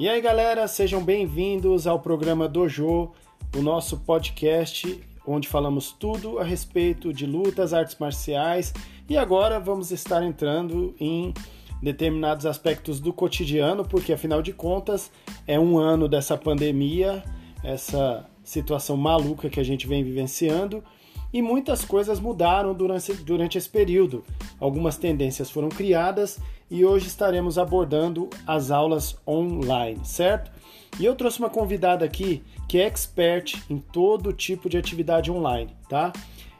E 0.00 0.08
aí, 0.08 0.18
galera, 0.18 0.66
sejam 0.66 1.04
bem-vindos 1.04 1.86
ao 1.86 2.00
programa 2.00 2.48
Dojo, 2.48 3.10
o 3.54 3.60
nosso 3.60 3.98
podcast 3.98 4.98
onde 5.26 5.46
falamos 5.46 5.92
tudo 5.92 6.38
a 6.38 6.42
respeito 6.42 7.12
de 7.12 7.26
lutas, 7.26 7.74
artes 7.74 7.98
marciais 8.00 8.72
e 9.10 9.18
agora 9.18 9.60
vamos 9.60 9.92
estar 9.92 10.22
entrando 10.22 10.94
em 10.98 11.34
determinados 11.82 12.46
aspectos 12.46 12.98
do 12.98 13.12
cotidiano, 13.12 13.84
porque 13.84 14.14
afinal 14.14 14.40
de 14.40 14.54
contas 14.54 15.12
é 15.46 15.60
um 15.60 15.78
ano 15.78 16.08
dessa 16.08 16.34
pandemia, 16.34 17.22
essa 17.62 18.26
situação 18.42 18.96
maluca 18.96 19.50
que 19.50 19.60
a 19.60 19.64
gente 19.64 19.86
vem 19.86 20.02
vivenciando 20.02 20.82
e 21.30 21.42
muitas 21.42 21.84
coisas 21.84 22.18
mudaram 22.18 22.72
durante, 22.72 23.12
durante 23.12 23.58
esse 23.58 23.68
período. 23.68 24.24
Algumas 24.60 24.96
tendências 24.96 25.50
foram 25.50 25.70
criadas 25.70 26.38
e 26.70 26.84
hoje 26.84 27.06
estaremos 27.06 27.58
abordando 27.58 28.28
as 28.46 28.70
aulas 28.70 29.16
online, 29.26 30.04
certo? 30.04 30.50
E 30.98 31.04
eu 31.04 31.16
trouxe 31.16 31.38
uma 31.38 31.48
convidada 31.48 32.04
aqui 32.04 32.42
que 32.68 32.78
é 32.78 32.86
expert 32.86 33.54
em 33.70 33.78
todo 33.78 34.32
tipo 34.32 34.68
de 34.68 34.76
atividade 34.76 35.30
online, 35.30 35.74
tá? 35.88 36.12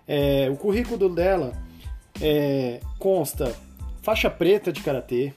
É, 0.09 0.49
o 0.51 0.57
currículo 0.57 1.09
dela 1.09 1.53
é, 2.21 2.81
consta 2.99 3.55
faixa 4.03 4.31
preta 4.31 4.73
de 4.73 4.81
karatê, 4.81 5.35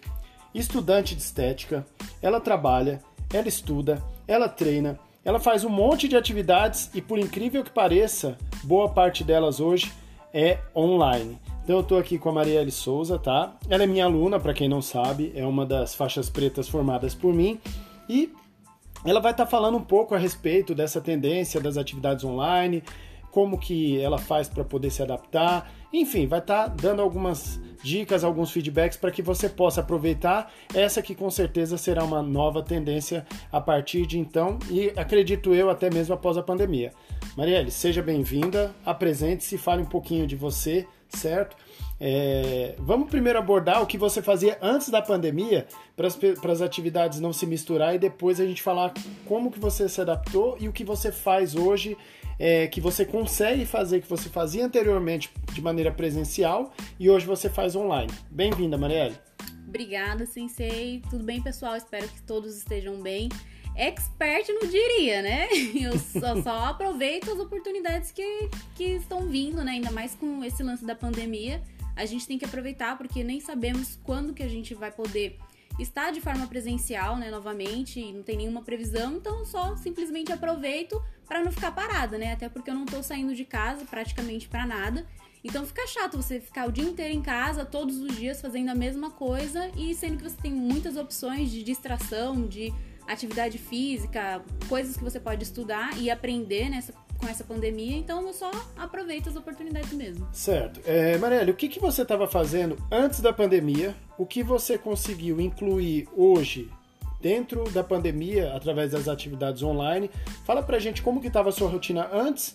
estudante 0.55 1.15
de 1.15 1.21
estética, 1.21 1.85
ela 2.21 2.39
trabalha, 2.39 3.01
ela 3.33 3.47
estuda, 3.47 4.01
ela 4.27 4.47
treina, 4.47 4.97
ela 5.25 5.39
faz 5.39 5.63
um 5.63 5.69
monte 5.69 6.07
de 6.07 6.15
atividades 6.15 6.89
e, 6.93 7.01
por 7.01 7.19
incrível 7.19 7.63
que 7.63 7.71
pareça, 7.71 8.37
boa 8.63 8.89
parte 8.89 9.23
delas 9.23 9.59
hoje 9.59 9.91
é 10.33 10.59
online. 10.75 11.37
Então 11.63 11.77
eu 11.77 11.81
estou 11.81 11.97
aqui 11.97 12.17
com 12.17 12.29
a 12.29 12.33
Marielle 12.33 12.71
Souza, 12.71 13.17
tá? 13.17 13.55
Ela 13.69 13.83
é 13.83 13.87
minha 13.87 14.03
aluna, 14.03 14.37
para 14.37 14.53
quem 14.53 14.67
não 14.67 14.81
sabe, 14.81 15.31
é 15.33 15.45
uma 15.45 15.65
das 15.65 15.95
faixas 15.95 16.29
pretas 16.29 16.67
formadas 16.67 17.15
por 17.15 17.33
mim 17.33 17.57
e 18.09 18.33
ela 19.05 19.21
vai 19.21 19.31
estar 19.31 19.45
tá 19.45 19.49
falando 19.49 19.77
um 19.77 19.83
pouco 19.83 20.13
a 20.13 20.17
respeito 20.17 20.75
dessa 20.75 20.99
tendência 20.99 21.61
das 21.61 21.77
atividades 21.77 22.25
online, 22.25 22.83
como 23.31 23.57
que 23.57 23.99
ela 23.99 24.17
faz 24.17 24.49
para 24.49 24.63
poder 24.63 24.91
se 24.91 25.01
adaptar, 25.01 25.71
enfim, 25.93 26.27
vai 26.27 26.39
estar 26.39 26.69
tá 26.69 26.75
dando 26.75 27.01
algumas 27.01 27.61
dicas, 27.81 28.23
alguns 28.23 28.51
feedbacks 28.51 28.97
para 28.97 29.11
que 29.11 29.21
você 29.21 29.47
possa 29.47 29.81
aproveitar 29.81 30.51
essa 30.73 31.01
que 31.01 31.15
com 31.15 31.29
certeza 31.29 31.77
será 31.77 32.03
uma 32.03 32.21
nova 32.21 32.61
tendência 32.61 33.25
a 33.51 33.61
partir 33.61 34.05
de 34.05 34.19
então 34.19 34.59
e 34.69 34.91
acredito 34.95 35.53
eu 35.53 35.69
até 35.69 35.89
mesmo 35.89 36.13
após 36.13 36.37
a 36.37 36.43
pandemia. 36.43 36.91
Marielle, 37.37 37.71
seja 37.71 38.01
bem-vinda, 38.01 38.73
apresente-se, 38.85 39.57
fale 39.57 39.81
um 39.81 39.87
pouquinho 39.87 40.27
de 40.27 40.35
você, 40.35 40.87
certo? 41.15 41.55
É, 41.99 42.75
vamos 42.79 43.09
primeiro 43.09 43.39
abordar 43.39 43.81
o 43.81 43.85
que 43.87 43.97
você 43.97 44.21
fazia 44.21 44.57
antes 44.61 44.89
da 44.89 45.01
pandemia 45.01 45.65
para 45.95 46.51
as 46.51 46.61
atividades 46.61 47.19
não 47.19 47.31
se 47.31 47.45
misturar 47.45 47.95
e 47.95 47.99
depois 47.99 48.39
a 48.39 48.45
gente 48.45 48.61
falar 48.61 48.93
como 49.25 49.51
que 49.51 49.59
você 49.59 49.87
se 49.87 50.01
adaptou 50.01 50.57
e 50.59 50.67
o 50.67 50.73
que 50.73 50.83
você 50.83 51.11
faz 51.11 51.55
hoje 51.55 51.95
é, 52.37 52.67
que 52.67 52.81
você 52.81 53.05
consegue 53.05 53.65
fazer 53.65 54.01
que 54.01 54.09
você 54.09 54.27
fazia 54.27 54.65
anteriormente 54.65 55.31
de 55.53 55.61
maneira 55.61 55.91
presencial 55.91 56.73
e 56.99 57.09
hoje 57.09 57.25
você 57.25 57.49
faz 57.49 57.75
online. 57.75 58.11
Bem-vinda, 58.29 58.77
Marielle. 58.77 59.15
Obrigada, 59.67 60.25
Sensei. 60.25 61.01
Tudo 61.09 61.23
bem, 61.23 61.41
pessoal? 61.41 61.75
Espero 61.75 62.07
que 62.07 62.21
todos 62.23 62.57
estejam 62.57 63.01
bem. 63.01 63.29
Expert 63.75 64.47
não 64.49 64.67
diria, 64.67 65.21
né? 65.21 65.47
Eu 65.73 65.97
só, 65.97 66.41
só 66.41 66.65
aproveito 66.65 67.31
as 67.31 67.39
oportunidades 67.39 68.11
que, 68.11 68.49
que 68.75 68.83
estão 68.83 69.27
vindo, 69.27 69.63
né? 69.63 69.73
Ainda 69.73 69.91
mais 69.91 70.15
com 70.15 70.43
esse 70.43 70.61
lance 70.61 70.85
da 70.85 70.95
pandemia. 70.95 71.61
A 71.95 72.05
gente 72.05 72.27
tem 72.27 72.37
que 72.37 72.45
aproveitar 72.45 72.97
porque 72.97 73.23
nem 73.23 73.39
sabemos 73.39 73.99
quando 74.03 74.33
que 74.33 74.43
a 74.43 74.47
gente 74.47 74.73
vai 74.73 74.91
poder 74.91 75.37
estar 75.79 76.11
de 76.11 76.21
forma 76.21 76.45
presencial, 76.47 77.17
né, 77.17 77.31
novamente, 77.31 77.99
não 78.11 78.21
tem 78.21 78.37
nenhuma 78.37 78.61
previsão, 78.61 79.15
então 79.15 79.43
só 79.43 79.75
simplesmente 79.75 80.31
aproveito 80.31 81.01
para 81.27 81.43
não 81.43 81.51
ficar 81.51 81.71
parada, 81.71 82.17
né? 82.17 82.33
Até 82.33 82.47
porque 82.47 82.69
eu 82.69 82.75
não 82.75 82.85
tô 82.85 83.01
saindo 83.01 83.33
de 83.33 83.45
casa 83.45 83.85
praticamente 83.85 84.47
para 84.47 84.67
nada. 84.67 85.05
Então 85.43 85.65
fica 85.65 85.85
chato 85.87 86.15
você 86.15 86.39
ficar 86.39 86.67
o 86.67 86.71
dia 86.71 86.85
inteiro 86.85 87.13
em 87.13 87.21
casa, 87.21 87.65
todos 87.65 87.97
os 87.97 88.15
dias 88.15 88.39
fazendo 88.39 88.69
a 88.69 88.75
mesma 88.75 89.09
coisa 89.11 89.69
e 89.75 89.93
sendo 89.93 90.17
que 90.17 90.23
você 90.23 90.37
tem 90.41 90.53
muitas 90.53 90.95
opções 90.95 91.51
de 91.51 91.63
distração, 91.63 92.47
de 92.47 92.73
atividade 93.07 93.57
física, 93.57 94.43
coisas 94.67 94.97
que 94.97 95.03
você 95.03 95.19
pode 95.19 95.43
estudar 95.43 95.97
e 95.97 96.09
aprender 96.09 96.69
nessa, 96.69 96.93
com 97.17 97.27
essa 97.27 97.43
pandemia. 97.43 97.97
Então 97.97 98.25
eu 98.25 98.33
só 98.33 98.51
aproveito 98.77 99.29
as 99.29 99.35
oportunidades 99.35 99.91
mesmo. 99.93 100.27
Certo. 100.31 100.81
É, 100.85 101.17
Marielle, 101.17 101.51
o 101.51 101.55
que, 101.55 101.67
que 101.67 101.79
você 101.79 102.01
estava 102.03 102.27
fazendo 102.27 102.77
antes 102.91 103.19
da 103.19 103.33
pandemia? 103.33 103.95
O 104.17 104.25
que 104.25 104.43
você 104.43 104.77
conseguiu 104.77 105.39
incluir 105.39 106.07
hoje 106.15 106.69
dentro 107.23 107.63
da 107.71 107.81
pandemia, 107.81 108.53
através 108.53 108.91
das 108.91 109.07
atividades 109.07 109.63
online. 109.63 110.11
Fala 110.43 110.61
pra 110.61 110.77
gente 110.77 111.01
como 111.01 111.21
que 111.21 111.27
estava 111.27 111.47
a 111.47 111.51
sua 111.53 111.69
rotina 111.69 112.09
antes, 112.11 112.53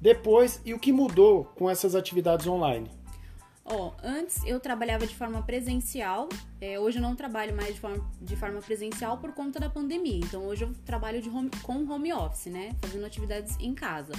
depois 0.00 0.60
e 0.64 0.72
o 0.72 0.78
que 0.78 0.92
mudou 0.92 1.46
com 1.56 1.68
essas 1.68 1.96
atividades 1.96 2.46
online. 2.46 2.88
Ó, 3.64 3.92
antes 4.02 4.44
eu 4.44 4.60
trabalhava 4.60 5.06
de 5.06 5.14
forma 5.14 5.42
presencial, 5.42 6.28
é, 6.60 6.78
hoje 6.78 6.98
eu 6.98 7.02
não 7.02 7.16
trabalho 7.16 7.56
mais 7.56 7.74
de 7.74 7.80
forma, 7.80 8.06
de 8.20 8.36
forma 8.36 8.60
presencial 8.60 9.16
por 9.16 9.32
conta 9.32 9.58
da 9.58 9.70
pandemia. 9.70 10.18
Então 10.18 10.44
hoje 10.44 10.64
eu 10.64 10.74
trabalho 10.84 11.22
de 11.22 11.30
home, 11.30 11.50
com 11.62 11.90
home 11.90 12.12
office, 12.12 12.46
né? 12.46 12.76
Fazendo 12.82 13.06
atividades 13.06 13.56
em 13.58 13.74
casa. 13.74 14.12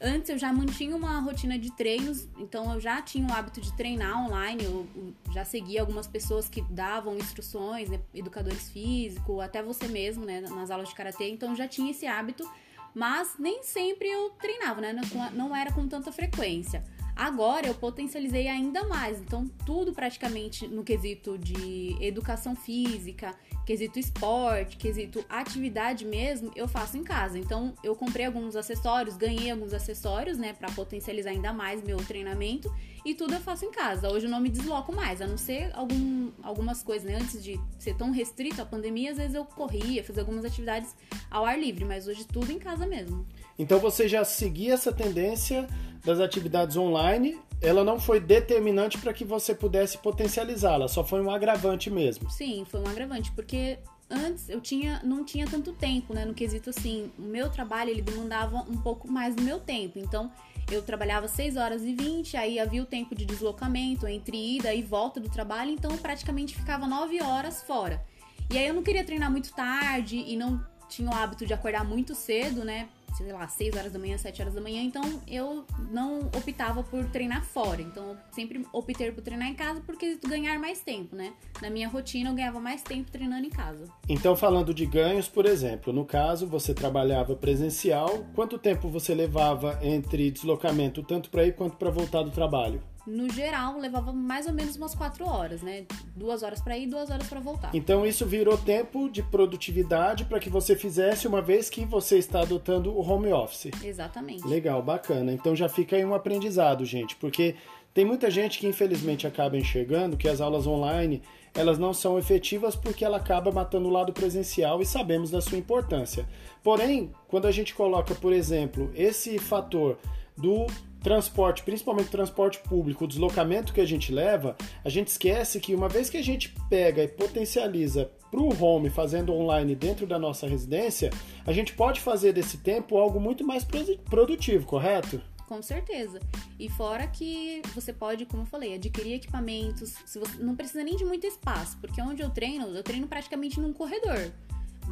Antes 0.00 0.30
eu 0.30 0.38
já 0.38 0.52
mantinha 0.52 0.96
uma 0.96 1.18
rotina 1.18 1.58
de 1.58 1.72
treinos, 1.72 2.28
então 2.38 2.72
eu 2.72 2.80
já 2.80 3.02
tinha 3.02 3.26
o 3.26 3.32
hábito 3.32 3.60
de 3.60 3.76
treinar 3.76 4.24
online, 4.24 4.64
eu, 4.64 4.86
já 5.32 5.44
seguia 5.44 5.80
algumas 5.80 6.06
pessoas 6.06 6.48
que 6.48 6.62
davam 6.70 7.16
instruções, 7.16 7.90
né, 7.90 8.00
educadores 8.14 8.70
físicos, 8.70 9.40
até 9.40 9.60
você 9.60 9.88
mesmo, 9.88 10.24
né, 10.24 10.40
nas 10.40 10.70
aulas 10.70 10.88
de 10.88 10.94
karatê, 10.94 11.28
então 11.28 11.56
já 11.56 11.66
tinha 11.66 11.90
esse 11.90 12.06
hábito, 12.06 12.48
mas 12.94 13.34
nem 13.40 13.64
sempre 13.64 14.08
eu 14.08 14.30
treinava, 14.40 14.80
né, 14.80 14.92
não, 14.92 15.30
não 15.32 15.56
era 15.56 15.72
com 15.72 15.88
tanta 15.88 16.12
frequência. 16.12 16.84
Agora 17.18 17.66
eu 17.66 17.74
potencializei 17.74 18.46
ainda 18.46 18.84
mais, 18.84 19.20
então 19.20 19.44
tudo 19.66 19.92
praticamente 19.92 20.68
no 20.68 20.84
quesito 20.84 21.36
de 21.36 21.96
educação 22.00 22.54
física, 22.54 23.34
quesito 23.66 23.98
esporte, 23.98 24.76
quesito 24.76 25.24
atividade 25.28 26.04
mesmo, 26.04 26.52
eu 26.54 26.68
faço 26.68 26.96
em 26.96 27.02
casa. 27.02 27.36
Então, 27.36 27.74
eu 27.82 27.96
comprei 27.96 28.24
alguns 28.24 28.54
acessórios, 28.54 29.16
ganhei 29.16 29.50
alguns 29.50 29.74
acessórios, 29.74 30.38
né, 30.38 30.52
para 30.52 30.70
potencializar 30.70 31.30
ainda 31.30 31.52
mais 31.52 31.82
meu 31.82 31.96
treinamento 31.96 32.72
e 33.04 33.16
tudo 33.16 33.34
eu 33.34 33.40
faço 33.40 33.64
em 33.64 33.72
casa. 33.72 34.08
Hoje 34.12 34.26
eu 34.26 34.30
não 34.30 34.38
me 34.40 34.48
desloco 34.48 34.94
mais, 34.94 35.20
a 35.20 35.26
não 35.26 35.36
ser 35.36 35.72
algum, 35.74 36.30
algumas 36.40 36.84
coisas, 36.84 37.10
né, 37.10 37.18
antes 37.20 37.42
de 37.42 37.60
ser 37.80 37.96
tão 37.96 38.12
restrito 38.12 38.62
a 38.62 38.64
pandemia, 38.64 39.10
às 39.10 39.18
vezes 39.18 39.34
eu 39.34 39.44
corria, 39.44 40.04
fazia 40.04 40.22
algumas 40.22 40.44
atividades 40.44 40.94
ao 41.28 41.44
ar 41.44 41.58
livre, 41.58 41.84
mas 41.84 42.06
hoje 42.06 42.24
tudo 42.24 42.52
em 42.52 42.60
casa 42.60 42.86
mesmo. 42.86 43.26
Então, 43.58 43.78
você 43.78 44.08
já 44.08 44.24
seguia 44.24 44.74
essa 44.74 44.92
tendência 44.92 45.66
das 46.04 46.20
atividades 46.20 46.76
online 46.76 47.38
ela 47.60 47.82
não 47.82 47.98
foi 47.98 48.20
determinante 48.20 48.98
para 48.98 49.12
que 49.12 49.24
você 49.24 49.54
pudesse 49.54 49.98
potencializá-la, 49.98 50.86
só 50.88 51.04
foi 51.04 51.20
um 51.20 51.30
agravante 51.30 51.90
mesmo. 51.90 52.30
Sim, 52.30 52.64
foi 52.68 52.80
um 52.80 52.86
agravante, 52.86 53.32
porque 53.32 53.78
antes 54.08 54.48
eu 54.48 54.60
tinha 54.60 55.00
não 55.02 55.24
tinha 55.24 55.46
tanto 55.46 55.72
tempo, 55.72 56.14
né, 56.14 56.24
no 56.24 56.34
quesito 56.34 56.70
assim, 56.70 57.10
o 57.18 57.22
meu 57.22 57.50
trabalho 57.50 57.90
ele 57.90 58.00
demandava 58.00 58.58
um 58.68 58.76
pouco 58.76 59.10
mais 59.10 59.34
do 59.34 59.42
meu 59.42 59.58
tempo. 59.58 59.98
Então, 59.98 60.30
eu 60.70 60.82
trabalhava 60.82 61.26
6 61.26 61.56
horas 61.56 61.82
e 61.82 61.94
20, 61.94 62.36
aí 62.36 62.58
havia 62.60 62.82
o 62.82 62.86
tempo 62.86 63.14
de 63.14 63.24
deslocamento 63.24 64.06
entre 64.06 64.56
ida 64.56 64.72
e 64.72 64.82
volta 64.82 65.18
do 65.18 65.28
trabalho, 65.28 65.70
então 65.72 65.90
eu 65.90 65.98
praticamente 65.98 66.54
ficava 66.54 66.86
9 66.86 67.20
horas 67.22 67.62
fora. 67.62 68.04
E 68.50 68.56
aí 68.56 68.66
eu 68.68 68.74
não 68.74 68.82
queria 68.82 69.04
treinar 69.04 69.30
muito 69.30 69.52
tarde 69.52 70.16
e 70.16 70.36
não 70.36 70.64
tinha 70.88 71.10
o 71.10 71.14
hábito 71.14 71.44
de 71.44 71.52
acordar 71.52 71.84
muito 71.84 72.14
cedo, 72.14 72.64
né? 72.64 72.88
Sei 73.16 73.32
lá, 73.32 73.46
6 73.48 73.76
horas 73.76 73.92
da 73.92 73.98
manhã, 73.98 74.16
7 74.18 74.42
horas 74.42 74.54
da 74.54 74.60
manhã, 74.60 74.82
então 74.82 75.02
eu 75.26 75.64
não 75.90 76.20
optava 76.36 76.82
por 76.82 77.04
treinar 77.06 77.44
fora. 77.44 77.80
Então 77.82 78.10
eu 78.10 78.16
sempre 78.32 78.64
optei 78.72 79.10
por 79.12 79.22
treinar 79.22 79.48
em 79.48 79.54
casa 79.54 79.80
porque 79.84 80.18
ganhar 80.26 80.58
mais 80.58 80.80
tempo, 80.80 81.16
né? 81.16 81.32
Na 81.60 81.70
minha 81.70 81.88
rotina 81.88 82.30
eu 82.30 82.34
ganhava 82.34 82.60
mais 82.60 82.82
tempo 82.82 83.10
treinando 83.10 83.46
em 83.46 83.50
casa. 83.50 83.84
Então, 84.08 84.36
falando 84.36 84.72
de 84.72 84.86
ganhos, 84.86 85.28
por 85.28 85.46
exemplo, 85.46 85.92
no 85.92 86.04
caso 86.04 86.46
você 86.46 86.74
trabalhava 86.74 87.34
presencial, 87.34 88.26
quanto 88.34 88.58
tempo 88.58 88.88
você 88.88 89.14
levava 89.14 89.78
entre 89.82 90.30
deslocamento 90.30 91.02
tanto 91.02 91.30
para 91.30 91.44
ir 91.44 91.54
quanto 91.54 91.76
para 91.76 91.90
voltar 91.90 92.22
do 92.22 92.30
trabalho? 92.30 92.82
No 93.08 93.30
geral, 93.30 93.78
levava 93.78 94.12
mais 94.12 94.46
ou 94.46 94.52
menos 94.52 94.76
umas 94.76 94.94
quatro 94.94 95.26
horas, 95.26 95.62
né? 95.62 95.86
Duas 96.14 96.42
horas 96.42 96.60
para 96.60 96.76
ir, 96.76 96.86
duas 96.86 97.10
horas 97.10 97.26
para 97.26 97.40
voltar. 97.40 97.70
Então 97.74 98.04
isso 98.04 98.26
virou 98.26 98.56
tempo 98.56 99.08
de 99.08 99.22
produtividade 99.22 100.24
para 100.26 100.38
que 100.38 100.50
você 100.50 100.76
fizesse 100.76 101.26
uma 101.26 101.40
vez 101.40 101.70
que 101.70 101.84
você 101.84 102.18
está 102.18 102.40
adotando 102.40 102.92
o 102.92 103.00
home 103.00 103.32
office. 103.32 103.70
Exatamente. 103.82 104.46
Legal, 104.46 104.82
bacana. 104.82 105.32
Então 105.32 105.56
já 105.56 105.68
fica 105.68 105.96
aí 105.96 106.04
um 106.04 106.14
aprendizado, 106.14 106.84
gente, 106.84 107.16
porque 107.16 107.56
tem 107.94 108.04
muita 108.04 108.30
gente 108.30 108.58
que 108.58 108.66
infelizmente 108.66 109.26
acaba 109.26 109.56
enxergando 109.56 110.16
que 110.16 110.28
as 110.28 110.40
aulas 110.40 110.66
online 110.66 111.22
elas 111.54 111.78
não 111.78 111.92
são 111.92 112.18
efetivas 112.18 112.76
porque 112.76 113.04
ela 113.04 113.16
acaba 113.16 113.50
matando 113.50 113.88
o 113.88 113.92
lado 113.92 114.12
presencial 114.12 114.80
e 114.80 114.86
sabemos 114.86 115.30
da 115.30 115.40
sua 115.40 115.58
importância. 115.58 116.26
Porém, 116.62 117.10
quando 117.26 117.46
a 117.46 117.50
gente 117.50 117.74
coloca, 117.74 118.14
por 118.14 118.32
exemplo, 118.32 118.90
esse 118.94 119.38
fator 119.38 119.98
do 120.36 120.66
transporte, 121.02 121.62
principalmente 121.62 122.10
transporte 122.10 122.58
público, 122.60 123.04
o 123.04 123.08
deslocamento 123.08 123.72
que 123.72 123.80
a 123.80 123.86
gente 123.86 124.12
leva, 124.12 124.56
a 124.84 124.88
gente 124.88 125.08
esquece 125.08 125.60
que 125.60 125.74
uma 125.74 125.88
vez 125.88 126.10
que 126.10 126.16
a 126.16 126.22
gente 126.22 126.54
pega 126.68 127.02
e 127.02 127.08
potencializa 127.08 128.10
para 128.30 128.40
o 128.40 128.62
home 128.62 128.90
fazendo 128.90 129.32
online 129.32 129.74
dentro 129.74 130.06
da 130.06 130.18
nossa 130.18 130.46
residência, 130.46 131.10
a 131.46 131.52
gente 131.52 131.74
pode 131.74 132.00
fazer 132.00 132.32
desse 132.32 132.58
tempo 132.58 132.98
algo 132.98 133.20
muito 133.20 133.46
mais 133.46 133.66
produtivo, 134.08 134.66
correto? 134.66 135.20
Com 135.46 135.62
certeza. 135.62 136.20
E 136.58 136.68
fora 136.68 137.06
que 137.06 137.62
você 137.74 137.90
pode, 137.90 138.26
como 138.26 138.42
eu 138.42 138.46
falei, 138.46 138.74
adquirir 138.74 139.14
equipamentos. 139.14 139.94
Se 140.04 140.18
você 140.18 140.36
não 140.42 140.54
precisa 140.54 140.84
nem 140.84 140.94
de 140.94 141.06
muito 141.06 141.26
espaço, 141.26 141.78
porque 141.80 142.02
onde 142.02 142.22
eu 142.22 142.28
treino, 142.28 142.66
eu 142.66 142.82
treino 142.82 143.08
praticamente 143.08 143.58
num 143.58 143.72
corredor 143.72 144.30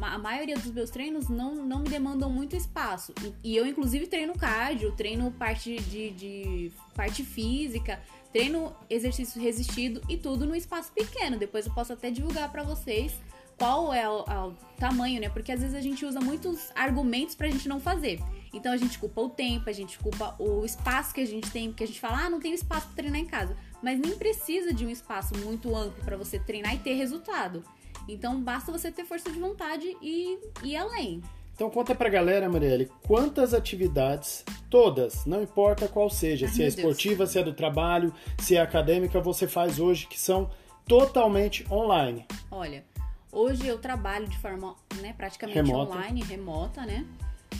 a 0.01 0.17
maioria 0.17 0.55
dos 0.55 0.71
meus 0.71 0.89
treinos 0.89 1.27
não, 1.29 1.55
não 1.55 1.79
me 1.79 1.89
demandam 1.89 2.29
muito 2.29 2.55
espaço. 2.55 3.13
E 3.43 3.55
eu, 3.55 3.65
inclusive, 3.65 4.07
treino 4.07 4.33
cardio, 4.33 4.91
treino 4.91 5.31
parte 5.31 5.75
de, 5.81 6.11
de 6.11 6.71
parte 6.95 7.23
física, 7.23 7.99
treino 8.31 8.75
exercício 8.89 9.41
resistido 9.41 10.01
e 10.07 10.17
tudo 10.17 10.45
no 10.45 10.55
espaço 10.55 10.91
pequeno. 10.91 11.37
Depois 11.37 11.65
eu 11.65 11.73
posso 11.73 11.93
até 11.93 12.11
divulgar 12.11 12.51
para 12.51 12.63
vocês 12.63 13.13
qual 13.57 13.91
é 13.91 14.07
o, 14.07 14.21
o, 14.21 14.55
tamanho, 14.77 15.19
né? 15.19 15.29
Porque 15.29 15.51
às 15.51 15.59
vezes 15.59 15.75
a 15.75 15.81
gente 15.81 16.05
usa 16.05 16.19
muitos 16.19 16.69
argumentos 16.75 17.33
pra 17.33 17.49
gente 17.49 17.67
não 17.67 17.79
fazer. 17.79 18.21
Então 18.53 18.71
a 18.71 18.77
gente 18.77 18.99
culpa 18.99 19.19
o 19.21 19.29
tempo, 19.29 19.69
a 19.69 19.73
gente 19.73 19.97
culpa 19.97 20.35
o 20.37 20.63
espaço 20.63 21.13
que 21.13 21.21
a 21.21 21.25
gente 21.25 21.49
tem, 21.49 21.69
porque 21.69 21.83
a 21.83 21.87
gente 21.87 21.99
fala, 21.99 22.25
ah, 22.25 22.29
não 22.29 22.39
tenho 22.39 22.53
espaço 22.53 22.85
pra 22.87 22.95
treinar 22.95 23.19
em 23.19 23.25
casa. 23.25 23.57
Mas 23.81 23.99
nem 23.99 24.15
precisa 24.15 24.71
de 24.71 24.85
um 24.85 24.89
espaço 24.89 25.35
muito 25.39 25.75
amplo 25.75 26.03
para 26.03 26.15
você 26.15 26.37
treinar 26.37 26.75
e 26.75 26.79
ter 26.79 26.93
resultado. 26.93 27.63
Então 28.07 28.39
basta 28.41 28.71
você 28.71 28.91
ter 28.91 29.05
força 29.05 29.29
de 29.31 29.39
vontade 29.39 29.85
e 30.01 30.37
ir 30.63 30.75
além. 30.75 31.21
Então 31.55 31.69
conta 31.71 31.95
pra 31.95 32.07
galera, 32.07 32.47
Marielle, 32.47 32.89
quantas 33.07 33.53
atividades, 33.53 34.45
todas, 34.69 35.25
não 35.25 35.41
importa 35.41 35.87
qual 35.87 36.07
seja, 36.09 36.45
Ai, 36.45 36.51
se 36.51 36.63
é 36.63 36.67
esportiva, 36.67 37.17
Deus. 37.17 37.31
se 37.31 37.39
é 37.39 37.43
do 37.43 37.51
trabalho, 37.51 38.13
se 38.39 38.55
é 38.55 38.61
acadêmica, 38.61 39.19
você 39.19 39.47
faz 39.47 39.79
hoje 39.79 40.05
que 40.05 40.19
são 40.19 40.51
totalmente 40.87 41.65
online. 41.71 42.25
Olha, 42.51 42.85
hoje 43.31 43.65
eu 43.67 43.79
trabalho 43.79 44.27
de 44.27 44.37
forma 44.37 44.75
né, 45.01 45.13
praticamente 45.17 45.57
remota. 45.59 45.91
online, 45.93 46.21
remota, 46.23 46.85
né? 46.85 47.05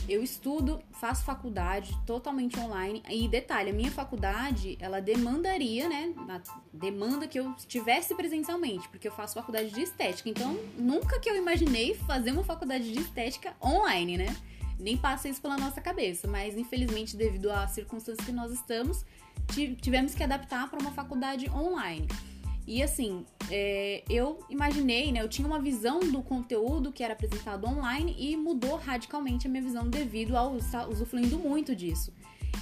Eu 0.06 0.22
estudo, 0.22 0.80
faço 0.92 1.24
faculdade 1.24 1.96
totalmente 2.06 2.58
online. 2.58 3.02
E 3.08 3.26
detalhe, 3.28 3.70
a 3.70 3.72
minha 3.72 3.90
faculdade, 3.90 4.76
ela 4.80 5.00
demandaria, 5.00 5.88
né? 5.88 6.14
demanda 6.72 7.26
que 7.26 7.38
eu 7.38 7.54
estivesse 7.56 8.14
presencialmente, 8.14 8.88
porque 8.88 9.08
eu 9.08 9.12
faço 9.12 9.34
faculdade 9.34 9.70
de 9.70 9.82
estética. 9.82 10.28
Então, 10.28 10.58
nunca 10.76 11.18
que 11.18 11.28
eu 11.28 11.36
imaginei 11.36 11.94
fazer 11.94 12.32
uma 12.32 12.44
faculdade 12.44 12.92
de 12.92 13.00
estética 13.00 13.54
online, 13.62 14.18
né? 14.18 14.36
Nem 14.78 14.96
passa 14.96 15.28
isso 15.28 15.40
pela 15.40 15.56
nossa 15.56 15.80
cabeça. 15.80 16.28
Mas, 16.28 16.56
infelizmente, 16.56 17.16
devido 17.16 17.50
às 17.50 17.72
circunstâncias 17.72 18.24
que 18.24 18.32
nós 18.32 18.52
estamos, 18.52 19.04
tivemos 19.80 20.14
que 20.14 20.22
adaptar 20.22 20.68
para 20.68 20.78
uma 20.78 20.92
faculdade 20.92 21.50
online. 21.50 22.06
E 22.68 22.82
assim, 22.82 23.24
é, 23.50 24.04
eu 24.10 24.44
imaginei, 24.50 25.10
né? 25.10 25.22
Eu 25.22 25.28
tinha 25.28 25.48
uma 25.48 25.58
visão 25.58 26.00
do 26.00 26.22
conteúdo 26.22 26.92
que 26.92 27.02
era 27.02 27.14
apresentado 27.14 27.66
online 27.66 28.14
e 28.18 28.36
mudou 28.36 28.76
radicalmente 28.76 29.46
a 29.46 29.50
minha 29.50 29.62
visão 29.62 29.88
devido 29.88 30.36
ao 30.36 30.54
estar 30.58 30.86
usufruindo 30.86 31.38
muito 31.38 31.74
disso. 31.74 32.12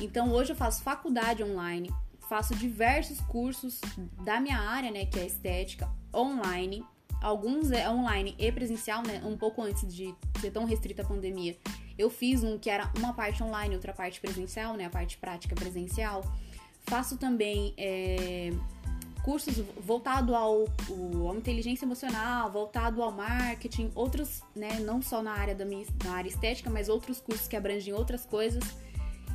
Então 0.01 0.31
hoje 0.31 0.53
eu 0.53 0.57
faço 0.57 0.85
faculdade 0.85 1.43
online, 1.43 1.93
faço 2.29 2.55
diversos 2.55 3.21
cursos 3.23 3.81
da 4.25 4.41
minha 4.41 4.61
área, 4.61 4.93
né? 4.93 5.07
Que 5.07 5.19
é 5.19 5.27
estética, 5.27 5.91
online. 6.15 6.85
Alguns 7.21 7.73
é 7.73 7.91
online 7.91 8.37
e 8.39 8.53
presencial, 8.53 9.03
né? 9.03 9.21
Um 9.25 9.37
pouco 9.37 9.61
antes 9.61 9.93
de 9.93 10.15
ser 10.41 10.53
tão 10.53 10.67
restrita 10.67 11.03
a 11.03 11.05
pandemia. 11.05 11.57
Eu 11.99 12.11
fiz 12.11 12.45
um 12.45 12.57
que 12.61 12.71
era 12.71 12.93
uma 12.97 13.13
parte 13.13 13.43
online, 13.43 13.75
outra 13.75 13.93
parte 13.93 14.21
presencial, 14.21 14.77
né? 14.77 14.85
A 14.85 14.91
parte 14.91 15.19
prática 15.19 15.57
presencial. 15.57 16.23
Faço 16.83 17.19
também 17.19 17.75
é, 17.77 18.53
cursos 19.27 19.57
voltado 19.81 20.37
ao, 20.37 20.67
ao, 20.89 21.37
inteligência 21.37 21.85
emocional, 21.85 22.49
voltado 22.49 23.03
ao 23.03 23.11
marketing, 23.11 23.91
outros, 23.93 24.41
né, 24.55 24.79
não 24.79 25.03
só 25.03 25.21
na 25.21 25.33
área 25.33 25.53
da 25.53 25.65
minha, 25.65 25.85
na 26.05 26.13
área 26.13 26.29
estética, 26.29 26.71
mas 26.71 26.89
outros 26.89 27.21
cursos 27.21 27.49
que 27.49 27.57
abrangem 27.57 27.93
outras 27.93 28.25
coisas. 28.25 28.63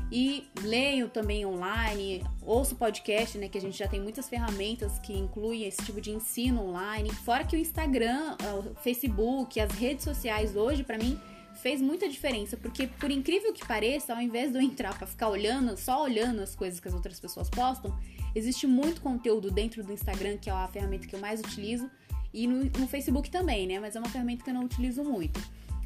E 0.10 0.48
leio 0.62 1.10
também 1.10 1.46
online, 1.46 2.24
ouço 2.42 2.76
podcast, 2.76 3.38
né, 3.38 3.50
que 3.50 3.58
a 3.58 3.62
gente 3.62 3.78
já 3.78 3.88
tem 3.88 4.00
muitas 4.00 4.30
ferramentas 4.30 4.98
que 5.00 5.12
incluem 5.12 5.66
esse 5.66 5.84
tipo 5.86 6.00
de 6.00 6.12
ensino 6.12 6.70
online. 6.70 7.10
Fora 7.12 7.44
que 7.44 7.58
o 7.58 7.60
Instagram, 7.60 8.38
o 8.60 8.74
Facebook, 8.82 9.60
as 9.60 9.72
redes 9.72 10.06
sociais 10.06 10.56
hoje 10.56 10.84
para 10.84 10.98
mim 10.98 11.20
fez 11.62 11.82
muita 11.82 12.10
diferença, 12.10 12.58
porque 12.58 12.88
por 12.88 13.12
incrível 13.12 13.54
que 13.54 13.66
pareça, 13.66 14.14
ao 14.14 14.22
invés 14.22 14.52
de 14.52 14.58
eu 14.58 14.62
entrar 14.62 14.98
para 14.98 15.08
ficar 15.08 15.30
olhando, 15.30 15.78
só 15.78 16.04
olhando 16.04 16.42
as 16.42 16.56
coisas 16.56 16.80
que 16.80 16.88
as 16.88 16.94
outras 16.94 17.20
pessoas 17.20 17.50
postam, 17.50 17.96
Existe 18.34 18.66
muito 18.66 19.02
conteúdo 19.02 19.52
dentro 19.52 19.84
do 19.84 19.92
Instagram, 19.92 20.38
que 20.38 20.50
é 20.50 20.54
a 20.54 20.68
ferramenta 20.68 21.06
que 21.06 21.16
eu 21.16 21.20
mais 21.20 21.40
utilizo, 21.42 21.90
e 22.34 22.48
no, 22.48 22.64
no 22.64 22.88
Facebook 22.88 23.30
também, 23.30 23.68
né? 23.68 23.80
Mas 23.80 23.96
é 23.96 24.00
uma 24.00 24.08
ferramenta 24.08 24.44
que 24.44 24.50
eu 24.50 24.54
não 24.54 24.64
utilizo 24.64 25.04
muito. 25.04 25.40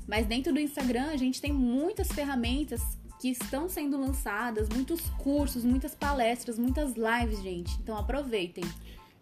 Mas 0.07 0.27
dentro 0.27 0.53
do 0.53 0.59
Instagram 0.59 1.07
a 1.07 1.17
gente 1.17 1.41
tem 1.41 1.51
muitas 1.51 2.07
ferramentas 2.09 2.81
que 3.19 3.29
estão 3.29 3.67
sendo 3.67 3.99
lançadas, 3.99 4.69
muitos 4.69 5.01
cursos, 5.17 5.65
muitas 5.65 5.95
palestras, 5.95 6.59
muitas 6.59 6.93
lives, 6.93 7.41
gente. 7.41 7.75
Então 7.81 7.97
aproveitem. 7.97 8.63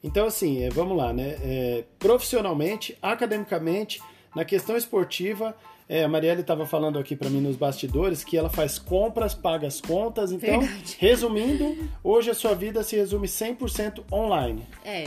Então, 0.03 0.27
assim, 0.27 0.63
é, 0.63 0.69
vamos 0.69 0.97
lá, 0.97 1.13
né? 1.13 1.37
É, 1.41 1.85
profissionalmente, 1.97 2.97
academicamente, 3.01 4.01
na 4.35 4.43
questão 4.43 4.75
esportiva, 4.75 5.55
é, 5.87 6.03
a 6.03 6.07
Marielle 6.07 6.41
estava 6.41 6.65
falando 6.65 6.97
aqui 6.97 7.15
para 7.15 7.29
mim 7.29 7.41
nos 7.41 7.55
bastidores 7.55 8.23
que 8.23 8.37
ela 8.37 8.49
faz 8.49 8.79
compras, 8.79 9.33
paga 9.33 9.67
as 9.67 9.81
contas. 9.81 10.31
Então, 10.31 10.59
Verdade. 10.59 10.97
resumindo, 10.99 11.89
hoje 12.03 12.31
a 12.31 12.33
sua 12.33 12.53
vida 12.53 12.83
se 12.83 12.95
resume 12.95 13.27
100% 13.27 14.03
online. 14.11 14.65
É. 14.83 15.05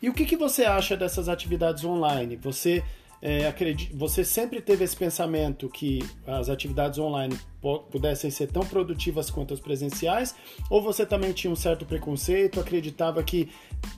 E 0.00 0.08
o 0.08 0.12
que, 0.12 0.24
que 0.24 0.36
você 0.36 0.64
acha 0.64 0.96
dessas 0.96 1.28
atividades 1.28 1.84
online? 1.84 2.36
Você 2.36 2.82
é, 3.22 3.52
você 3.94 4.24
sempre 4.24 4.60
teve 4.60 4.84
esse 4.84 4.96
pensamento 4.96 5.68
que 5.68 6.00
as 6.26 6.48
atividades 6.48 6.98
online 6.98 7.36
pudessem 7.90 8.30
ser 8.30 8.48
tão 8.48 8.64
produtivas 8.64 9.30
quanto 9.30 9.54
as 9.54 9.60
presenciais? 9.60 10.34
Ou 10.70 10.82
você 10.82 11.04
também 11.04 11.32
tinha 11.32 11.50
um 11.50 11.56
certo 11.56 11.84
preconceito, 11.84 12.60
acreditava 12.60 13.22
que 13.22 13.48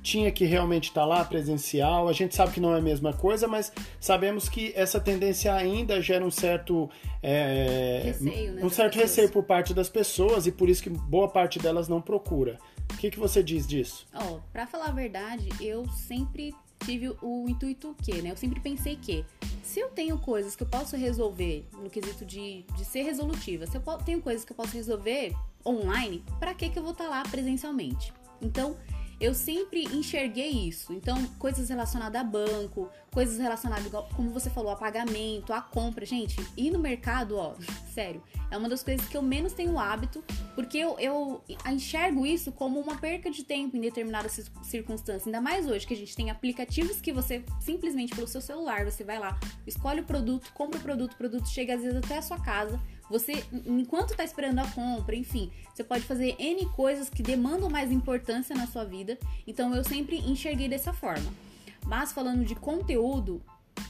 tinha 0.02 0.30
que 0.30 0.44
realmente 0.44 0.88
estar 0.88 1.04
lá 1.04 1.24
presencial? 1.24 2.08
A 2.08 2.12
gente 2.12 2.34
sabe 2.34 2.52
que 2.52 2.60
não 2.60 2.74
é 2.74 2.78
a 2.78 2.82
mesma 2.82 3.12
coisa, 3.12 3.46
mas 3.46 3.72
sabemos 4.00 4.48
que 4.48 4.72
essa 4.74 5.00
tendência 5.00 5.52
ainda 5.52 6.00
gera 6.00 6.24
um 6.24 6.30
certo 6.30 6.88
é, 7.22 8.02
receio, 8.04 8.52
né, 8.52 8.64
um 8.64 8.70
certo 8.70 8.96
receio 8.96 9.28
por 9.28 9.42
parte 9.42 9.74
das 9.74 9.88
pessoas 9.88 10.46
e 10.46 10.52
por 10.52 10.68
isso 10.68 10.82
que 10.82 10.90
boa 10.90 11.28
parte 11.28 11.58
delas 11.58 11.88
não 11.88 12.00
procura. 12.00 12.58
O 12.92 12.96
que, 12.96 13.10
que 13.10 13.18
você 13.18 13.42
diz 13.42 13.66
disso? 13.66 14.06
Oh, 14.14 14.38
para 14.52 14.66
falar 14.66 14.86
a 14.86 14.92
verdade, 14.92 15.48
eu 15.60 15.86
sempre 15.88 16.54
tive 16.84 17.14
o 17.22 17.48
intuito 17.48 17.94
que, 18.02 18.22
né? 18.22 18.30
Eu 18.30 18.36
sempre 18.36 18.60
pensei 18.60 18.96
que 18.96 19.24
se 19.62 19.80
eu 19.80 19.88
tenho 19.88 20.18
coisas 20.18 20.56
que 20.56 20.62
eu 20.62 20.66
posso 20.66 20.96
resolver 20.96 21.66
no 21.72 21.90
quesito 21.90 22.24
de, 22.24 22.64
de 22.76 22.84
ser 22.84 23.02
resolutiva, 23.02 23.66
se 23.66 23.76
eu 23.76 23.82
tenho 24.04 24.20
coisas 24.20 24.44
que 24.44 24.52
eu 24.52 24.56
posso 24.56 24.72
resolver 24.72 25.34
online, 25.64 26.24
para 26.38 26.54
que 26.54 26.70
que 26.70 26.78
eu 26.78 26.82
vou 26.82 26.92
estar 26.92 27.04
tá 27.04 27.10
lá 27.10 27.22
presencialmente? 27.22 28.12
Então, 28.40 28.76
eu 29.20 29.34
sempre 29.34 29.84
enxerguei 29.84 30.48
isso. 30.48 30.92
Então, 30.92 31.24
coisas 31.38 31.68
relacionadas 31.68 32.20
a 32.20 32.24
banco, 32.24 32.88
coisas 33.12 33.38
relacionadas, 33.38 33.90
como 34.14 34.30
você 34.30 34.48
falou, 34.48 34.70
a 34.70 34.76
pagamento, 34.76 35.52
a 35.52 35.60
compra. 35.60 36.06
Gente, 36.06 36.36
ir 36.56 36.70
no 36.70 36.78
mercado, 36.78 37.36
ó, 37.36 37.54
sério, 37.92 38.22
é 38.50 38.56
uma 38.56 38.68
das 38.68 38.82
coisas 38.82 39.06
que 39.08 39.16
eu 39.16 39.22
menos 39.22 39.52
tenho 39.52 39.78
hábito, 39.78 40.22
porque 40.54 40.78
eu, 40.78 40.98
eu 41.00 41.42
enxergo 41.66 42.24
isso 42.24 42.52
como 42.52 42.78
uma 42.78 42.96
perca 42.96 43.30
de 43.30 43.42
tempo 43.42 43.76
em 43.76 43.80
determinadas 43.80 44.50
circunstâncias. 44.62 45.26
Ainda 45.26 45.40
mais 45.40 45.66
hoje, 45.66 45.86
que 45.86 45.94
a 45.94 45.96
gente 45.96 46.14
tem 46.14 46.30
aplicativos 46.30 47.00
que 47.00 47.12
você, 47.12 47.44
simplesmente 47.60 48.14
pelo 48.14 48.28
seu 48.28 48.40
celular, 48.40 48.84
você 48.84 49.02
vai 49.02 49.18
lá, 49.18 49.38
escolhe 49.66 50.00
o 50.00 50.04
produto, 50.04 50.52
compra 50.52 50.78
o 50.78 50.82
produto, 50.82 51.12
o 51.12 51.16
produto 51.16 51.48
chega 51.48 51.74
às 51.74 51.82
vezes 51.82 51.96
até 51.96 52.18
a 52.18 52.22
sua 52.22 52.38
casa 52.38 52.80
você, 53.10 53.44
enquanto 53.66 54.10
está 54.10 54.24
esperando 54.24 54.58
a 54.58 54.70
compra, 54.70 55.16
enfim, 55.16 55.50
você 55.74 55.82
pode 55.82 56.04
fazer 56.04 56.36
N 56.38 56.66
coisas 56.70 57.08
que 57.08 57.22
demandam 57.22 57.70
mais 57.70 57.90
importância 57.90 58.54
na 58.54 58.66
sua 58.66 58.84
vida. 58.84 59.18
Então 59.46 59.74
eu 59.74 59.82
sempre 59.82 60.18
enxerguei 60.18 60.68
dessa 60.68 60.92
forma. 60.92 61.32
Mas 61.86 62.12
falando 62.12 62.44
de 62.44 62.54
conteúdo, 62.54 63.42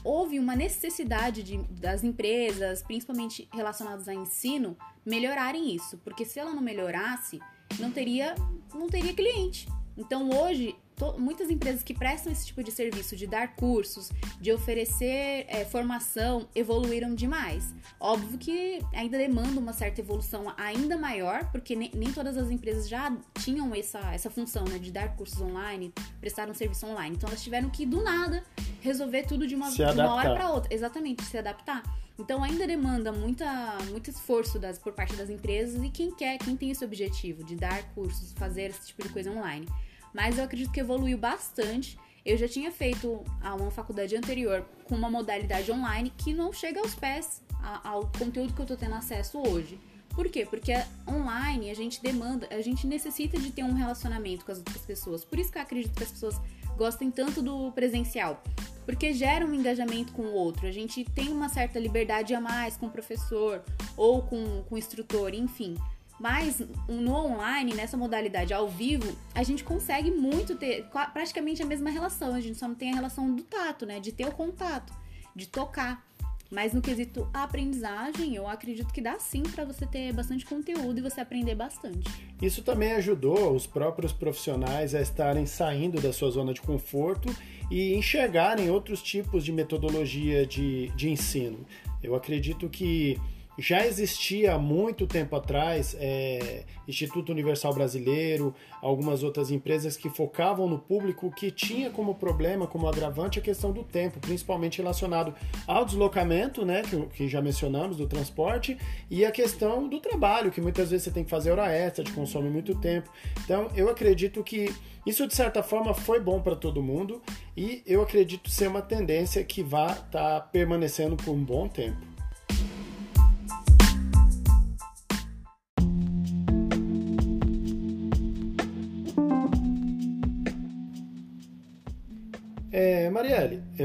houve 0.03 0.39
uma 0.39 0.55
necessidade 0.55 1.43
de, 1.43 1.57
das 1.57 2.03
empresas, 2.03 2.81
principalmente 2.81 3.47
relacionadas 3.51 4.07
a 4.07 4.13
ensino, 4.13 4.77
melhorarem 5.05 5.75
isso, 5.75 5.97
porque 5.97 6.23
se 6.23 6.39
ela 6.39 6.53
não 6.53 6.61
melhorasse, 6.61 7.39
não 7.79 7.91
teria, 7.91 8.35
não 8.73 8.87
teria 8.87 9.13
cliente. 9.13 9.67
Então 9.97 10.29
hoje 10.29 10.75
muitas 11.17 11.49
empresas 11.49 11.83
que 11.83 11.93
prestam 11.93 12.31
esse 12.31 12.45
tipo 12.47 12.63
de 12.63 12.71
serviço, 12.71 13.15
de 13.15 13.25
dar 13.27 13.55
cursos, 13.55 14.09
de 14.39 14.51
oferecer 14.51 15.45
é, 15.47 15.65
formação, 15.65 16.47
evoluíram 16.53 17.15
demais. 17.15 17.73
Óbvio 17.99 18.37
que 18.37 18.79
ainda 18.93 19.17
demanda 19.17 19.59
uma 19.59 19.73
certa 19.73 20.01
evolução 20.01 20.53
ainda 20.57 20.97
maior, 20.97 21.49
porque 21.51 21.75
nem, 21.75 21.91
nem 21.93 22.11
todas 22.11 22.37
as 22.37 22.49
empresas 22.49 22.87
já 22.87 23.15
tinham 23.39 23.73
essa, 23.73 23.99
essa 24.13 24.29
função 24.29 24.63
né, 24.65 24.77
de 24.77 24.91
dar 24.91 25.15
cursos 25.15 25.39
online, 25.41 25.93
prestar 26.19 26.49
um 26.49 26.53
serviço 26.53 26.85
online. 26.85 27.15
Então 27.15 27.29
elas 27.29 27.43
tiveram 27.43 27.69
que, 27.69 27.85
do 27.85 28.03
nada, 28.03 28.43
resolver 28.81 29.23
tudo 29.23 29.47
de 29.47 29.55
uma, 29.55 29.69
de 29.71 29.81
uma 29.81 30.13
hora 30.13 30.33
para 30.33 30.51
outra. 30.51 30.73
Exatamente, 30.73 31.23
se 31.23 31.37
adaptar. 31.37 31.83
Então 32.19 32.43
ainda 32.43 32.67
demanda 32.67 33.13
muita, 33.13 33.77
muito 33.89 34.09
esforço 34.09 34.59
das, 34.59 34.77
por 34.77 34.91
parte 34.91 35.15
das 35.15 35.29
empresas 35.29 35.81
e 35.81 35.89
quem 35.89 36.13
quer, 36.13 36.37
quem 36.37 36.57
tem 36.57 36.69
esse 36.69 36.83
objetivo 36.83 37.45
de 37.45 37.55
dar 37.55 37.81
cursos, 37.93 38.33
fazer 38.33 38.71
esse 38.71 38.87
tipo 38.87 39.03
de 39.03 39.09
coisa 39.09 39.31
online. 39.31 39.65
Mas 40.13 40.37
eu 40.37 40.43
acredito 40.43 40.71
que 40.71 40.79
evoluiu 40.79 41.17
bastante. 41.17 41.97
Eu 42.25 42.37
já 42.37 42.47
tinha 42.47 42.71
feito 42.71 43.23
uma 43.41 43.71
faculdade 43.71 44.15
anterior 44.15 44.65
com 44.83 44.95
uma 44.95 45.09
modalidade 45.09 45.71
online 45.71 46.11
que 46.17 46.33
não 46.33 46.51
chega 46.51 46.79
aos 46.79 46.95
pés 46.95 47.41
ao 47.83 48.09
conteúdo 48.17 48.53
que 48.53 48.59
eu 48.59 48.63
estou 48.63 48.77
tendo 48.77 48.95
acesso 48.95 49.37
hoje. 49.37 49.79
Por 50.09 50.27
quê? 50.27 50.45
Porque 50.45 50.73
online 51.07 51.69
a 51.69 51.73
gente 51.73 52.01
demanda, 52.01 52.47
a 52.51 52.61
gente 52.61 52.85
necessita 52.87 53.39
de 53.39 53.51
ter 53.51 53.63
um 53.63 53.73
relacionamento 53.73 54.43
com 54.43 54.51
as 54.51 54.57
outras 54.57 54.81
pessoas. 54.81 55.23
Por 55.23 55.39
isso 55.39 55.51
que 55.51 55.57
eu 55.57 55.61
acredito 55.61 55.95
que 55.95 56.03
as 56.03 56.11
pessoas 56.11 56.35
gostem 56.75 57.11
tanto 57.11 57.41
do 57.41 57.71
presencial. 57.71 58.41
Porque 58.85 59.13
gera 59.13 59.45
um 59.45 59.53
engajamento 59.53 60.11
com 60.13 60.23
o 60.23 60.33
outro. 60.33 60.65
A 60.65 60.71
gente 60.71 61.03
tem 61.03 61.29
uma 61.29 61.47
certa 61.47 61.79
liberdade 61.79 62.33
a 62.33 62.41
mais 62.41 62.75
com 62.75 62.87
o 62.87 62.89
professor 62.89 63.63
ou 63.95 64.21
com, 64.23 64.63
com 64.63 64.75
o 64.75 64.77
instrutor, 64.77 65.33
enfim. 65.33 65.75
Mas 66.19 66.61
no 66.87 67.15
online, 67.15 67.73
nessa 67.73 67.95
modalidade 67.95 68.53
ao 68.53 68.67
vivo, 68.67 69.15
a 69.33 69.41
gente 69.41 69.63
consegue 69.63 70.11
muito 70.11 70.55
ter 70.55 70.85
praticamente 71.13 71.63
a 71.63 71.65
mesma 71.65 71.89
relação. 71.89 72.35
A 72.35 72.41
gente 72.41 72.57
só 72.57 72.67
não 72.67 72.75
tem 72.75 72.91
a 72.91 72.95
relação 72.95 73.33
do 73.33 73.43
tato, 73.43 73.85
né? 73.85 73.99
De 73.99 74.11
ter 74.11 74.27
o 74.27 74.31
contato, 74.31 74.93
de 75.33 75.47
tocar. 75.47 76.05
Mas 76.51 76.73
no 76.73 76.81
quesito 76.81 77.29
aprendizagem, 77.31 78.35
eu 78.35 78.47
acredito 78.47 78.91
que 78.91 78.99
dá 78.99 79.19
sim 79.19 79.43
para 79.43 79.63
você 79.63 79.85
ter 79.85 80.11
bastante 80.11 80.45
conteúdo 80.45 80.97
e 80.97 81.01
você 81.01 81.21
aprender 81.21 81.53
bastante. 81.53 82.09
Isso 82.41 82.63
também 82.63 82.93
ajudou 82.93 83.55
os 83.55 83.67
próprios 83.67 84.11
profissionais 84.11 84.95
a 84.95 85.01
estarem 85.01 85.45
saindo 85.45 86.01
da 86.01 86.11
sua 86.11 86.31
zona 86.31 86.51
de 86.51 86.61
conforto 86.61 87.29
e 87.69 87.93
enxergarem 87.93 88.71
outros 88.71 89.01
tipos 89.01 89.45
de 89.45 89.51
metodologia 89.51 90.43
de, 90.43 90.87
de 90.95 91.11
ensino. 91.11 91.65
Eu 92.01 92.15
acredito 92.15 92.67
que 92.67 93.19
já 93.59 93.85
existia 93.85 94.53
há 94.53 94.57
muito 94.57 95.05
tempo 95.05 95.35
atrás 95.35 95.95
é, 95.99 96.63
Instituto 96.87 97.31
Universal 97.31 97.73
Brasileiro, 97.73 98.53
algumas 98.81 99.21
outras 99.23 99.51
empresas 99.51 99.97
que 99.97 100.09
focavam 100.09 100.67
no 100.67 100.79
público 100.79 101.31
que 101.31 101.51
tinha 101.51 101.89
como 101.89 102.15
problema, 102.15 102.65
como 102.65 102.87
agravante, 102.87 103.39
a 103.39 103.41
questão 103.41 103.71
do 103.71 103.83
tempo, 103.83 104.19
principalmente 104.19 104.77
relacionado 104.77 105.33
ao 105.67 105.85
deslocamento, 105.85 106.65
né, 106.65 106.81
que, 106.81 107.01
que 107.07 107.27
já 107.27 107.41
mencionamos, 107.41 107.97
do 107.97 108.07
transporte, 108.07 108.77
e 109.09 109.25
a 109.25 109.31
questão 109.31 109.87
do 109.87 109.99
trabalho, 109.99 110.51
que 110.51 110.61
muitas 110.61 110.89
vezes 110.89 111.03
você 111.03 111.11
tem 111.11 111.23
que 111.23 111.29
fazer 111.29 111.51
hora 111.51 111.71
extra, 111.71 112.03
te 112.03 112.11
consome 112.11 112.49
muito 112.49 112.73
tempo. 112.75 113.09
Então, 113.43 113.69
eu 113.75 113.89
acredito 113.89 114.43
que 114.43 114.73
isso, 115.05 115.27
de 115.27 115.35
certa 115.35 115.63
forma, 115.63 115.93
foi 115.93 116.19
bom 116.19 116.41
para 116.41 116.55
todo 116.55 116.83
mundo 116.83 117.21
e 117.55 117.81
eu 117.85 118.01
acredito 118.01 118.49
ser 118.49 118.67
uma 118.67 118.81
tendência 118.81 119.43
que 119.43 119.63
vai 119.63 119.91
estar 119.91 120.01
tá 120.09 120.39
permanecendo 120.39 121.15
por 121.15 121.31
um 121.31 121.43
bom 121.43 121.67
tempo. 121.67 122.18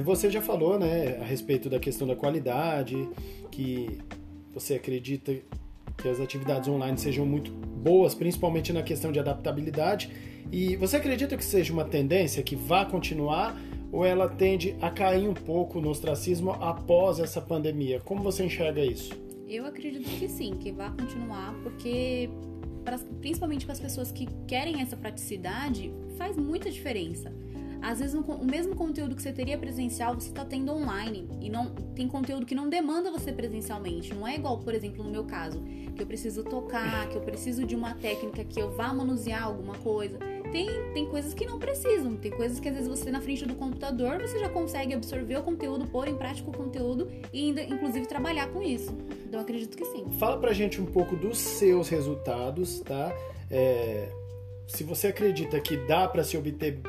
Você 0.01 0.31
já 0.31 0.41
falou 0.41 0.79
né, 0.79 1.19
a 1.21 1.25
respeito 1.25 1.69
da 1.69 1.79
questão 1.79 2.07
da 2.07 2.17
qualidade, 2.17 3.09
que 3.51 3.99
você 4.53 4.75
acredita 4.75 5.35
que 5.97 6.09
as 6.09 6.21
atividades 6.21 6.69
online 6.69 6.99
sejam 6.99 7.25
muito 7.25 7.51
boas, 7.51 8.15
principalmente 8.15 8.73
na 8.73 8.83
questão 8.83 9.13
de 9.13 9.19
adaptabilidade. 9.19 10.11
E 10.51 10.77
você 10.77 10.97
acredita 10.97 11.37
que 11.37 11.45
seja 11.45 11.73
uma 11.73 11.85
tendência 11.85 12.43
que 12.43 12.57
vá 12.57 12.85
continuar 12.85 13.59
ou 13.93 14.05
ela 14.05 14.29
tende 14.29 14.77
a 14.81 14.91
cair 14.91 15.29
um 15.29 15.35
pouco 15.35 15.81
no 15.81 15.91
ostracismo 15.91 16.53
após 16.53 17.21
essa 17.21 17.41
pandemia? 17.41 18.01
Como 18.01 18.23
você 18.23 18.45
enxerga 18.45 18.85
isso? 18.85 19.13
Eu 19.49 19.67
acredito 19.67 20.09
que 20.19 20.29
sim, 20.29 20.55
que 20.55 20.73
vai 20.73 20.91
continuar, 20.91 21.55
porque 21.63 22.29
principalmente 23.21 23.65
para 23.65 23.73
as 23.73 23.81
pessoas 23.81 24.11
que 24.11 24.27
querem 24.47 24.83
essa 24.83 24.97
praticidade, 24.97 25.93
faz 26.19 26.37
muita 26.37 26.71
diferença. 26.71 27.33
Às 27.85 27.99
vezes 27.99 28.15
o 28.15 28.45
mesmo 28.45 28.75
conteúdo 28.75 29.15
que 29.15 29.21
você 29.21 29.31
teria 29.31 29.59
presencial, 29.59 30.15
você 30.15 30.29
está 30.29 30.43
tendo 30.43 30.73
online. 30.73 31.29
E 31.39 31.51
não 31.51 31.67
tem 31.95 32.09
conteúdo 32.09 32.47
que 32.47 32.55
não 32.55 32.67
demanda 32.67 33.11
você 33.11 33.31
presencialmente. 33.31 34.15
Não 34.15 34.27
é 34.27 34.37
igual, 34.37 34.59
por 34.59 34.75
exemplo, 34.75 35.05
no 35.05 35.11
meu 35.11 35.25
caso, 35.25 35.63
que 35.95 36.03
eu 36.03 36.07
preciso 36.07 36.43
tocar, 36.43 37.07
que 37.11 37.17
eu 37.17 37.21
preciso 37.21 37.67
de 37.67 37.77
uma 37.77 37.95
técnica 37.95 38.43
que 38.43 38.59
eu 38.59 38.71
vá 38.71 38.93
manusear 38.95 39.45
alguma 39.45 39.75
coisa. 39.75 40.19
Tem, 40.51 40.67
tem 40.95 41.05
coisas 41.07 41.35
que 41.35 41.45
não 41.45 41.59
precisam. 41.59 42.17
Tem 42.17 42.31
coisas 42.31 42.59
que 42.59 42.69
às 42.69 42.75
vezes 42.75 42.89
você 42.89 43.11
na 43.11 43.21
frente 43.21 43.45
do 43.45 43.55
computador 43.55 44.19
você 44.23 44.39
já 44.39 44.49
consegue 44.49 44.95
absorver 44.95 45.37
o 45.37 45.43
conteúdo, 45.43 45.87
pôr 45.87 46.09
em 46.09 46.17
prática 46.17 46.49
o 46.49 46.57
conteúdo 46.57 47.11
e 47.35 47.49
ainda, 47.49 47.63
inclusive, 47.63 48.07
trabalhar 48.07 48.49
com 48.49 48.63
isso. 48.63 48.97
Então 49.27 49.39
acredito 49.39 49.77
que 49.77 49.85
sim. 49.85 50.07
Fala 50.19 50.39
pra 50.39 50.55
gente 50.55 50.81
um 50.81 50.87
pouco 50.87 51.15
dos 51.17 51.37
seus 51.37 51.91
resultados, 51.91 52.81
tá? 52.81 53.15
É, 53.51 54.09
se 54.67 54.85
você 54.85 55.09
acredita 55.09 55.61
que 55.61 55.77
dá 55.87 56.09
para 56.09 56.25
se 56.25 56.39
obter 56.39 56.81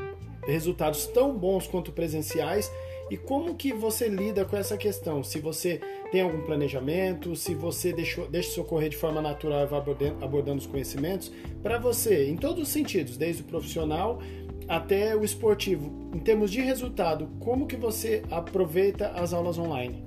resultados 0.46 1.08
tão 1.08 1.38
bons 1.38 1.68
quanto 1.68 1.92
presenciais 1.92 2.72
e 3.10 3.18
como 3.18 3.54
que 3.54 3.72
você 3.72 4.08
lida 4.08 4.44
com 4.46 4.58
essa 4.58 4.76
questão? 4.78 5.24
Se 5.24 5.40
você 5.40 5.80
tem 6.12 6.22
algum 6.22 6.42
planejamento, 6.42 7.36
se 7.36 7.54
você 7.54 7.94
deixou, 7.94 8.28
deixa 8.28 8.50
isso 8.50 8.62
ocorrer 8.62 8.90
de 8.90 8.98
forma 8.98 9.22
natural 9.22 9.64
e 9.64 9.68
vai 9.68 9.80
abordando, 9.80 10.26
abordando 10.26 10.58
os 10.60 10.66
conhecimentos, 10.66 11.32
para 11.62 11.78
você, 11.78 12.28
em 12.28 12.36
todos 12.36 12.64
os 12.64 12.70
sentidos, 12.70 13.16
desde 13.16 13.44
o 13.44 13.46
profissional 13.46 14.20
até 14.68 15.16
o 15.16 15.24
esportivo, 15.24 16.10
em 16.16 16.20
termos 16.20 16.50
de 16.50 16.62
resultado, 16.62 17.30
como 17.40 17.68
que 17.68 17.76
você 17.76 18.24
aproveita 18.32 19.10
as 19.10 19.34
aulas 19.34 19.60
online? 19.60 20.04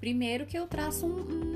Primeiro 0.00 0.46
que 0.46 0.56
eu 0.56 0.66
traço 0.66 1.04
um, 1.04 1.16
um, 1.20 1.47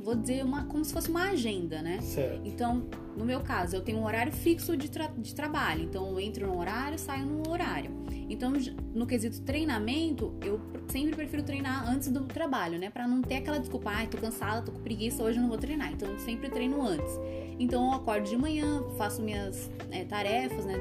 vou 0.00 0.14
dizer, 0.14 0.44
uma, 0.44 0.64
como 0.64 0.84
se 0.84 0.92
fosse 0.92 1.10
uma 1.10 1.30
agenda, 1.30 1.82
né? 1.82 2.00
Certo. 2.00 2.40
Então, 2.44 2.86
no 3.16 3.24
meu 3.24 3.40
caso, 3.40 3.76
eu 3.76 3.80
tenho 3.80 3.98
um 3.98 4.04
horário 4.04 4.32
fixo 4.32 4.76
de, 4.76 4.90
tra 4.90 5.10
de 5.16 5.34
trabalho, 5.34 5.84
então 5.84 6.08
eu 6.08 6.20
entro 6.20 6.46
no 6.46 6.58
horário, 6.58 6.98
saio 6.98 7.26
no 7.26 7.50
horário. 7.50 7.90
Então, 8.28 8.52
no 8.94 9.06
quesito 9.06 9.40
treinamento, 9.42 10.32
eu 10.44 10.60
sempre 10.86 11.16
prefiro 11.16 11.42
treinar 11.42 11.90
antes 11.90 12.08
do 12.08 12.20
trabalho, 12.20 12.78
né? 12.78 12.88
Pra 12.88 13.06
não 13.06 13.20
ter 13.20 13.36
aquela 13.36 13.58
desculpa, 13.58 13.90
ai, 13.90 14.04
ah, 14.04 14.08
tô 14.08 14.18
cansada, 14.18 14.62
tô 14.62 14.70
com 14.70 14.80
preguiça, 14.80 15.22
hoje 15.22 15.38
eu 15.38 15.42
não 15.42 15.48
vou 15.48 15.58
treinar. 15.58 15.92
Então, 15.92 16.08
eu 16.08 16.18
sempre 16.20 16.48
treino 16.48 16.80
antes. 16.80 17.18
Então, 17.58 17.86
eu 17.86 17.92
acordo 17.92 18.28
de 18.28 18.36
manhã, 18.36 18.84
faço 18.96 19.20
minhas 19.20 19.68
é, 19.90 20.04
tarefas, 20.04 20.64
né? 20.64 20.74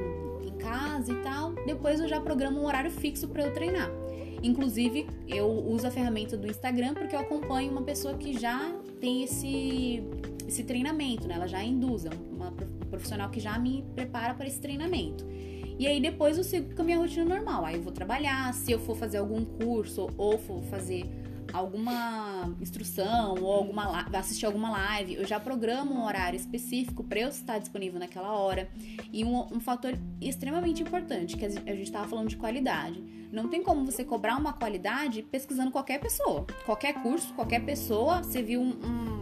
Em 0.46 0.52
casa 0.60 1.12
e 1.12 1.16
tal. 1.24 1.54
Depois, 1.66 2.00
eu 2.00 2.08
já 2.08 2.22
programo 2.22 2.60
um 2.60 2.68
horário 2.68 2.92
fixo 2.92 3.28
para 3.28 3.44
eu 3.44 3.52
treinar. 3.52 3.90
Inclusive, 4.42 5.08
eu 5.28 5.48
uso 5.48 5.88
a 5.88 5.92
ferramenta 5.92 6.38
do 6.38 6.48
Instagram 6.48 6.94
porque 6.94 7.16
eu 7.16 7.20
acompanho 7.20 7.72
uma 7.72 7.82
pessoa 7.82 8.14
que 8.14 8.38
já 8.38 8.79
tem 9.00 9.24
esse 9.24 10.04
esse 10.48 10.64
treinamento, 10.64 11.28
né? 11.28 11.36
Ela 11.36 11.48
já 11.48 11.64
induz, 11.64 12.06
é 12.06 12.10
uma 12.32 12.52
profissional 12.90 13.30
que 13.30 13.40
já 13.40 13.58
me 13.60 13.86
prepara 13.94 14.34
para 14.34 14.48
esse 14.48 14.60
treinamento. 14.60 15.26
E 15.78 15.88
aí 15.88 16.02
depois 16.02 16.38
eu 16.38 16.44
sigo 16.44 16.76
com 16.76 16.82
a 16.82 16.86
minha 16.86 16.98
rotina 16.98 17.24
normal. 17.24 17.66
Aí 17.66 17.76
eu 17.76 17.82
vou 17.82 17.94
trabalhar, 17.94 18.54
se 18.54 18.72
eu 18.72 18.80
for 18.80 18.98
fazer 18.98 19.20
algum 19.20 19.46
curso 19.46 20.10
ou 20.18 20.38
for 20.38 20.62
fazer 20.64 21.06
alguma 21.54 22.56
instrução 22.62 23.36
ou 23.42 23.52
alguma 23.52 24.06
assistir 24.14 24.46
alguma 24.46 24.70
live, 24.72 25.16
eu 25.16 25.26
já 25.26 25.40
programo 25.40 25.94
um 25.94 26.06
horário 26.06 26.38
específico 26.38 27.04
para 27.04 27.20
eu 27.20 27.30
estar 27.30 27.58
disponível 27.60 28.00
naquela 28.00 28.32
hora. 28.32 28.70
E 29.12 29.24
um, 29.24 29.48
um 29.54 29.60
fator 29.60 29.98
extremamente 30.22 30.82
importante, 30.82 31.38
que 31.38 31.46
a 31.46 31.50
gente 31.50 31.84
estava 31.84 32.08
falando 32.08 32.30
de 32.30 32.38
qualidade. 32.38 33.02
Não 33.32 33.48
tem 33.48 33.62
como 33.62 33.86
você 33.86 34.04
cobrar 34.04 34.38
uma 34.38 34.54
qualidade 34.54 35.22
pesquisando 35.22 35.72
qualquer 35.72 36.00
pessoa. 36.00 36.46
Qualquer 36.66 36.94
curso, 37.02 37.34
qualquer 37.34 37.64
pessoa, 37.64 38.24
você 38.24 38.42
viu 38.42 38.60
um, 38.60 38.70
um 38.70 39.20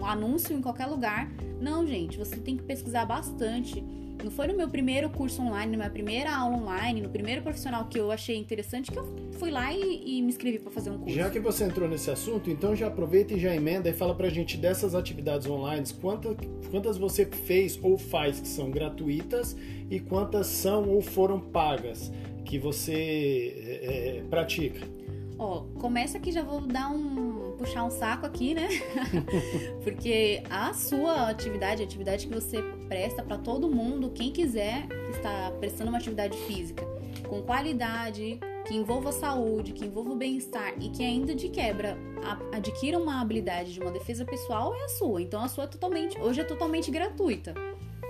um 0.00 0.06
anúncio 0.06 0.56
em 0.56 0.62
qualquer 0.62 0.86
lugar. 0.86 1.30
Não, 1.60 1.86
gente, 1.86 2.16
você 2.16 2.36
tem 2.36 2.56
que 2.56 2.62
pesquisar 2.62 3.04
bastante. 3.04 3.84
Não 4.22 4.30
foi 4.30 4.46
no 4.46 4.56
meu 4.56 4.68
primeiro 4.68 5.08
curso 5.10 5.40
online, 5.42 5.72
na 5.72 5.78
minha 5.78 5.90
primeira 5.90 6.34
aula 6.34 6.56
online, 6.56 7.00
no 7.00 7.08
primeiro 7.08 7.42
profissional 7.42 7.86
que 7.86 7.98
eu 7.98 8.10
achei 8.10 8.36
interessante 8.36 8.90
que 8.90 8.98
eu 8.98 9.32
fui 9.38 9.50
lá 9.50 9.72
e, 9.72 10.18
e 10.18 10.22
me 10.22 10.28
inscrevi 10.28 10.58
para 10.58 10.70
fazer 10.70 10.90
um 10.90 10.98
curso. 10.98 11.14
Já 11.14 11.30
que 11.30 11.40
você 11.40 11.64
entrou 11.64 11.88
nesse 11.88 12.10
assunto, 12.10 12.50
então 12.50 12.76
já 12.76 12.88
aproveita 12.88 13.34
e 13.34 13.38
já 13.38 13.54
emenda 13.54 13.88
e 13.88 13.92
fala 13.92 14.14
pra 14.14 14.28
gente 14.28 14.56
dessas 14.56 14.94
atividades 14.94 15.46
online, 15.46 15.86
quantas, 16.00 16.36
quantas 16.70 16.98
você 16.98 17.24
fez 17.24 17.78
ou 17.82 17.96
faz 17.96 18.40
que 18.40 18.48
são 18.48 18.70
gratuitas 18.70 19.56
e 19.90 19.98
quantas 19.98 20.46
são 20.46 20.88
ou 20.88 21.00
foram 21.00 21.40
pagas 21.40 22.12
que 22.44 22.58
você 22.58 23.54
é, 23.82 24.22
pratica. 24.28 24.80
Ó, 25.38 25.62
começa 25.78 26.18
que 26.18 26.30
já 26.30 26.42
vou 26.42 26.60
dar 26.60 26.90
um 26.90 27.29
puxar 27.60 27.84
um 27.84 27.90
saco 27.90 28.24
aqui, 28.24 28.54
né? 28.54 28.68
Porque 29.84 30.42
a 30.48 30.72
sua 30.72 31.28
atividade, 31.28 31.82
a 31.82 31.84
atividade 31.84 32.26
que 32.26 32.34
você 32.34 32.62
presta 32.88 33.22
para 33.22 33.36
todo 33.36 33.68
mundo, 33.68 34.10
quem 34.10 34.32
quiser 34.32 34.86
estar 35.10 35.52
prestando 35.52 35.90
uma 35.90 35.98
atividade 35.98 36.36
física 36.46 36.86
com 37.28 37.42
qualidade, 37.42 38.40
que 38.66 38.74
envolva 38.74 39.12
saúde, 39.12 39.72
que 39.72 39.84
envolva 39.84 40.12
o 40.12 40.16
bem-estar 40.16 40.74
e 40.80 40.88
que 40.88 41.02
ainda 41.02 41.34
de 41.34 41.48
quebra 41.48 41.96
adquira 42.52 42.98
uma 42.98 43.20
habilidade 43.20 43.72
de 43.72 43.80
uma 43.80 43.90
defesa 43.90 44.24
pessoal 44.24 44.74
é 44.74 44.84
a 44.84 44.88
sua. 44.88 45.20
Então 45.20 45.42
a 45.42 45.48
sua 45.48 45.64
é 45.64 45.66
totalmente, 45.66 46.18
hoje 46.18 46.40
é 46.40 46.44
totalmente 46.44 46.90
gratuita. 46.90 47.54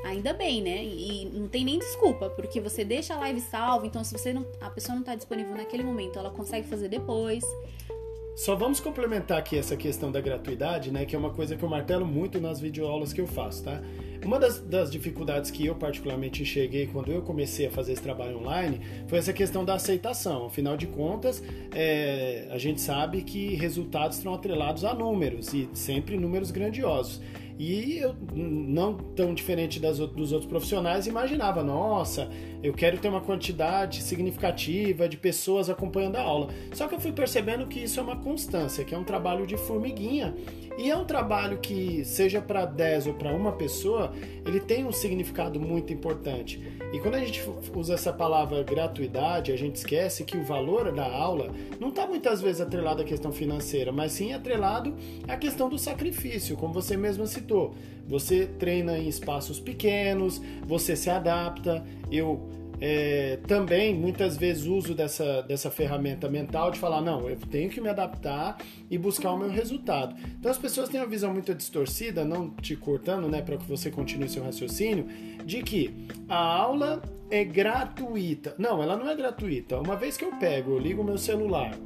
Ainda 0.05 0.33
bem, 0.33 0.63
né? 0.63 0.83
E 0.83 1.27
não 1.35 1.49
tem 1.49 1.65
nem 1.65 1.79
desculpa, 1.79 2.31
porque 2.31 2.61
você 2.61 2.85
deixa 2.85 3.15
a 3.15 3.19
live 3.19 3.41
salva, 3.41 3.87
então 3.87 4.03
se 4.03 4.17
você 4.17 4.33
não, 4.33 4.47
a 4.61 4.71
pessoa 4.71 4.95
não 4.95 5.03
está 5.03 5.15
disponível 5.15 5.55
naquele 5.55 5.83
momento, 5.83 6.19
ela 6.19 6.31
consegue 6.31 6.67
fazer 6.67 6.89
depois. 6.89 7.45
Só 8.41 8.57
vamos 8.57 8.81
complementar 8.81 9.37
aqui 9.37 9.59
essa 9.59 9.77
questão 9.77 10.11
da 10.11 10.19
gratuidade, 10.19 10.91
né? 10.91 11.05
Que 11.05 11.15
é 11.15 11.19
uma 11.19 11.29
coisa 11.29 11.55
que 11.57 11.63
eu 11.63 11.69
martelo 11.69 12.07
muito 12.07 12.41
nas 12.41 12.59
videoaulas 12.59 13.13
que 13.13 13.21
eu 13.21 13.27
faço, 13.27 13.65
tá? 13.65 13.83
Uma 14.25 14.39
das, 14.39 14.59
das, 14.61 14.91
dificuldades 14.91 15.51
que 15.51 15.67
eu 15.67 15.75
particularmente 15.75 16.43
enxerguei 16.43 16.87
quando 16.87 17.13
eu 17.13 17.21
comecei 17.21 17.67
a 17.67 17.71
fazer 17.71 17.93
esse 17.93 18.01
trabalho 18.01 18.39
online 18.39 18.81
foi 19.09 19.19
essa 19.19 19.35
questão 19.35 19.63
da 19.63 19.75
aceitação. 19.75 20.47
Afinal 20.47 20.75
de 20.75 20.87
contas, 20.87 21.43
é, 21.75 22.49
a 22.51 22.57
gente 22.57 22.81
sabe 22.81 23.21
que 23.21 23.57
resultados 23.57 24.17
estão 24.17 24.33
atrelados 24.33 24.87
a 24.87 24.95
números 24.95 25.53
e 25.53 25.69
sempre 25.75 26.17
números 26.17 26.51
grandiosos. 26.51 27.21
E 27.61 27.99
eu, 27.99 28.17
não 28.33 28.95
tão 28.95 29.35
diferente 29.35 29.79
das, 29.79 29.99
dos 29.99 30.33
outros 30.33 30.49
profissionais, 30.49 31.07
imaginava, 31.07 31.63
nossa, 31.63 32.31
eu 32.63 32.73
quero 32.73 32.97
ter 32.97 33.09
uma 33.09 33.21
quantidade 33.21 34.03
significativa 34.03 35.07
de 35.07 35.19
pessoas 35.19 35.69
acompanhando 35.69 36.17
a 36.17 36.23
aula. 36.23 36.49
Só 36.73 36.89
que 36.89 36.95
eu 36.95 37.01
fui 37.01 37.13
percebendo 37.13 37.67
que 37.67 37.79
isso 37.79 38.01
é 38.01 38.03
uma 38.03 38.17
constância, 38.17 38.83
que 38.83 38.95
é 38.95 38.99
um 38.99 39.05
trabalho 39.05 39.47
de 39.47 39.59
formiguinha. 39.59 40.35
E 40.79 40.91
é 40.91 40.97
um 40.97 41.05
trabalho 41.05 41.59
que, 41.59 42.03
seja 42.03 42.41
para 42.41 42.65
10 42.65 43.09
ou 43.09 43.15
para 43.15 43.31
uma 43.35 43.53
pessoa, 43.53 44.11
ele 44.47 44.61
tem 44.61 44.87
um 44.87 44.93
significado 44.93 45.61
muito 45.61 45.93
importante. 45.93 46.63
E 46.95 46.99
quando 46.99 47.17
a 47.17 47.19
gente 47.19 47.43
usa 47.77 47.93
essa 47.93 48.13
palavra 48.13 48.63
gratuidade, 48.63 49.53
a 49.53 49.57
gente 49.57 49.77
esquece 49.77 50.25
que 50.25 50.39
o 50.39 50.43
valor 50.43 50.91
da 50.93 51.05
aula 51.05 51.51
não 51.79 51.91
está 51.91 52.07
muitas 52.07 52.41
vezes 52.41 52.63
atrelado 52.63 53.03
à 53.03 53.05
questão 53.05 53.31
financeira, 53.31 53.93
mas 53.93 54.13
sim 54.13 54.33
atrelado 54.33 54.97
à 55.29 55.37
questão 55.37 55.69
do 55.69 55.79
sacrifício, 55.79 56.57
como 56.57 56.73
você 56.73 56.97
mesma 56.97 57.27
citou. 57.27 57.50
Você 58.09 58.47
treina 58.47 58.99
em 58.99 59.09
espaços 59.09 59.61
pequenos, 59.61 60.41
você 60.67 60.97
se 60.97 61.09
adapta. 61.09 61.85
Eu 62.11 62.49
é, 62.81 63.39
também 63.47 63.95
muitas 63.95 64.37
vezes 64.37 64.65
uso 64.65 64.95
dessa, 64.95 65.43
dessa 65.43 65.71
ferramenta 65.71 66.29
mental 66.29 66.71
de 66.71 66.79
falar, 66.79 67.03
não, 67.03 67.29
eu 67.29 67.37
tenho 67.37 67.69
que 67.69 67.81
me 67.81 67.89
adaptar 67.89 68.57
e 68.91 68.97
buscar 68.97 69.33
o 69.33 69.39
meu 69.39 69.51
resultado. 69.51 70.17
Então 70.39 70.51
as 70.51 70.57
pessoas 70.57 70.89
têm 70.89 71.01
uma 71.01 71.07
visão 71.07 71.33
muito 71.33 71.55
distorcida, 71.55 72.25
não 72.25 72.51
te 72.51 72.75
cortando, 72.75 73.29
né, 73.29 73.43
para 73.43 73.59
que 73.59 73.67
você 73.67 73.91
continue 73.91 74.29
seu 74.29 74.43
raciocínio, 74.43 75.07
de 75.45 75.63
que 75.63 75.95
a 76.29 76.39
aula 76.39 77.03
é 77.31 77.45
gratuita. 77.45 78.55
Não, 78.59 78.83
ela 78.83 78.97
não 78.97 79.09
é 79.09 79.15
gratuita. 79.15 79.79
Uma 79.79 79.95
vez 79.95 80.17
que 80.17 80.25
eu 80.25 80.33
pego, 80.33 80.73
eu 80.73 80.79
ligo 80.79 81.05
meu 81.05 81.19
celular, 81.19 81.77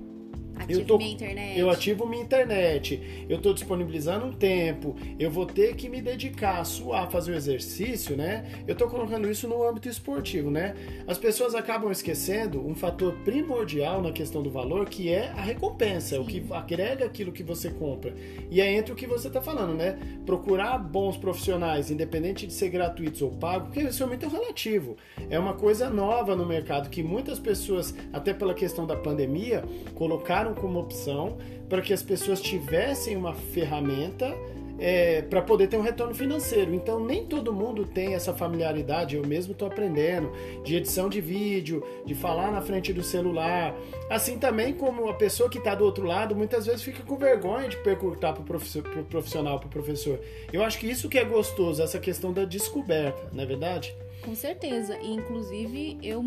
Ativo 0.65 0.81
eu 0.81 0.87
tô, 0.87 0.99
minha 0.99 1.13
internet. 1.13 1.59
Eu 1.59 1.71
ativo 1.71 2.07
minha 2.07 2.23
internet. 2.23 3.27
Eu 3.29 3.37
estou 3.37 3.53
disponibilizando 3.53 4.27
um 4.27 4.33
tempo. 4.33 4.97
Eu 5.19 5.31
vou 5.31 5.47
ter 5.47 5.75
que 5.77 5.89
me 5.89 6.01
dedicar 6.01 6.61
a 6.61 6.65
suar, 6.65 7.11
fazer 7.11 7.33
o 7.33 7.35
exercício, 7.35 8.17
né? 8.17 8.45
Eu 8.67 8.73
estou 8.73 8.89
colocando 8.89 9.31
isso 9.31 9.47
no 9.47 9.67
âmbito 9.67 9.89
esportivo, 9.89 10.51
né? 10.51 10.75
As 11.07 11.19
pessoas 11.19 11.55
acabam 11.55 11.91
esquecendo 11.91 12.67
um 12.67 12.75
fator 12.75 13.13
primordial 13.25 14.01
na 14.01 14.13
questão 14.13 14.43
do 14.43 14.51
valor, 14.51 14.89
que 14.89 15.13
é 15.13 15.29
a 15.31 15.43
recompensa, 15.43 16.17
Sim. 16.17 16.23
o 16.23 16.25
que 16.25 16.45
agrega 16.51 17.05
aquilo 17.05 17.33
que 17.33 17.43
você 17.43 17.71
compra. 17.71 18.15
E 18.51 18.61
é 18.61 18.73
entre 18.73 18.93
o 18.93 18.97
que 18.97 19.07
você 19.07 19.29
está 19.29 19.43
falando, 19.43 19.75
né? 19.75 19.99
Procurar 20.25 20.79
bons 20.79 21.17
profissionais, 21.17 21.91
independente 21.91 22.47
de 22.47 22.53
ser 22.53 22.71
gratuitos 22.71 23.21
ou 23.23 23.31
pagos, 23.31 23.69
porque 23.69 23.89
isso 23.89 24.03
é 24.03 24.07
muito 24.07 24.29
relativo. 24.29 24.97
É 25.29 25.39
uma 25.39 25.55
coisa 25.55 25.91
nova 25.91 26.35
no 26.35 26.47
mercado 26.47 26.89
que 26.89 27.03
muitas 27.03 27.39
pessoas, 27.39 27.95
até 28.13 28.33
pela 28.33 28.55
questão 28.55 28.87
da 28.87 28.97
pandemia, 28.97 29.65
colocaram 29.95 30.54
como 30.55 30.79
opção 30.79 31.37
para 31.69 31.83
que 31.83 31.93
as 31.93 32.03
pessoas 32.03 32.41
tivessem 32.41 33.17
uma 33.17 33.35
ferramenta 33.35 34.35
é, 34.79 35.23
para 35.23 35.41
poder 35.41 35.69
ter 35.69 35.77
um 35.77 35.83
retorno 35.83 36.15
financeiro. 36.15 36.75
Então, 36.75 37.05
nem 37.05 37.25
todo 37.25 37.53
mundo 37.53 37.85
tem 37.85 38.15
essa 38.15 38.33
familiaridade. 38.35 39.17
Eu 39.17 39.27
mesmo 39.27 39.53
estou 39.53 39.69
aprendendo 39.69 40.33
de 40.65 40.77
edição 40.77 41.09
de 41.09 41.21
vídeo, 41.21 41.85
de 42.05 42.15
falar 42.15 42.51
na 42.51 42.61
frente 42.61 42.93
do 42.93 43.03
celular. 43.03 43.75
Assim 44.11 44.39
também 44.39 44.73
como 44.73 45.09
a 45.09 45.15
pessoa 45.15 45.49
que 45.49 45.59
está 45.59 45.75
do 45.75 45.85
outro 45.85 46.07
lado 46.07 46.35
muitas 46.35 46.67
vezes 46.67 46.83
fica 46.83 47.03
com 47.03 47.17
vergonha 47.17 47.69
de 47.69 47.77
perguntar 47.79 48.33
para 48.33 48.43
o 48.43 49.05
profissional, 49.05 49.59
para 49.59 49.69
o 49.69 49.71
professor. 49.71 50.21
Eu 50.53 50.63
acho 50.63 50.79
que 50.79 50.89
isso 50.89 51.09
que 51.09 51.19
é 51.19 51.25
gostoso, 51.25 51.83
essa 51.83 51.99
questão 51.99 52.33
da 52.33 52.45
descoberta, 52.45 53.31
não 53.33 53.43
é 53.43 53.47
verdade? 53.47 53.95
Com 54.23 54.35
certeza. 54.35 54.99
E, 55.03 55.13
inclusive, 55.13 55.99
eu 56.03 56.23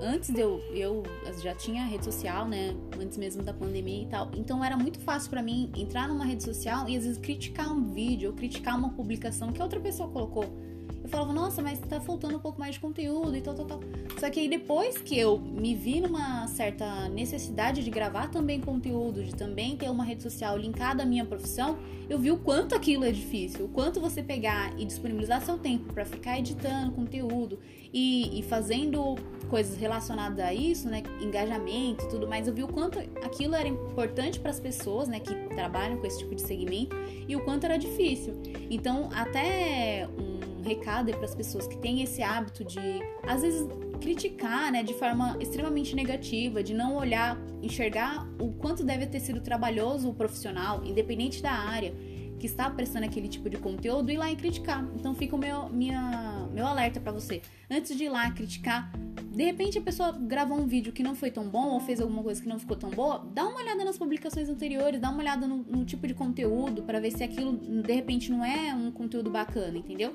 antes 0.00 0.30
de 0.30 0.40
eu, 0.40 0.62
eu 0.72 1.02
já 1.42 1.54
tinha 1.54 1.84
rede 1.84 2.04
social, 2.04 2.48
né? 2.48 2.74
Antes 3.00 3.16
mesmo 3.18 3.42
da 3.42 3.52
pandemia 3.52 4.02
e 4.02 4.06
tal. 4.06 4.30
Então 4.36 4.64
era 4.64 4.76
muito 4.76 4.98
fácil 5.00 5.30
para 5.30 5.42
mim 5.42 5.70
entrar 5.76 6.08
numa 6.08 6.24
rede 6.24 6.42
social 6.42 6.88
e 6.88 6.96
às 6.96 7.04
vezes 7.04 7.18
criticar 7.18 7.70
um 7.72 7.92
vídeo 7.92 8.30
ou 8.30 8.36
criticar 8.36 8.76
uma 8.76 8.90
publicação 8.90 9.52
que 9.52 9.62
outra 9.62 9.80
pessoa 9.80 10.08
colocou. 10.08 10.69
Falava, 11.10 11.32
nossa, 11.32 11.60
mas 11.60 11.80
tá 11.80 12.00
faltando 12.00 12.36
um 12.36 12.40
pouco 12.40 12.60
mais 12.60 12.74
de 12.74 12.80
conteúdo 12.80 13.36
e 13.36 13.40
tal, 13.40 13.52
tal, 13.54 13.66
tal. 13.66 13.80
Só 14.18 14.30
que 14.30 14.38
aí 14.38 14.48
depois 14.48 14.98
que 14.98 15.18
eu 15.18 15.38
me 15.38 15.74
vi 15.74 16.00
numa 16.00 16.46
certa 16.46 17.08
necessidade 17.08 17.82
de 17.82 17.90
gravar 17.90 18.28
também 18.28 18.60
conteúdo, 18.60 19.24
de 19.24 19.34
também 19.34 19.76
ter 19.76 19.90
uma 19.90 20.04
rede 20.04 20.22
social 20.22 20.56
linkada 20.56 21.02
à 21.02 21.06
minha 21.06 21.24
profissão, 21.24 21.78
eu 22.08 22.18
vi 22.18 22.30
o 22.30 22.38
quanto 22.38 22.76
aquilo 22.76 23.04
é 23.04 23.10
difícil, 23.10 23.64
o 23.64 23.68
quanto 23.68 24.00
você 24.00 24.22
pegar 24.22 24.72
e 24.78 24.84
disponibilizar 24.84 25.44
seu 25.44 25.58
tempo 25.58 25.92
para 25.92 26.04
ficar 26.04 26.38
editando 26.38 26.92
conteúdo 26.92 27.58
e, 27.92 28.38
e 28.38 28.42
fazendo 28.42 29.16
coisas 29.48 29.76
relacionadas 29.76 30.38
a 30.38 30.54
isso, 30.54 30.88
né, 30.88 31.02
engajamento 31.20 32.04
e 32.04 32.08
tudo 32.08 32.28
mais, 32.28 32.46
eu 32.46 32.54
vi 32.54 32.62
o 32.62 32.68
quanto 32.68 33.00
aquilo 33.24 33.54
era 33.54 33.68
importante 33.68 34.38
para 34.38 34.50
as 34.50 34.60
pessoas, 34.60 35.08
né, 35.08 35.18
que 35.18 35.34
trabalham 35.54 35.98
com 35.98 36.06
esse 36.06 36.18
tipo 36.18 36.34
de 36.34 36.42
segmento 36.42 36.96
e 37.26 37.34
o 37.34 37.40
quanto 37.40 37.64
era 37.64 37.76
difícil. 37.76 38.34
Então, 38.70 39.08
até 39.12 40.08
um 40.18 40.49
recado 40.62 41.12
para 41.12 41.24
as 41.24 41.34
pessoas 41.34 41.66
que 41.66 41.76
têm 41.78 42.02
esse 42.02 42.22
hábito 42.22 42.64
de, 42.64 42.80
às 43.26 43.42
vezes, 43.42 43.66
criticar, 44.00 44.72
né, 44.72 44.82
de 44.82 44.94
forma 44.94 45.36
extremamente 45.40 45.94
negativa, 45.94 46.62
de 46.62 46.74
não 46.74 46.96
olhar, 46.96 47.38
enxergar 47.62 48.26
o 48.40 48.52
quanto 48.52 48.82
deve 48.82 49.06
ter 49.06 49.20
sido 49.20 49.40
trabalhoso 49.40 50.08
o 50.08 50.14
profissional, 50.14 50.82
independente 50.84 51.42
da 51.42 51.52
área 51.52 51.94
que 52.38 52.46
está 52.46 52.70
prestando 52.70 53.04
aquele 53.04 53.28
tipo 53.28 53.50
de 53.50 53.58
conteúdo, 53.58 54.10
ir 54.10 54.16
lá 54.16 54.30
e 54.32 54.34
criticar. 54.34 54.82
Então 54.94 55.14
fica 55.14 55.36
o 55.36 55.38
meu, 55.38 55.68
minha, 55.68 56.29
meu 56.52 56.66
alerta 56.66 57.00
para 57.00 57.12
você. 57.12 57.42
Antes 57.70 57.96
de 57.96 58.04
ir 58.04 58.08
lá 58.08 58.30
criticar, 58.30 58.92
de 59.32 59.44
repente 59.44 59.78
a 59.78 59.80
pessoa 59.80 60.12
gravou 60.12 60.58
um 60.58 60.66
vídeo 60.66 60.92
que 60.92 61.02
não 61.02 61.14
foi 61.14 61.30
tão 61.30 61.48
bom 61.48 61.68
ou 61.70 61.80
fez 61.80 62.00
alguma 62.00 62.22
coisa 62.22 62.42
que 62.42 62.48
não 62.48 62.58
ficou 62.58 62.76
tão 62.76 62.90
boa, 62.90 63.24
dá 63.32 63.46
uma 63.46 63.58
olhada 63.58 63.84
nas 63.84 63.96
publicações 63.96 64.48
anteriores, 64.48 65.00
dá 65.00 65.08
uma 65.08 65.20
olhada 65.20 65.46
no, 65.46 65.58
no 65.58 65.84
tipo 65.84 66.06
de 66.06 66.14
conteúdo 66.14 66.82
para 66.82 67.00
ver 67.00 67.12
se 67.12 67.22
aquilo 67.22 67.56
de 67.56 67.92
repente 67.92 68.30
não 68.30 68.44
é 68.44 68.74
um 68.74 68.90
conteúdo 68.90 69.30
bacana, 69.30 69.78
entendeu? 69.78 70.14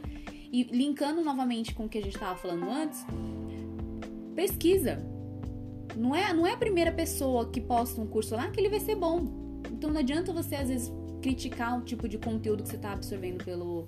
E 0.52 0.64
linkando 0.64 1.24
novamente 1.24 1.74
com 1.74 1.86
o 1.86 1.90
que 1.90 1.98
a 1.98 2.02
gente 2.02 2.16
estava 2.16 2.36
falando 2.36 2.70
antes, 2.70 3.06
pesquisa. 4.36 4.98
Não 5.96 6.14
é, 6.14 6.34
não 6.34 6.46
é 6.46 6.52
a 6.52 6.58
primeira 6.58 6.92
pessoa 6.92 7.50
que 7.50 7.62
posta 7.62 8.02
um 8.02 8.08
curso 8.08 8.36
lá 8.36 8.50
que 8.50 8.60
ele 8.60 8.70
vai 8.70 8.82
ser 8.82 8.96
bom. 8.96 9.62
Então 9.72 9.90
não 9.90 10.00
adianta 10.00 10.34
você 10.34 10.56
às 10.56 10.68
vezes 10.68 10.92
criticar 11.22 11.80
o 11.80 11.82
tipo 11.82 12.08
de 12.08 12.18
conteúdo 12.18 12.64
que 12.64 12.70
você 12.70 12.76
está 12.76 12.92
absorvendo 12.92 13.44
pelo 13.44 13.88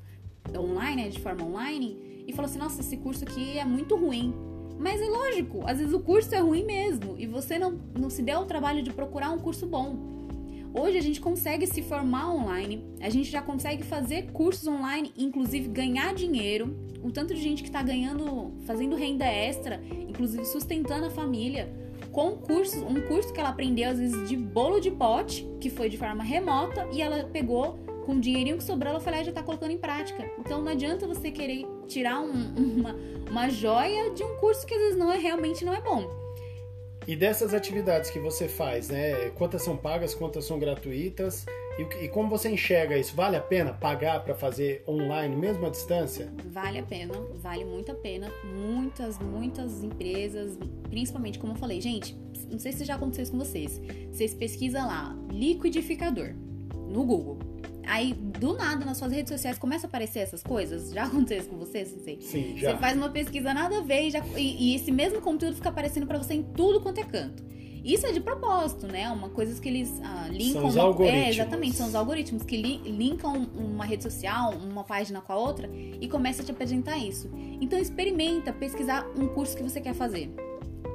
online, 0.56 1.04
né, 1.04 1.10
de 1.10 1.20
forma 1.20 1.44
online, 1.44 2.07
e 2.28 2.34
falar 2.34 2.50
assim, 2.50 2.60
nossa, 2.60 2.82
esse 2.82 2.98
curso 2.98 3.24
aqui 3.24 3.58
é 3.58 3.64
muito 3.66 3.96
ruim. 3.96 4.34
Mas 4.78 5.02
é 5.02 5.06
lógico, 5.06 5.64
às 5.66 5.80
vezes 5.80 5.94
o 5.94 6.00
curso 6.00 6.36
é 6.36 6.40
ruim 6.40 6.64
mesmo 6.64 7.16
e 7.18 7.26
você 7.26 7.58
não, 7.58 7.80
não 7.98 8.12
se 8.12 8.22
deu 8.22 8.42
o 8.42 8.46
trabalho 8.46 8.84
de 8.84 8.92
procurar 8.92 9.32
um 9.32 9.40
curso 9.40 9.66
bom. 9.66 10.18
Hoje 10.74 10.98
a 10.98 11.02
gente 11.02 11.20
consegue 11.20 11.66
se 11.66 11.82
formar 11.82 12.32
online, 12.32 12.86
a 13.02 13.10
gente 13.10 13.32
já 13.32 13.42
consegue 13.42 13.82
fazer 13.82 14.32
cursos 14.32 14.68
online, 14.68 15.12
inclusive 15.18 15.70
ganhar 15.70 16.14
dinheiro. 16.14 16.78
O 17.02 17.12
tanto 17.12 17.34
de 17.34 17.42
gente 17.42 17.64
que 17.64 17.70
está 17.70 17.82
ganhando, 17.82 18.52
fazendo 18.66 18.96
renda 18.96 19.26
extra, 19.26 19.82
inclusive 20.08 20.46
sustentando 20.46 21.08
a 21.08 21.10
família 21.10 21.74
com 22.12 22.32
cursos, 22.32 22.82
um 22.84 23.02
curso 23.08 23.34
que 23.34 23.40
ela 23.40 23.50
aprendeu 23.50 23.90
às 23.90 23.98
vezes 23.98 24.28
de 24.30 24.36
bolo 24.36 24.80
de 24.80 24.92
pote, 24.92 25.48
que 25.60 25.70
foi 25.70 25.90
de 25.90 25.98
forma 25.98 26.24
remota, 26.24 26.88
e 26.92 27.02
ela 27.02 27.24
pegou 27.26 27.80
com 28.06 28.14
o 28.14 28.20
dinheirinho 28.20 28.58
que 28.58 28.64
sobrou, 28.64 28.92
ela 28.92 29.00
falou, 29.00 29.20
ah, 29.20 29.24
já 29.24 29.32
tá 29.32 29.44
colocando 29.44 29.72
em 29.72 29.78
prática. 29.78 30.30
Então 30.40 30.62
não 30.62 30.72
adianta 30.72 31.08
você 31.08 31.32
querer 31.32 31.66
tirar 31.88 32.20
um, 32.20 32.32
uma, 32.32 32.96
uma 33.30 33.50
joia 33.50 34.12
de 34.12 34.24
um 34.24 34.36
curso 34.38 34.66
que 34.66 34.74
às 34.74 34.80
vezes 34.80 34.98
não 34.98 35.12
é 35.12 35.18
realmente 35.18 35.66
não 35.66 35.74
é 35.74 35.82
bom. 35.82 36.28
E 37.08 37.16
dessas 37.16 37.54
atividades 37.54 38.10
que 38.10 38.20
você 38.20 38.50
faz, 38.50 38.90
né? 38.90 39.30
Quantas 39.30 39.62
são 39.62 39.78
pagas, 39.78 40.14
quantas 40.14 40.44
são 40.44 40.60
gratuitas? 40.60 41.46
E, 41.80 42.04
e 42.04 42.10
como 42.10 42.28
você 42.28 42.50
enxerga 42.50 42.98
isso? 42.98 43.16
Vale 43.16 43.38
a 43.38 43.42
pena 43.42 43.72
pagar 43.72 44.26
para 44.26 44.36
fazer 44.36 44.84
online, 44.86 45.34
mesmo 45.34 45.66
à 45.66 45.70
distância? 45.70 46.30
Vale 46.48 46.80
a 46.80 46.84
pena, 46.84 47.14
vale 47.36 47.64
muito 47.64 47.94
a 47.94 47.96
pena. 47.96 48.30
Muitas, 48.44 49.20
muitas 49.20 49.84
empresas, 49.84 50.58
principalmente 50.90 51.40
como 51.40 51.54
eu 51.54 51.58
falei, 51.58 51.80
gente, 51.80 52.14
não 52.52 52.60
sei 52.60 52.74
se 52.74 52.84
já 52.84 52.96
aconteceu 52.96 53.24
isso 53.24 53.32
com 53.32 53.38
vocês. 53.38 53.82
Vocês 54.12 54.34
pesquisam 54.34 54.86
lá, 54.86 55.18
liquidificador, 55.32 56.34
no 56.90 57.06
Google. 57.06 57.47
Aí, 57.88 58.14
do 58.14 58.54
nada, 58.54 58.86
nas 58.86 58.98
suas 58.98 59.12
redes 59.12 59.32
sociais 59.32 59.58
começa 59.58 59.88
a 59.88 59.90
aparecer 59.90 60.20
essas 60.20 60.44
coisas. 60.44 60.92
Já 60.92 61.06
aconteceu 61.06 61.40
isso 61.40 61.50
com 61.50 61.58
você, 61.58 61.86
Sensei? 61.86 62.20
Sim, 62.22 62.58
já. 62.58 62.72
Você 62.72 62.78
faz 62.78 62.98
uma 62.98 63.10
pesquisa 63.10 63.54
nada 63.54 63.80
a 63.80 63.82
ver 63.82 64.08
e, 64.08 64.12
já, 64.12 64.24
e, 64.36 64.72
e 64.72 64.76
esse 64.76 64.92
mesmo 64.92 65.22
conteúdo 65.22 65.56
fica 65.56 65.70
aparecendo 65.70 66.06
para 66.06 66.18
você 66.18 66.34
em 66.34 66.44
tudo 66.44 66.82
quanto 66.82 67.00
é 67.00 67.04
canto. 67.04 67.44
Isso 67.84 68.06
é 68.06 68.12
de 68.12 68.20
propósito, 68.20 68.86
né? 68.86 69.10
Uma 69.10 69.30
coisa 69.30 69.60
que 69.62 69.70
eles 69.70 70.02
ah, 70.04 70.28
linkam. 70.30 70.62
São 70.62 70.68
os 70.68 70.76
uma... 70.76 70.84
algoritmos. 70.84 71.26
É, 71.26 71.30
exatamente, 71.30 71.76
são 71.78 71.88
os 71.88 71.96
algoritmos 71.96 72.44
que 72.44 72.58
li 72.58 72.78
linkam 72.80 73.48
uma 73.56 73.86
rede 73.86 74.04
social, 74.04 74.52
uma 74.52 74.84
página 74.84 75.22
com 75.22 75.32
a 75.32 75.38
outra 75.38 75.70
e 75.74 76.08
começa 76.10 76.42
a 76.42 76.46
te 76.46 76.52
apresentar 76.52 76.98
isso. 76.98 77.32
Então 77.62 77.80
experimenta 77.80 78.52
pesquisar 78.52 79.08
um 79.16 79.28
curso 79.30 79.56
que 79.56 79.64
você 79.64 79.80
quer 79.80 79.94
fazer 79.94 80.30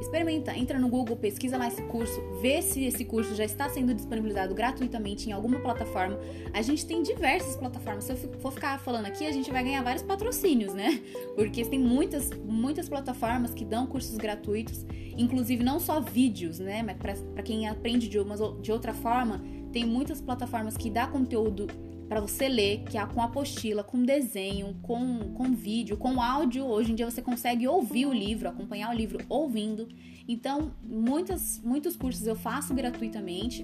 experimenta, 0.03 0.57
entra 0.57 0.79
no 0.79 0.89
Google, 0.89 1.17
pesquisa 1.17 1.57
lá 1.57 1.69
esse 1.69 1.83
curso, 1.83 2.21
vê 2.41 2.61
se 2.61 2.85
esse 2.85 3.05
curso 3.05 3.35
já 3.35 3.45
está 3.45 3.69
sendo 3.69 3.95
disponibilizado 3.95 4.55
gratuitamente 4.55 5.29
em 5.29 5.33
alguma 5.33 5.59
plataforma. 5.61 6.19
A 6.53 6.61
gente 6.63 6.85
tem 6.87 7.03
diversas 7.03 7.57
plataformas. 7.57 8.05
Se 8.05 8.13
eu 8.13 8.17
for 8.41 8.53
ficar 8.53 8.79
falando 8.81 9.07
aqui, 9.07 9.27
a 9.27 9.33
gente 9.33 9.51
vai 9.51 9.63
ganhar 9.65 9.83
vários 9.83 10.03
patrocínios, 10.03 10.75
né? 10.75 11.01
Porque 11.35 11.65
tem 11.65 11.79
muitas, 11.79 12.31
muitas 12.45 12.89
plataformas 12.89 13.55
que 13.55 13.65
dão 13.65 13.87
cursos 13.87 14.17
gratuitos, 14.17 14.85
inclusive 15.17 15.63
não 15.63 15.81
só 15.81 16.01
vídeos, 16.01 16.59
né? 16.59 16.83
Mas 16.83 16.97
para 17.21 17.43
quem 17.43 17.69
aprende 17.69 18.09
de, 18.09 18.19
uma, 18.19 18.37
de 18.61 18.71
outra 18.71 18.93
forma, 18.93 19.43
tem 19.73 19.85
muitas 19.87 20.21
plataformas 20.21 20.77
que 20.77 20.91
dá 20.91 21.07
conteúdo 21.07 21.67
para 22.13 22.21
você 22.21 22.47
ler, 22.47 22.83
que 22.85 22.99
é 22.99 23.07
com 23.07 23.23
apostila, 23.23 23.83
com 23.83 24.05
desenho, 24.05 24.77
com, 24.83 25.33
com 25.33 25.55
vídeo, 25.55 25.97
com 25.97 26.21
áudio. 26.21 26.67
Hoje 26.67 26.93
em 26.93 26.95
dia 26.95 27.11
você 27.11 27.23
consegue 27.23 27.67
ouvir 27.67 28.05
o 28.05 28.13
livro, 28.13 28.51
acompanhar 28.51 28.91
o 28.91 28.93
livro 28.93 29.19
ouvindo. 29.31 29.89
Então, 30.29 30.73
muitas, 30.85 31.59
muitos 31.65 31.97
cursos 31.97 32.27
eu 32.27 32.37
faço 32.37 32.75
gratuitamente. 32.75 33.63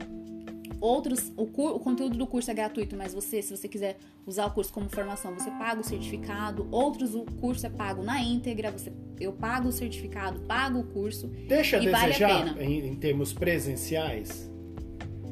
Outros, 0.81 1.31
o, 1.37 1.43
o, 1.43 1.79
conteúdo 1.79 2.17
do 2.17 2.27
curso 2.27 2.51
é 2.51 2.55
gratuito, 2.55 2.97
mas 2.97 3.13
você, 3.13 3.43
se 3.43 3.55
você 3.55 3.69
quiser 3.69 3.99
usar 4.27 4.47
o 4.47 4.51
curso 4.53 4.73
como 4.73 4.89
formação, 4.89 5.35
você 5.35 5.51
paga 5.51 5.83
o 5.83 5.85
certificado. 5.85 6.67
Outros, 6.71 7.15
o 7.15 7.25
curso 7.25 7.67
é 7.67 7.69
pago 7.69 8.03
na 8.03 8.23
íntegra, 8.23 8.71
você, 8.71 8.91
eu 9.21 9.33
pago 9.35 9.69
o 9.69 9.73
certificado, 9.73 10.41
pago 10.41 10.79
o 10.79 10.85
curso. 10.85 11.27
Deixa 11.47 11.77
e 11.77 11.85
desejar 11.85 12.47
vale 12.47 12.65
em, 12.65 12.87
em 12.87 12.97
termos 12.97 13.31
presenciais? 13.31 14.48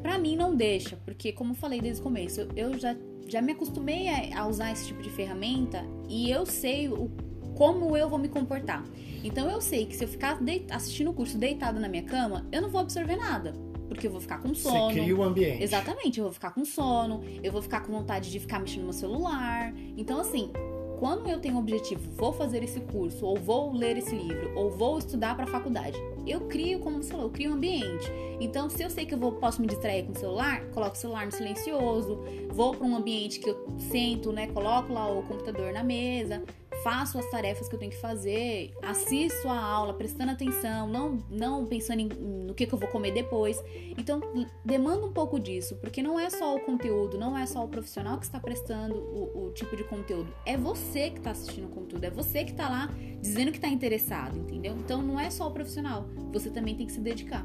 Para 0.07 0.21
mim 0.21 0.37
não 0.37 0.55
deixa, 0.55 0.97
porque 1.05 1.33
como 1.33 1.51
eu 1.51 1.57
falei 1.57 1.81
desde 1.81 2.01
o 2.01 2.05
começo, 2.05 2.47
eu 2.55 2.79
já, 2.79 2.95
já 3.27 3.43
me 3.43 3.51
acostumei 3.51 4.07
a, 4.33 4.47
usar 4.47 4.71
esse 4.71 4.87
tipo 4.87 5.03
de 5.03 5.11
ferramenta 5.11 5.85
e 6.09 6.31
eu 6.31 6.47
sei 6.47 6.89
o, 6.89 7.11
como 7.57 7.97
eu 7.97 8.09
vou 8.09 8.17
me 8.17 8.29
comportar. 8.29 8.85
Então 9.25 9.51
eu 9.51 9.61
sei 9.61 9.85
que 9.85 9.97
se 9.97 10.05
eu 10.05 10.09
ficar 10.09 10.39
assistindo 10.71 11.11
o 11.11 11.13
curso 11.13 11.37
deitado 11.37 11.81
na 11.81 11.89
minha 11.89 12.05
cama, 12.05 12.47
eu 12.53 12.63
não 12.63 12.69
vou 12.69 12.83
absorver 12.83 13.17
nada. 13.17 13.53
Porque 13.89 14.07
eu 14.07 14.13
vou 14.13 14.21
ficar 14.21 14.39
com 14.39 14.55
sono. 14.55 14.93
Você 14.93 15.01
cria 15.01 15.17
o 15.17 15.25
ambiente. 15.25 15.61
Exatamente, 15.61 16.21
eu 16.21 16.27
vou 16.27 16.33
ficar 16.33 16.53
com 16.53 16.65
sono, 16.65 17.25
eu 17.43 17.51
vou 17.51 17.61
ficar 17.61 17.81
com 17.81 17.93
vontade 17.93 18.31
de 18.31 18.39
ficar 18.39 18.61
mexendo 18.61 18.87
no 18.87 18.93
celular. 18.93 19.75
Então, 19.97 20.21
assim, 20.21 20.53
quando 21.01 21.29
eu 21.29 21.41
tenho 21.41 21.57
o 21.57 21.59
objetivo, 21.59 22.09
vou 22.13 22.33
fazer 22.33 22.63
esse 22.63 22.79
curso, 22.79 23.27
ou 23.27 23.37
vou 23.37 23.73
ler 23.73 23.97
esse 23.99 24.15
livro, 24.15 24.53
ou 24.57 24.71
vou 24.71 24.99
estudar 24.99 25.35
para 25.35 25.47
a 25.47 25.49
faculdade, 25.49 25.99
eu 26.27 26.41
crio, 26.43 26.81
como 26.81 27.03
você 27.03 27.11
falou, 27.11 27.27
eu 27.27 27.31
crio 27.31 27.51
um 27.51 27.55
ambiente. 27.55 28.11
Então, 28.41 28.69
se 28.69 28.83
eu 28.83 28.91
sei 28.91 29.07
que 29.07 29.15
eu 29.15 29.19
vou, 29.19 29.33
posso 29.33 29.61
me 29.61 29.67
distrair 29.67 30.05
com 30.05 30.13
o 30.13 30.17
celular, 30.17 30.67
coloco 30.71 30.95
o 30.95 30.99
celular 30.99 31.27
no 31.27 31.33
silencioso, 31.33 32.21
vou 32.51 32.75
para 32.75 32.87
um 32.87 32.97
ambiente 32.97 33.39
que 33.41 33.49
eu 33.49 33.67
sento, 33.79 34.33
né, 34.33 34.47
coloco 34.49 34.93
lá 34.93 35.11
o 35.11 35.23
computador 35.23 35.73
na 35.73 35.83
mesa, 35.83 36.43
faço 36.87 37.19
as 37.19 37.29
tarefas 37.29 37.69
que 37.69 37.75
eu 37.75 37.81
tenho 37.81 37.91
que 37.91 37.99
fazer, 37.99 38.73
assisto 38.81 39.49
a 39.49 39.59
aula 39.59 39.93
prestando 39.93 40.31
atenção, 40.31 40.87
não, 40.87 41.19
não 41.29 41.67
pensando 41.67 41.99
em, 41.99 42.07
no 42.07 42.55
que, 42.55 42.65
que 42.65 42.73
eu 42.73 42.79
vou 42.79 42.89
comer 42.89 43.11
depois. 43.11 43.61
Então, 43.99 44.21
demanda 44.65 45.05
um 45.05 45.13
pouco 45.13 45.41
disso, 45.41 45.75
porque 45.81 46.01
não 46.01 46.17
é 46.17 46.31
só 46.31 46.55
o 46.55 46.61
conteúdo, 46.61 47.19
não 47.19 47.37
é 47.37 47.45
só 47.45 47.65
o 47.65 47.69
profissional 47.69 48.19
que 48.19 48.25
está 48.25 48.39
prestando 48.39 48.95
o, 48.95 49.47
o 49.47 49.51
tipo 49.51 49.77
de 49.77 49.83
conteúdo, 49.83 50.33
é 50.47 50.57
você 50.57 51.11
que 51.11 51.19
está 51.19 51.33
assistindo 51.33 51.65
o 51.65 51.71
conteúdo, 51.71 52.05
é 52.05 52.11
você 52.11 52.45
que 52.45 52.53
está 52.53 52.69
lá 52.69 52.89
dizendo 53.21 53.51
que 53.51 53.59
está 53.59 53.69
interessado, 53.69 54.39
entendeu? 54.39 54.77
Então, 54.79 55.03
não 55.03 55.19
é 55.19 55.29
só 55.29 55.49
o 55.49 55.51
profissional, 55.51 56.07
você 56.33 56.51
também 56.51 56.77
tem 56.77 56.87
que 56.87 56.93
se 56.93 57.01
dedicar. 57.01 57.45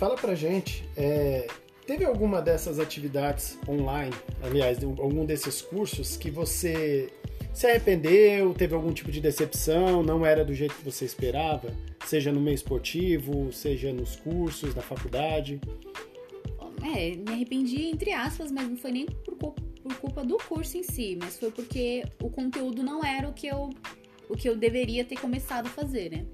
Fala 0.00 0.16
pra 0.16 0.34
gente, 0.34 0.82
é, 0.96 1.46
teve 1.86 2.06
alguma 2.06 2.40
dessas 2.40 2.78
atividades 2.78 3.58
online, 3.68 4.14
aliás, 4.42 4.82
algum 4.82 5.26
desses 5.26 5.60
cursos 5.60 6.16
que 6.16 6.30
você 6.30 7.12
se 7.52 7.66
arrependeu, 7.66 8.54
teve 8.54 8.74
algum 8.74 8.94
tipo 8.94 9.12
de 9.12 9.20
decepção, 9.20 10.02
não 10.02 10.24
era 10.24 10.42
do 10.42 10.54
jeito 10.54 10.74
que 10.74 10.82
você 10.82 11.04
esperava, 11.04 11.70
seja 12.06 12.32
no 12.32 12.40
meio 12.40 12.54
esportivo, 12.54 13.52
seja 13.52 13.92
nos 13.92 14.16
cursos, 14.16 14.74
na 14.74 14.80
faculdade? 14.80 15.60
É, 16.82 17.14
me 17.16 17.32
arrependi 17.34 17.90
entre 17.90 18.10
aspas, 18.14 18.50
mas 18.50 18.66
não 18.70 18.78
foi 18.78 18.92
nem 18.92 19.04
por, 19.04 19.36
por 19.36 19.94
culpa 19.96 20.24
do 20.24 20.38
curso 20.38 20.78
em 20.78 20.82
si, 20.82 21.18
mas 21.20 21.38
foi 21.38 21.50
porque 21.50 22.04
o 22.22 22.30
conteúdo 22.30 22.82
não 22.82 23.04
era 23.04 23.28
o 23.28 23.34
que 23.34 23.48
eu, 23.48 23.68
o 24.30 24.34
que 24.34 24.48
eu 24.48 24.56
deveria 24.56 25.04
ter 25.04 25.20
começado 25.20 25.66
a 25.66 25.70
fazer, 25.70 26.10
né? 26.10 26.24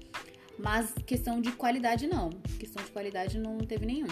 Mas 0.57 0.93
questão 1.05 1.39
de 1.39 1.51
qualidade 1.51 2.07
não. 2.07 2.29
Questão 2.59 2.83
de 2.83 2.89
qualidade 2.91 3.37
não 3.37 3.57
teve 3.59 3.85
nenhum. 3.85 4.07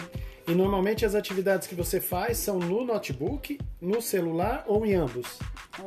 E 0.46 0.52
normalmente 0.52 1.04
as 1.04 1.14
atividades 1.14 1.66
que 1.66 1.74
você 1.74 2.00
faz 2.00 2.38
são 2.38 2.58
no 2.58 2.84
notebook, 2.84 3.58
no 3.80 4.00
celular 4.00 4.64
ou 4.66 4.86
em 4.86 4.94
ambos? 4.94 5.38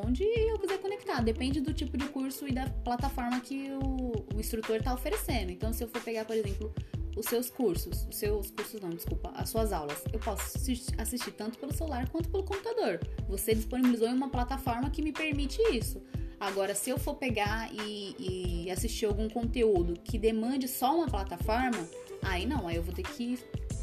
Onde 0.06 0.24
eu 0.24 0.60
quiser 0.60 0.78
conectar. 0.80 1.22
Depende 1.22 1.62
do 1.62 1.74
tipo 1.74 1.98
de 1.98 2.06
curso 2.08 2.48
e 2.48 2.52
da 2.52 2.69
plataforma 2.69 3.39
que 3.39 3.69
o, 3.72 4.36
o 4.36 4.39
instrutor 4.39 4.78
está 4.78 4.93
oferecendo. 4.93 5.52
Então, 5.52 5.72
se 5.72 5.84
eu 5.84 5.88
for 5.88 6.02
pegar, 6.02 6.26
por 6.26 6.36
exemplo, 6.36 6.74
os 7.19 7.26
seus 7.26 7.50
cursos, 7.50 8.08
os 8.10 8.15
seus 8.15 8.52
cursos 8.52 8.80
não, 8.82 8.89
desculpa, 8.89 9.32
as 9.36 9.50
suas 9.50 9.74
aulas, 9.74 10.04
eu 10.13 10.19
posso 10.19 10.58
assistir 10.98 11.32
tanto 11.32 11.58
pelo 11.60 11.74
celular 11.74 12.08
quanto 12.10 12.30
pelo 12.30 12.43
computador. 12.43 13.00
Você 13.28 13.54
disponibilizou 13.54 14.08
em 14.08 14.13
uma 14.13 14.30
plataforma 14.30 14.89
que 14.89 15.02
me 15.02 15.12
permite 15.12 15.62
isso. 15.74 16.02
Agora, 16.39 16.73
se 16.73 16.89
eu 16.89 16.97
for 16.97 17.15
pegar 17.15 17.69
e, 17.73 18.63
e 18.65 18.71
assistir 18.71 19.06
algum 19.06 19.28
conteúdo 19.28 19.93
que 20.04 20.17
demande 20.17 20.67
só 20.67 20.95
uma 20.95 21.08
plataforma, 21.08 21.88
aí 22.21 22.45
não, 22.45 22.67
aí 22.67 22.78
eu 22.78 22.84
vou 22.84 22.93
ter 22.93 23.04
que 23.04 23.38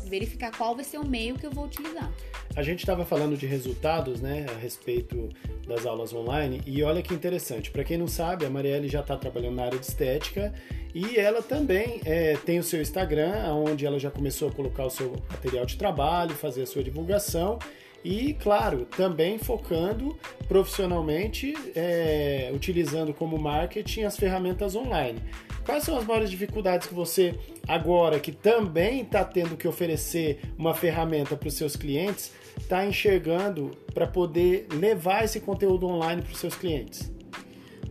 verificar 0.09 0.57
qual 0.57 0.75
vai 0.75 0.85
ser 0.85 0.99
o 0.99 1.07
meio 1.07 1.35
que 1.35 1.45
eu 1.45 1.51
vou 1.51 1.65
utilizar. 1.65 2.11
A 2.55 2.63
gente 2.63 2.79
estava 2.79 3.05
falando 3.05 3.37
de 3.37 3.45
resultados, 3.45 4.21
né, 4.21 4.47
a 4.49 4.59
respeito 4.59 5.29
das 5.67 5.85
aulas 5.85 6.15
online, 6.15 6.63
e 6.65 6.83
olha 6.83 7.03
que 7.03 7.13
interessante. 7.13 7.71
Para 7.71 7.85
quem 7.85 7.99
não 7.99 8.09
sabe, 8.09 8.47
a 8.47 8.51
Marielle 8.51 8.89
já 8.89 9.01
está 9.01 9.17
trabalhando 9.17 9.57
na 9.57 9.65
área 9.65 9.79
de 9.79 9.85
estética 9.85 10.55
e 10.95 11.19
ela 11.19 11.43
também 11.43 12.01
é, 12.05 12.37
tem 12.37 12.59
o 12.59 12.63
seu 12.63 12.81
Instagram, 12.81 13.53
onde 13.53 13.85
ela 13.85 13.99
já 13.99 14.11
começou 14.11 14.49
a 14.49 14.53
colocar 14.53 14.87
o 14.87 14.91
seu 14.91 15.13
material 15.31 15.67
de 15.67 15.77
trabalho, 15.77 16.35
fazer 16.35 16.63
a 16.63 16.67
sua 16.67 16.83
divulgação 16.83 17.59
e, 18.07 18.35
claro, 18.35 18.87
também 18.97 19.37
focando 19.37 20.17
profissionalmente, 20.47 21.53
é, 21.75 22.53
utilizando 22.55 23.13
como 23.13 23.37
marketing 23.37 24.03
as 24.03 24.17
ferramentas 24.17 24.77
online. 24.77 25.21
Quais 25.65 25.83
são 25.83 25.99
as 25.99 26.05
maiores 26.05 26.31
dificuldades 26.31 26.87
que 26.87 26.95
você, 26.95 27.35
agora 27.67 28.21
que 28.21 28.31
também 28.31 29.01
está 29.01 29.25
tendo 29.25 29.57
que 29.57 29.67
oferecer 29.67 30.39
uma 30.57 30.73
ferramenta 30.73 31.37
para 31.37 31.49
os 31.49 31.55
seus 31.55 31.75
clientes, 31.75 32.33
está 32.57 32.87
enxergando 32.87 33.73
para 33.93 34.07
poder 34.07 34.69
levar 34.73 35.25
esse 35.25 35.41
conteúdo 35.41 35.89
online 35.89 36.23
para 36.23 36.33
os 36.33 36.39
seus 36.39 36.55
clientes? 36.55 37.13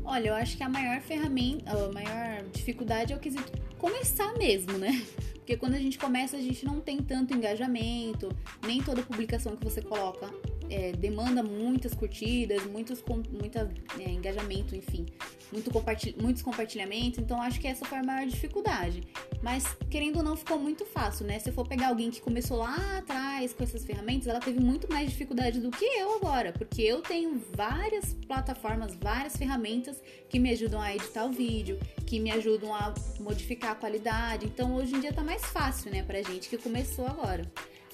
Olha, 0.05 0.29
eu 0.29 0.33
acho 0.33 0.55
que 0.55 0.63
a 0.63 0.69
maior 0.69 1.01
ferramenta, 1.01 1.71
a 1.71 1.91
maior 1.91 2.41
dificuldade 2.53 3.11
é 3.11 3.17
o 3.17 3.19
quesito 3.19 3.51
começar 3.77 4.33
mesmo, 4.37 4.77
né? 4.77 5.03
Porque 5.45 5.57
quando 5.57 5.75
a 5.75 5.79
gente 5.79 5.99
começa, 5.99 6.35
a 6.35 6.41
gente 6.41 6.65
não 6.65 6.81
tem 6.81 6.97
tanto 6.97 7.35
engajamento, 7.35 8.35
nem 8.65 8.81
toda 8.81 9.03
publicação 9.03 9.55
que 9.55 9.63
você 9.63 9.79
coloca 9.79 10.27
é, 10.69 10.91
demanda 10.91 11.43
muitas 11.43 11.93
curtidas, 11.93 12.63
muitos 12.65 13.03
muita, 13.31 13.69
é, 13.99 14.09
engajamento, 14.09 14.75
enfim, 14.75 15.05
muito 15.51 15.71
compartilh 15.71 16.15
muitos 16.21 16.41
compartilhamentos. 16.41 17.19
Então 17.19 17.41
acho 17.41 17.59
que 17.59 17.67
essa 17.67 17.85
foi 17.85 17.99
a 17.99 18.03
maior 18.03 18.27
dificuldade. 18.27 19.03
Mas 19.41 19.65
querendo 19.89 20.17
ou 20.17 20.23
não, 20.23 20.35
ficou 20.35 20.59
muito 20.59 20.85
fácil, 20.85 21.25
né? 21.25 21.39
Se 21.39 21.49
eu 21.49 21.53
for 21.53 21.67
pegar 21.67 21.89
alguém 21.89 22.09
que 22.09 22.21
começou 22.21 22.57
lá 22.57 22.97
atrás 22.97 23.53
com 23.53 23.63
essas 23.63 23.85
ferramentas, 23.85 24.27
ela 24.27 24.39
teve 24.39 24.59
muito 24.59 24.89
mais 24.89 25.09
dificuldade 25.09 25.59
do 25.59 25.71
que 25.71 25.85
eu 25.85 26.15
agora, 26.15 26.51
porque 26.51 26.81
eu 26.81 27.01
tenho 27.01 27.41
várias 27.53 28.13
plataformas, 28.27 28.95
várias 28.95 29.35
ferramentas 29.35 30.01
que 30.29 30.39
me 30.39 30.51
ajudam 30.51 30.81
a 30.81 30.95
editar 30.95 31.25
o 31.25 31.31
vídeo, 31.31 31.79
que 32.05 32.19
me 32.19 32.31
ajudam 32.31 32.73
a 32.73 32.93
modificar 33.19 33.71
a 33.71 33.75
qualidade. 33.75 34.45
Então 34.45 34.75
hoje 34.75 34.95
em 34.95 34.99
dia 34.99 35.13
tá 35.13 35.23
mais 35.23 35.43
fácil, 35.45 35.91
né, 35.91 36.03
pra 36.03 36.21
gente 36.21 36.49
que 36.49 36.57
começou 36.57 37.05
agora. 37.05 37.43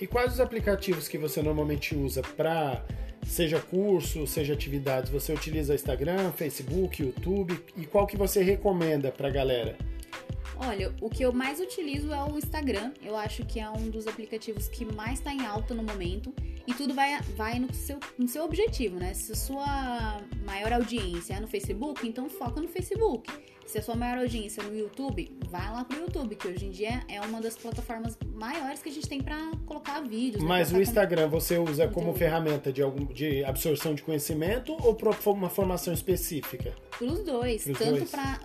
E 0.02 0.08
quais 0.08 0.34
os 0.34 0.40
aplicativos 0.40 1.08
que 1.08 1.16
você 1.16 1.44
normalmente 1.44 1.96
usa 1.96 2.24
para 2.36 2.84
seja 3.24 3.60
curso, 3.60 4.26
seja 4.26 4.52
atividades? 4.52 5.12
Você 5.12 5.32
utiliza 5.32 5.76
Instagram, 5.76 6.32
Facebook, 6.32 7.04
YouTube 7.04 7.64
e 7.78 7.86
qual 7.86 8.08
que 8.08 8.18
você 8.18 8.42
recomenda 8.42 9.12
para 9.12 9.28
a 9.28 9.32
galera? 9.32 9.78
Olha, 10.68 10.94
o 11.02 11.10
que 11.10 11.24
eu 11.24 11.34
mais 11.34 11.60
utilizo 11.60 12.14
é 12.14 12.24
o 12.24 12.38
Instagram. 12.38 12.94
Eu 13.04 13.16
acho 13.16 13.44
que 13.46 13.60
é 13.60 13.70
um 13.70 13.90
dos 13.90 14.06
aplicativos 14.06 14.68
que 14.68 14.86
mais 14.86 15.20
está 15.20 15.34
em 15.34 15.46
alta 15.46 15.74
no 15.74 15.82
momento. 15.82 16.34
E 16.68 16.74
tudo 16.74 16.94
vai, 16.94 17.20
vai 17.36 17.58
no, 17.58 17.74
seu, 17.74 18.00
no 18.18 18.28
seu 18.28 18.44
objetivo, 18.46 18.98
né? 18.98 19.14
Se 19.16 19.32
a 19.32 19.36
sua 19.36 20.22
maior 20.46 20.74
audiência 20.74 21.34
é 21.34 21.40
no 21.40 21.48
Facebook, 21.48 22.08
então 22.08 22.30
foca 22.30 22.62
no 22.62 22.68
Facebook. 22.68 23.28
Se 23.66 23.80
a 23.80 23.82
sua 23.82 23.96
maior 23.96 24.20
audiência 24.20 24.62
é 24.62 24.66
no 24.66 24.78
YouTube, 24.78 25.36
vai 25.50 25.72
lá 25.72 25.84
pro 25.84 25.98
YouTube, 25.98 26.36
que 26.36 26.48
hoje 26.48 26.66
em 26.66 26.70
dia 26.70 27.02
é 27.08 27.20
uma 27.22 27.42
das 27.42 27.58
plataformas 27.58 28.18
maiores 28.34 28.84
que 28.84 28.90
a 28.90 28.92
gente 28.92 29.08
tem 29.08 29.22
para 29.22 29.40
colocar 29.66 30.02
vídeos. 30.02 30.44
Né? 30.44 30.48
Mas 30.48 30.72
o 30.72 30.80
Instagram 30.80 31.28
você 31.30 31.58
usa 31.58 31.88
como 31.88 32.14
ferramenta 32.14 32.72
de, 32.72 32.84
algum, 32.84 33.06
de 33.06 33.44
absorção 33.44 33.96
de 33.96 34.04
conhecimento 34.04 34.74
ou 34.74 34.94
para 34.94 35.12
uma 35.32 35.50
formação 35.50 35.94
específica? 35.94 36.76
Para 36.92 37.08
os 37.08 37.24
dois, 37.24 37.64
tanto 37.64 38.06
para 38.06 38.40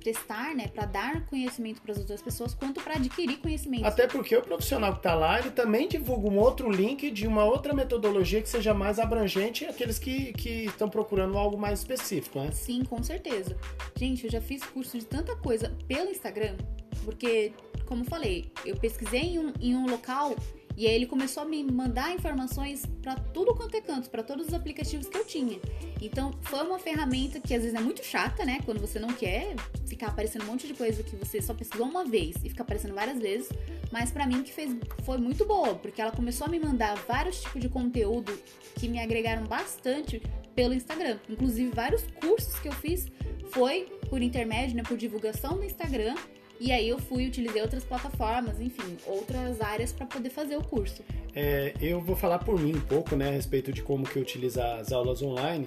prestar, 0.00 0.54
né, 0.54 0.68
para 0.68 0.86
dar 0.86 1.26
conhecimento 1.26 1.80
para 1.80 1.92
as 1.92 1.98
outras 1.98 2.22
pessoas, 2.22 2.54
quanto 2.54 2.80
para 2.80 2.94
adquirir 2.94 3.38
conhecimento. 3.38 3.84
Até 3.84 4.06
porque 4.06 4.36
o 4.36 4.42
profissional 4.42 4.92
que 4.92 4.98
está 4.98 5.14
lá, 5.14 5.38
ele 5.38 5.50
também 5.50 5.86
divulga 5.88 6.28
um 6.28 6.38
outro 6.38 6.70
link 6.70 7.10
de 7.10 7.26
uma 7.26 7.44
outra 7.44 7.72
metodologia 7.72 8.40
que 8.42 8.48
seja 8.48 8.74
mais 8.74 8.98
abrangente 8.98 9.64
aqueles 9.66 9.98
que, 9.98 10.32
que 10.32 10.64
estão 10.64 10.88
procurando 10.88 11.36
algo 11.36 11.56
mais 11.56 11.80
específico, 11.80 12.40
né? 12.40 12.50
Sim, 12.52 12.84
com 12.84 13.02
certeza. 13.02 13.56
Gente, 13.96 14.24
eu 14.24 14.30
já 14.30 14.40
fiz 14.40 14.62
curso 14.64 14.98
de 14.98 15.04
tanta 15.04 15.36
coisa 15.36 15.72
pelo 15.86 16.10
Instagram, 16.10 16.56
porque, 17.04 17.52
como 17.86 18.04
falei, 18.04 18.50
eu 18.64 18.76
pesquisei 18.76 19.20
em 19.20 19.38
um, 19.38 19.52
em 19.60 19.76
um 19.76 19.86
local 19.88 20.34
e 20.80 20.86
aí 20.86 20.94
ele 20.94 21.04
começou 21.04 21.42
a 21.42 21.46
me 21.46 21.62
mandar 21.62 22.10
informações 22.14 22.86
para 23.02 23.14
tudo 23.14 23.54
quanto 23.54 23.76
é 23.76 23.82
canto, 23.82 24.08
para 24.08 24.22
todos 24.22 24.48
os 24.48 24.54
aplicativos 24.54 25.08
que 25.08 25.18
eu 25.18 25.26
tinha. 25.26 25.60
Então 26.00 26.32
foi 26.40 26.62
uma 26.62 26.78
ferramenta 26.78 27.38
que 27.38 27.52
às 27.52 27.60
vezes 27.60 27.78
é 27.78 27.82
muito 27.82 28.02
chata, 28.02 28.46
né? 28.46 28.60
Quando 28.64 28.80
você 28.80 28.98
não 28.98 29.12
quer 29.12 29.56
ficar 29.86 30.06
aparecendo 30.06 30.44
um 30.44 30.46
monte 30.46 30.66
de 30.66 30.72
coisa 30.72 31.02
que 31.02 31.14
você 31.16 31.42
só 31.42 31.52
pesquisou 31.52 31.86
uma 31.86 32.06
vez 32.06 32.34
e 32.42 32.48
fica 32.48 32.62
aparecendo 32.62 32.94
várias 32.94 33.18
vezes. 33.18 33.50
Mas 33.92 34.10
para 34.10 34.26
mim 34.26 34.42
que 34.42 34.54
fez 34.54 34.74
foi 35.04 35.18
muito 35.18 35.44
boa, 35.44 35.74
porque 35.74 36.00
ela 36.00 36.12
começou 36.12 36.46
a 36.46 36.50
me 36.50 36.58
mandar 36.58 36.96
vários 37.06 37.42
tipos 37.42 37.60
de 37.60 37.68
conteúdo 37.68 38.32
que 38.76 38.88
me 38.88 39.00
agregaram 39.00 39.44
bastante 39.44 40.22
pelo 40.54 40.72
Instagram. 40.72 41.18
Inclusive 41.28 41.70
vários 41.74 42.04
cursos 42.18 42.58
que 42.58 42.68
eu 42.68 42.72
fiz 42.72 43.06
foi 43.50 43.82
por 44.08 44.22
intermédio, 44.22 44.76
né, 44.76 44.82
por 44.82 44.96
divulgação 44.96 45.56
no 45.56 45.64
Instagram 45.64 46.14
e 46.60 46.70
aí 46.70 46.88
eu 46.88 46.98
fui, 46.98 47.26
utilizei 47.26 47.62
outras 47.62 47.82
plataformas, 47.82 48.60
enfim, 48.60 48.98
outras 49.06 49.60
áreas 49.62 49.92
para 49.92 50.04
poder 50.04 50.28
fazer 50.28 50.56
o 50.56 50.62
curso. 50.62 51.02
É, 51.34 51.72
eu 51.80 52.02
vou 52.02 52.14
falar 52.14 52.38
por 52.38 52.60
mim 52.60 52.74
um 52.76 52.80
pouco, 52.80 53.16
né, 53.16 53.28
a 53.28 53.32
respeito 53.32 53.72
de 53.72 53.82
como 53.82 54.04
que 54.04 54.16
eu 54.16 54.22
utilizo 54.22 54.60
as 54.60 54.92
aulas 54.92 55.22
online. 55.22 55.66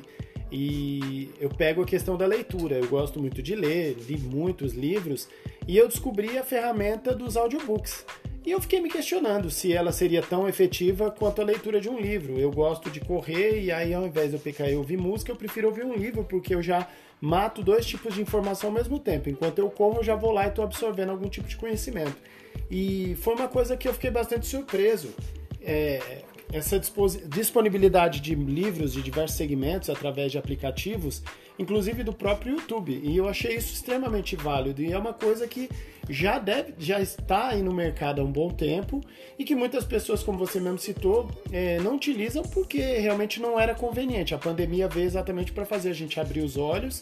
E 0.52 1.32
eu 1.40 1.50
pego 1.50 1.82
a 1.82 1.86
questão 1.86 2.16
da 2.16 2.28
leitura. 2.28 2.76
Eu 2.76 2.88
gosto 2.88 3.20
muito 3.20 3.42
de 3.42 3.56
ler, 3.56 3.98
li 4.08 4.20
muitos 4.20 4.74
livros 4.74 5.28
e 5.68 5.76
eu 5.76 5.88
descobri 5.88 6.38
a 6.38 6.44
ferramenta 6.44 7.16
dos 7.16 7.36
audiobooks. 7.36 8.06
E 8.46 8.52
eu 8.52 8.62
fiquei 8.62 8.80
me 8.80 8.90
questionando 8.90 9.50
se 9.50 9.74
ela 9.74 9.92
seria 9.92 10.22
tão 10.22 10.48
efetiva 10.48 11.10
quanto 11.10 11.42
a 11.42 11.46
leitura 11.46 11.82
de 11.82 11.90
um 11.90 12.00
livro. 12.00 12.38
Eu 12.38 12.52
gosto 12.52 12.92
de 12.92 13.00
correr 13.00 13.64
e 13.64 13.72
aí 13.72 13.96
ao 13.96 14.06
invés 14.06 14.30
de 14.30 14.36
eu 14.36 14.40
pegar 14.40 14.70
e 14.70 14.76
ouvir 14.76 14.98
música, 14.98 15.32
eu 15.32 15.36
prefiro 15.36 15.70
ouvir 15.70 15.86
um 15.86 15.96
livro 15.96 16.24
porque 16.24 16.54
eu 16.54 16.62
já 16.62 16.88
mato 17.24 17.64
dois 17.64 17.86
tipos 17.86 18.14
de 18.14 18.22
informação 18.22 18.70
ao 18.70 18.74
mesmo 18.74 19.00
tempo. 19.00 19.30
Enquanto 19.30 19.58
eu 19.58 19.70
corro, 19.70 20.00
eu 20.00 20.04
já 20.04 20.14
vou 20.14 20.32
lá 20.34 20.44
e 20.44 20.50
estou 20.50 20.62
absorvendo 20.66 21.10
algum 21.10 21.30
tipo 21.30 21.48
de 21.48 21.56
conhecimento. 21.56 22.18
E 22.70 23.16
foi 23.22 23.34
uma 23.36 23.48
coisa 23.48 23.78
que 23.78 23.88
eu 23.88 23.94
fiquei 23.94 24.12
bastante 24.12 24.46
surpreso. 24.46 25.16
É, 25.62 26.22
essa 26.54 26.80
disponibilidade 27.28 28.22
de 28.22 28.36
livros 28.36 28.94
de 28.94 29.02
diversos 29.02 29.36
segmentos 29.36 29.90
através 29.90 30.32
de 30.32 30.38
aplicativos, 30.38 31.24
inclusive 31.58 32.04
do 32.04 32.14
próprio 32.14 32.58
YouTube. 32.58 33.02
E 33.04 33.18
eu 33.18 33.28
achei 33.28 33.56
isso 33.56 33.74
extremamente 33.74 34.36
válido. 34.36 34.82
E 34.82 34.94
é 34.94 34.98
uma 34.98 35.14
coisa 35.14 35.48
que 35.48 35.68
já, 36.08 36.38
deve, 36.38 36.76
já 36.78 37.02
está 37.02 37.50
aí 37.50 37.64
no 37.64 37.74
mercado 37.74 38.22
há 38.22 38.24
um 38.24 38.32
bom 38.32 38.50
tempo 38.50 39.02
e 39.38 39.44
que 39.44 39.56
muitas 39.56 39.84
pessoas, 39.84 40.22
como 40.22 40.38
você 40.38 40.60
mesmo 40.60 40.78
citou, 40.78 41.28
é, 41.52 41.80
não 41.80 41.96
utilizam 41.96 42.44
porque 42.44 42.80
realmente 43.00 43.42
não 43.42 43.60
era 43.60 43.74
conveniente. 43.74 44.36
A 44.36 44.38
pandemia 44.38 44.88
veio 44.88 45.08
exatamente 45.08 45.52
para 45.52 45.66
fazer 45.66 45.90
a 45.90 45.94
gente 45.94 46.20
abrir 46.20 46.42
os 46.42 46.56
olhos 46.56 47.02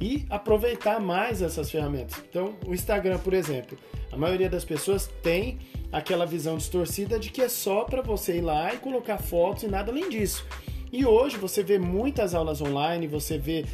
e 0.00 0.24
aproveitar 0.30 0.98
mais 0.98 1.42
essas 1.42 1.70
ferramentas. 1.70 2.22
Então, 2.28 2.54
o 2.66 2.72
Instagram, 2.72 3.18
por 3.18 3.34
exemplo, 3.34 3.78
a 4.10 4.16
maioria 4.16 4.48
das 4.48 4.64
pessoas 4.64 5.08
tem 5.22 5.58
aquela 5.92 6.24
visão 6.24 6.56
distorcida 6.56 7.18
de 7.18 7.30
que 7.30 7.42
é 7.42 7.48
só 7.48 7.84
para 7.84 8.00
você 8.00 8.38
ir 8.38 8.40
lá 8.40 8.72
e 8.72 8.78
colocar 8.78 9.18
fotos 9.18 9.64
e 9.64 9.68
nada 9.68 9.92
além 9.92 10.08
disso. 10.08 10.44
E 10.92 11.04
hoje 11.06 11.36
você 11.36 11.62
vê 11.62 11.78
muitas 11.78 12.34
aulas 12.34 12.60
online, 12.60 13.06
você 13.06 13.38
vê 13.38 13.64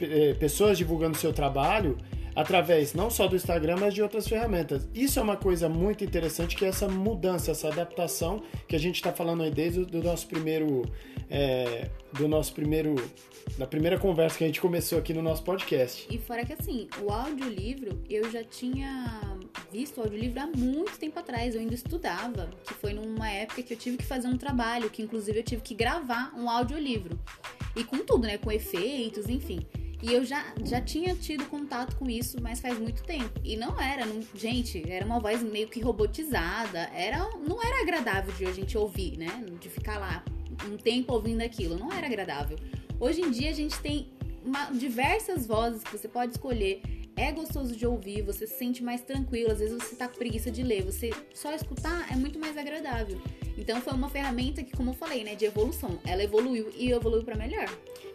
é, 0.00 0.34
pessoas 0.34 0.76
divulgando 0.76 1.16
seu 1.16 1.32
trabalho 1.32 1.96
através 2.36 2.92
não 2.92 3.10
só 3.10 3.26
do 3.26 3.34
Instagram, 3.34 3.78
mas 3.80 3.94
de 3.94 4.02
outras 4.02 4.28
ferramentas. 4.28 4.86
Isso 4.94 5.18
é 5.18 5.22
uma 5.22 5.36
coisa 5.36 5.70
muito 5.70 6.04
interessante, 6.04 6.54
que 6.54 6.66
é 6.66 6.68
essa 6.68 6.86
mudança, 6.86 7.50
essa 7.50 7.68
adaptação 7.68 8.42
que 8.68 8.76
a 8.76 8.78
gente 8.78 8.96
está 8.96 9.10
falando 9.10 9.42
aí 9.42 9.50
desde 9.50 9.80
o 9.80 9.86
do 9.86 10.02
nosso 10.02 10.26
primeiro, 10.26 10.82
é, 11.30 11.88
do 12.12 12.28
nosso 12.28 12.52
primeiro, 12.52 12.94
da 13.56 13.66
primeira 13.66 13.98
conversa 13.98 14.36
que 14.36 14.44
a 14.44 14.46
gente 14.46 14.60
começou 14.60 14.98
aqui 14.98 15.14
no 15.14 15.22
nosso 15.22 15.42
podcast. 15.42 16.06
E 16.10 16.18
fora 16.18 16.44
que 16.44 16.52
assim, 16.52 16.88
o 17.02 17.10
audiolivro, 17.10 18.02
eu 18.08 18.30
já 18.30 18.44
tinha 18.44 19.20
visto 19.72 19.98
o 19.98 20.02
audiolivro 20.02 20.40
há 20.40 20.46
muito 20.46 20.98
tempo 20.98 21.18
atrás, 21.18 21.54
eu 21.54 21.60
ainda 21.62 21.74
estudava, 21.74 22.50
que 22.66 22.74
foi 22.74 22.92
numa 22.92 23.30
época 23.30 23.62
que 23.62 23.72
eu 23.72 23.78
tive 23.78 23.96
que 23.96 24.04
fazer 24.04 24.28
um 24.28 24.36
trabalho, 24.36 24.90
que 24.90 25.00
inclusive 25.00 25.38
eu 25.38 25.42
tive 25.42 25.62
que 25.62 25.74
gravar 25.74 26.34
um 26.36 26.50
audiolivro. 26.50 27.18
E 27.74 27.82
com 27.82 27.98
tudo, 27.98 28.26
né, 28.26 28.36
com 28.36 28.52
efeitos, 28.52 29.26
enfim. 29.26 29.66
E 30.02 30.12
eu 30.12 30.24
já, 30.24 30.44
já 30.64 30.80
tinha 30.80 31.14
tido 31.14 31.44
contato 31.46 31.96
com 31.96 32.08
isso, 32.08 32.36
mas 32.40 32.60
faz 32.60 32.78
muito 32.78 33.02
tempo. 33.02 33.40
E 33.42 33.56
não 33.56 33.80
era, 33.80 34.04
não, 34.04 34.20
gente, 34.34 34.82
era 34.90 35.04
uma 35.04 35.18
voz 35.18 35.42
meio 35.42 35.68
que 35.68 35.80
robotizada. 35.80 36.90
Era, 36.94 37.18
não 37.38 37.62
era 37.62 37.82
agradável 37.82 38.32
de 38.34 38.44
a 38.44 38.52
gente 38.52 38.76
ouvir, 38.76 39.16
né? 39.16 39.44
De 39.58 39.68
ficar 39.68 39.98
lá 39.98 40.24
um 40.70 40.76
tempo 40.76 41.12
ouvindo 41.12 41.40
aquilo. 41.42 41.78
Não 41.78 41.92
era 41.92 42.06
agradável. 42.06 42.58
Hoje 43.00 43.22
em 43.22 43.30
dia 43.30 43.50
a 43.50 43.54
gente 43.54 43.78
tem 43.80 44.10
uma, 44.44 44.70
diversas 44.70 45.46
vozes 45.46 45.82
que 45.82 45.96
você 45.96 46.08
pode 46.08 46.32
escolher. 46.32 46.82
É 47.16 47.32
gostoso 47.32 47.74
de 47.74 47.86
ouvir, 47.86 48.20
você 48.20 48.46
se 48.46 48.58
sente 48.58 48.84
mais 48.84 49.00
tranquilo. 49.00 49.50
Às 49.50 49.58
vezes 49.58 49.82
você 49.82 49.96
tá 49.96 50.06
com 50.06 50.18
preguiça 50.18 50.50
de 50.50 50.62
ler, 50.62 50.82
você 50.82 51.10
só 51.34 51.54
escutar 51.54 52.12
é 52.12 52.16
muito 52.16 52.38
mais 52.38 52.58
agradável. 52.58 53.18
Então 53.56 53.80
foi 53.80 53.92
uma 53.92 54.08
ferramenta 54.08 54.62
que, 54.62 54.72
como 54.72 54.90
eu 54.90 54.94
falei, 54.94 55.24
né, 55.24 55.34
de 55.34 55.44
evolução. 55.44 55.98
Ela 56.04 56.22
evoluiu 56.22 56.70
e 56.76 56.90
evoluiu 56.90 57.24
para 57.24 57.36
melhor. 57.36 57.68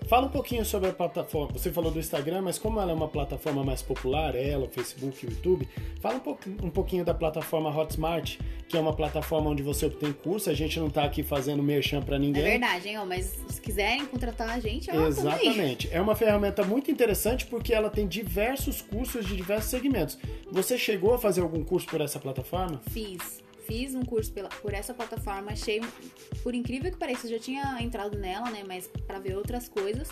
Fala 0.07 0.27
um 0.27 0.29
pouquinho 0.29 0.65
sobre 0.65 0.89
a 0.89 0.93
plataforma. 0.93 1.53
Você 1.53 1.71
falou 1.71 1.91
do 1.91 1.99
Instagram, 1.99 2.41
mas 2.41 2.57
como 2.57 2.79
ela 2.79 2.91
é 2.91 2.93
uma 2.93 3.07
plataforma 3.07 3.63
mais 3.63 3.81
popular, 3.81 4.35
ela, 4.35 4.65
o 4.65 4.69
Facebook, 4.69 5.25
o 5.25 5.29
YouTube, 5.29 5.67
fala 6.01 6.15
um, 6.15 6.19
pouquinho, 6.19 6.57
um 6.63 6.69
pouquinho 6.69 7.05
da 7.05 7.13
plataforma 7.13 7.75
Hotmart, 7.75 8.37
que 8.67 8.75
é 8.75 8.79
uma 8.79 8.93
plataforma 8.93 9.49
onde 9.49 9.63
você 9.63 9.85
obtém 9.85 10.11
curso. 10.11 10.49
A 10.49 10.53
gente 10.53 10.79
não 10.79 10.87
está 10.87 11.03
aqui 11.03 11.23
fazendo 11.23 11.63
merchan 11.63 12.01
para 12.01 12.19
ninguém. 12.19 12.43
É 12.43 12.49
verdade, 12.51 12.89
hein? 12.89 12.97
Mas 13.07 13.37
se 13.47 13.61
quiserem 13.61 14.05
contratar 14.05 14.49
a 14.49 14.59
gente, 14.59 14.91
ó, 14.91 15.07
Exatamente. 15.07 15.89
É 15.91 16.01
uma 16.01 16.15
ferramenta 16.15 16.63
muito 16.63 16.91
interessante 16.91 17.45
porque 17.45 17.73
ela 17.73 17.89
tem 17.89 18.07
diversos 18.07 18.81
cursos 18.81 19.25
de 19.25 19.35
diversos 19.35 19.69
segmentos. 19.69 20.17
Você 20.51 20.77
chegou 20.77 21.13
a 21.13 21.19
fazer 21.19 21.41
algum 21.41 21.63
curso 21.63 21.87
por 21.87 22.01
essa 22.01 22.19
plataforma? 22.19 22.81
Fiz 22.89 23.40
fiz 23.67 23.95
um 23.95 24.03
curso 24.03 24.31
pela, 24.31 24.49
por 24.49 24.73
essa 24.73 24.93
plataforma, 24.93 25.51
achei, 25.51 25.81
por 26.43 26.53
incrível 26.53 26.91
que 26.91 26.97
pareça, 26.97 27.27
eu 27.27 27.31
já 27.31 27.39
tinha 27.39 27.77
entrado 27.81 28.17
nela, 28.17 28.49
né, 28.49 28.63
mas 28.67 28.89
para 29.05 29.19
ver 29.19 29.35
outras 29.35 29.67
coisas, 29.69 30.09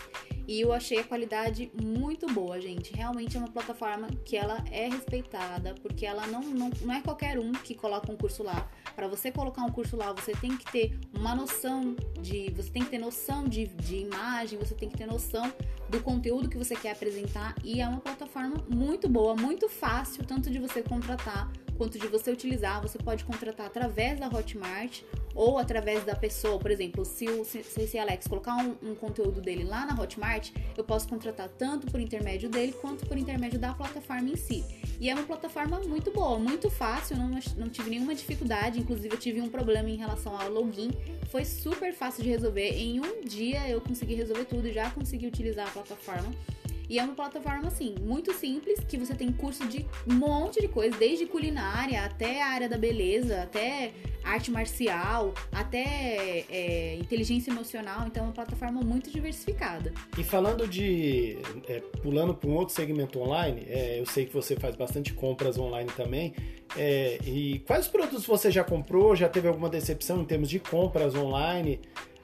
e 0.47 0.61
eu 0.61 0.73
achei 0.73 0.99
a 0.99 1.03
qualidade 1.03 1.71
muito 1.79 2.25
boa, 2.25 2.59
gente. 2.59 2.91
Realmente 2.91 3.37
é 3.37 3.39
uma 3.39 3.51
plataforma 3.51 4.07
que 4.25 4.35
ela 4.35 4.63
é 4.71 4.89
respeitada, 4.89 5.75
porque 5.81 6.07
ela 6.07 6.25
não, 6.25 6.41
não, 6.41 6.71
não 6.81 6.91
é 6.91 7.01
qualquer 7.01 7.37
um 7.37 7.51
que 7.51 7.75
coloca 7.75 8.11
um 8.11 8.17
curso 8.17 8.41
lá. 8.41 8.67
Para 8.95 9.07
você 9.07 9.31
colocar 9.31 9.61
um 9.63 9.71
curso 9.71 9.95
lá, 9.95 10.11
você 10.11 10.31
tem 10.31 10.57
que 10.57 10.65
ter 10.71 10.99
uma 11.13 11.35
noção 11.35 11.95
de, 12.19 12.51
você 12.55 12.71
tem 12.71 12.83
que 12.83 12.89
ter 12.89 12.97
noção 12.97 13.47
de, 13.47 13.67
de 13.67 13.97
imagem, 13.97 14.57
você 14.57 14.73
tem 14.73 14.89
que 14.89 14.97
ter 14.97 15.05
noção 15.05 15.53
do 15.87 16.01
conteúdo 16.01 16.49
que 16.49 16.57
você 16.57 16.75
quer 16.75 16.93
apresentar, 16.93 17.53
e 17.63 17.79
é 17.79 17.87
uma 17.87 17.99
plataforma 17.99 18.63
muito 18.67 19.07
boa, 19.07 19.35
muito 19.35 19.69
fácil, 19.69 20.23
tanto 20.25 20.49
de 20.49 20.57
você 20.57 20.81
contratar 20.81 21.51
quanto 21.79 21.97
de 21.97 22.07
você 22.07 22.29
utilizar. 22.29 22.81
Você 22.81 22.97
pode 22.97 23.23
contratar 23.23 23.65
através 23.65 24.19
da 24.19 24.27
Hotmart 24.27 25.01
ou 25.33 25.57
através 25.57 26.03
da 26.03 26.13
pessoa. 26.13 26.59
Por 26.59 26.69
exemplo, 26.69 27.05
se 27.05 27.25
o 27.29 27.45
CC 27.45 27.97
Alex 27.97 28.27
colocar 28.27 28.57
um, 28.57 28.75
um, 28.83 28.93
conteúdo 28.93 29.39
dele 29.39 29.63
lá 29.63 29.85
na 29.85 29.99
Hotmart, 29.99 30.51
eu 30.77 30.83
posso 30.83 31.07
contratar 31.07 31.47
tanto 31.47 31.87
por 31.87 32.01
intermédio 32.01 32.49
dele 32.49 32.73
quanto 32.73 33.05
por 33.05 33.17
intermédio 33.17 33.57
da 33.57 33.73
plataforma 33.73 34.29
em 34.29 34.35
si. 34.35 34.65
E 34.99 35.09
é 35.09 35.13
uma 35.13 35.23
plataforma 35.23 35.79
muito 35.79 36.11
boa, 36.11 36.37
muito 36.37 36.69
fácil, 36.69 37.15
não, 37.15 37.29
não 37.55 37.69
tive 37.69 37.89
nenhuma 37.89 38.13
dificuldade. 38.13 38.81
Inclusive, 38.81 39.15
eu 39.15 39.19
tive 39.19 39.39
um 39.39 39.47
problema 39.47 39.89
em 39.89 39.95
relação 39.95 40.37
ao 40.37 40.49
login. 40.49 40.91
Foi 41.31 41.45
super 41.45 41.93
fácil 41.93 42.23
de 42.23 42.29
resolver. 42.29 42.71
Em 42.71 42.99
um 42.99 43.21
dia 43.23 43.69
eu 43.69 43.79
consegui 43.79 44.15
resolver 44.15 44.43
tudo 44.43 44.67
e 44.67 44.73
já 44.73 44.89
consegui 44.91 45.27
utilizar 45.27 45.67
a 45.67 45.71
plataforma. 45.71 46.29
E 46.89 46.97
é 46.97 47.03
uma 47.03 47.13
plataforma, 47.13 47.67
assim, 47.67 47.93
muito 48.01 48.33
simples, 48.33 48.79
que 48.79 48.97
você 48.97 49.13
tem 49.13 49.31
curso 49.31 49.67
de 49.67 49.85
um 50.07 50.15
monte 50.15 50.59
de 50.59 50.67
coisa, 50.67 50.97
desde 50.97 51.27
culinária 51.27 52.03
até 52.03 52.41
a 52.41 52.47
área 52.47 52.67
da 52.67 52.79
beleza, 52.79 53.43
até 53.43 53.91
arte 54.23 54.49
marcial, 54.49 55.33
até 55.51 56.45
é, 56.49 56.95
inteligência 56.95 57.51
emocional. 57.51 58.07
Então, 58.07 58.23
é 58.23 58.27
uma 58.27 58.33
plataforma 58.33 58.81
muito 58.81 59.11
diversificada. 59.11 59.93
E 60.17 60.23
falando 60.23 60.67
de. 60.67 61.37
É, 61.67 61.79
pulando 62.01 62.33
para 62.33 62.49
um 62.49 62.55
outro 62.55 62.73
segmento 62.73 63.19
online, 63.19 63.65
é, 63.67 63.99
eu 63.99 64.05
sei 64.07 64.25
que 64.25 64.33
você 64.33 64.55
faz 64.55 64.75
bastante 64.75 65.13
compras 65.13 65.59
online 65.59 65.91
também. 65.95 66.33
É, 66.75 67.19
e 67.23 67.59
quais 67.67 67.87
produtos 67.87 68.25
você 68.25 68.49
já 68.51 68.63
comprou? 68.63 69.15
Já 69.15 69.29
teve 69.29 69.47
alguma 69.47 69.69
decepção 69.69 70.21
em 70.21 70.25
termos 70.25 70.49
de 70.49 70.59
compras 70.59 71.15
online? 71.15 71.79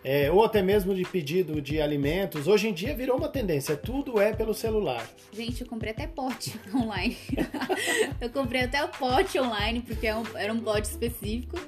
É, 0.07 0.31
ou 0.31 0.43
até 0.43 0.61
mesmo 0.61 0.93
de 0.93 1.03
pedido 1.03 1.59
de 1.59 1.81
alimentos, 1.81 2.47
hoje 2.47 2.67
em 2.67 2.73
dia 2.73 2.95
virou 2.95 3.17
uma 3.17 3.27
tendência, 3.27 3.75
tudo 3.75 4.21
é 4.21 4.31
pelo 4.31 4.53
celular. 4.53 5.03
Gente, 5.33 5.61
eu 5.61 5.67
comprei 5.67 5.93
até 5.93 6.05
pote 6.05 6.53
online. 6.71 7.17
eu 8.21 8.29
comprei 8.29 8.61
até 8.61 8.83
o 8.83 8.87
pote 8.87 9.39
online, 9.39 9.81
porque 9.81 10.05
é 10.05 10.15
era 10.35 10.53
um 10.53 10.59
pote 10.59 10.87
específico. 10.87 11.59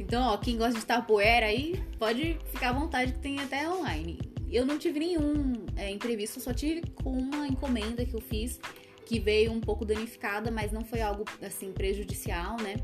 Então, 0.00 0.22
ó, 0.22 0.38
quem 0.38 0.56
gosta 0.56 0.80
de 0.80 0.86
tapoeira 0.86 1.44
aí, 1.44 1.84
pode 1.98 2.38
ficar 2.46 2.70
à 2.70 2.72
vontade 2.72 3.12
que 3.12 3.18
tem 3.18 3.38
até 3.38 3.68
online. 3.68 4.18
Eu 4.50 4.64
não 4.64 4.78
tive 4.78 4.98
nenhum 4.98 5.52
é, 5.76 5.90
imprevisto, 5.90 6.40
só 6.40 6.54
tive 6.54 6.82
com 7.04 7.10
uma 7.10 7.46
encomenda 7.46 8.06
que 8.06 8.14
eu 8.14 8.20
fiz 8.22 8.58
que 9.04 9.20
veio 9.20 9.52
um 9.52 9.60
pouco 9.60 9.84
danificada, 9.84 10.50
mas 10.50 10.72
não 10.72 10.82
foi 10.82 11.02
algo 11.02 11.26
assim 11.42 11.70
prejudicial, 11.72 12.56
né? 12.56 12.76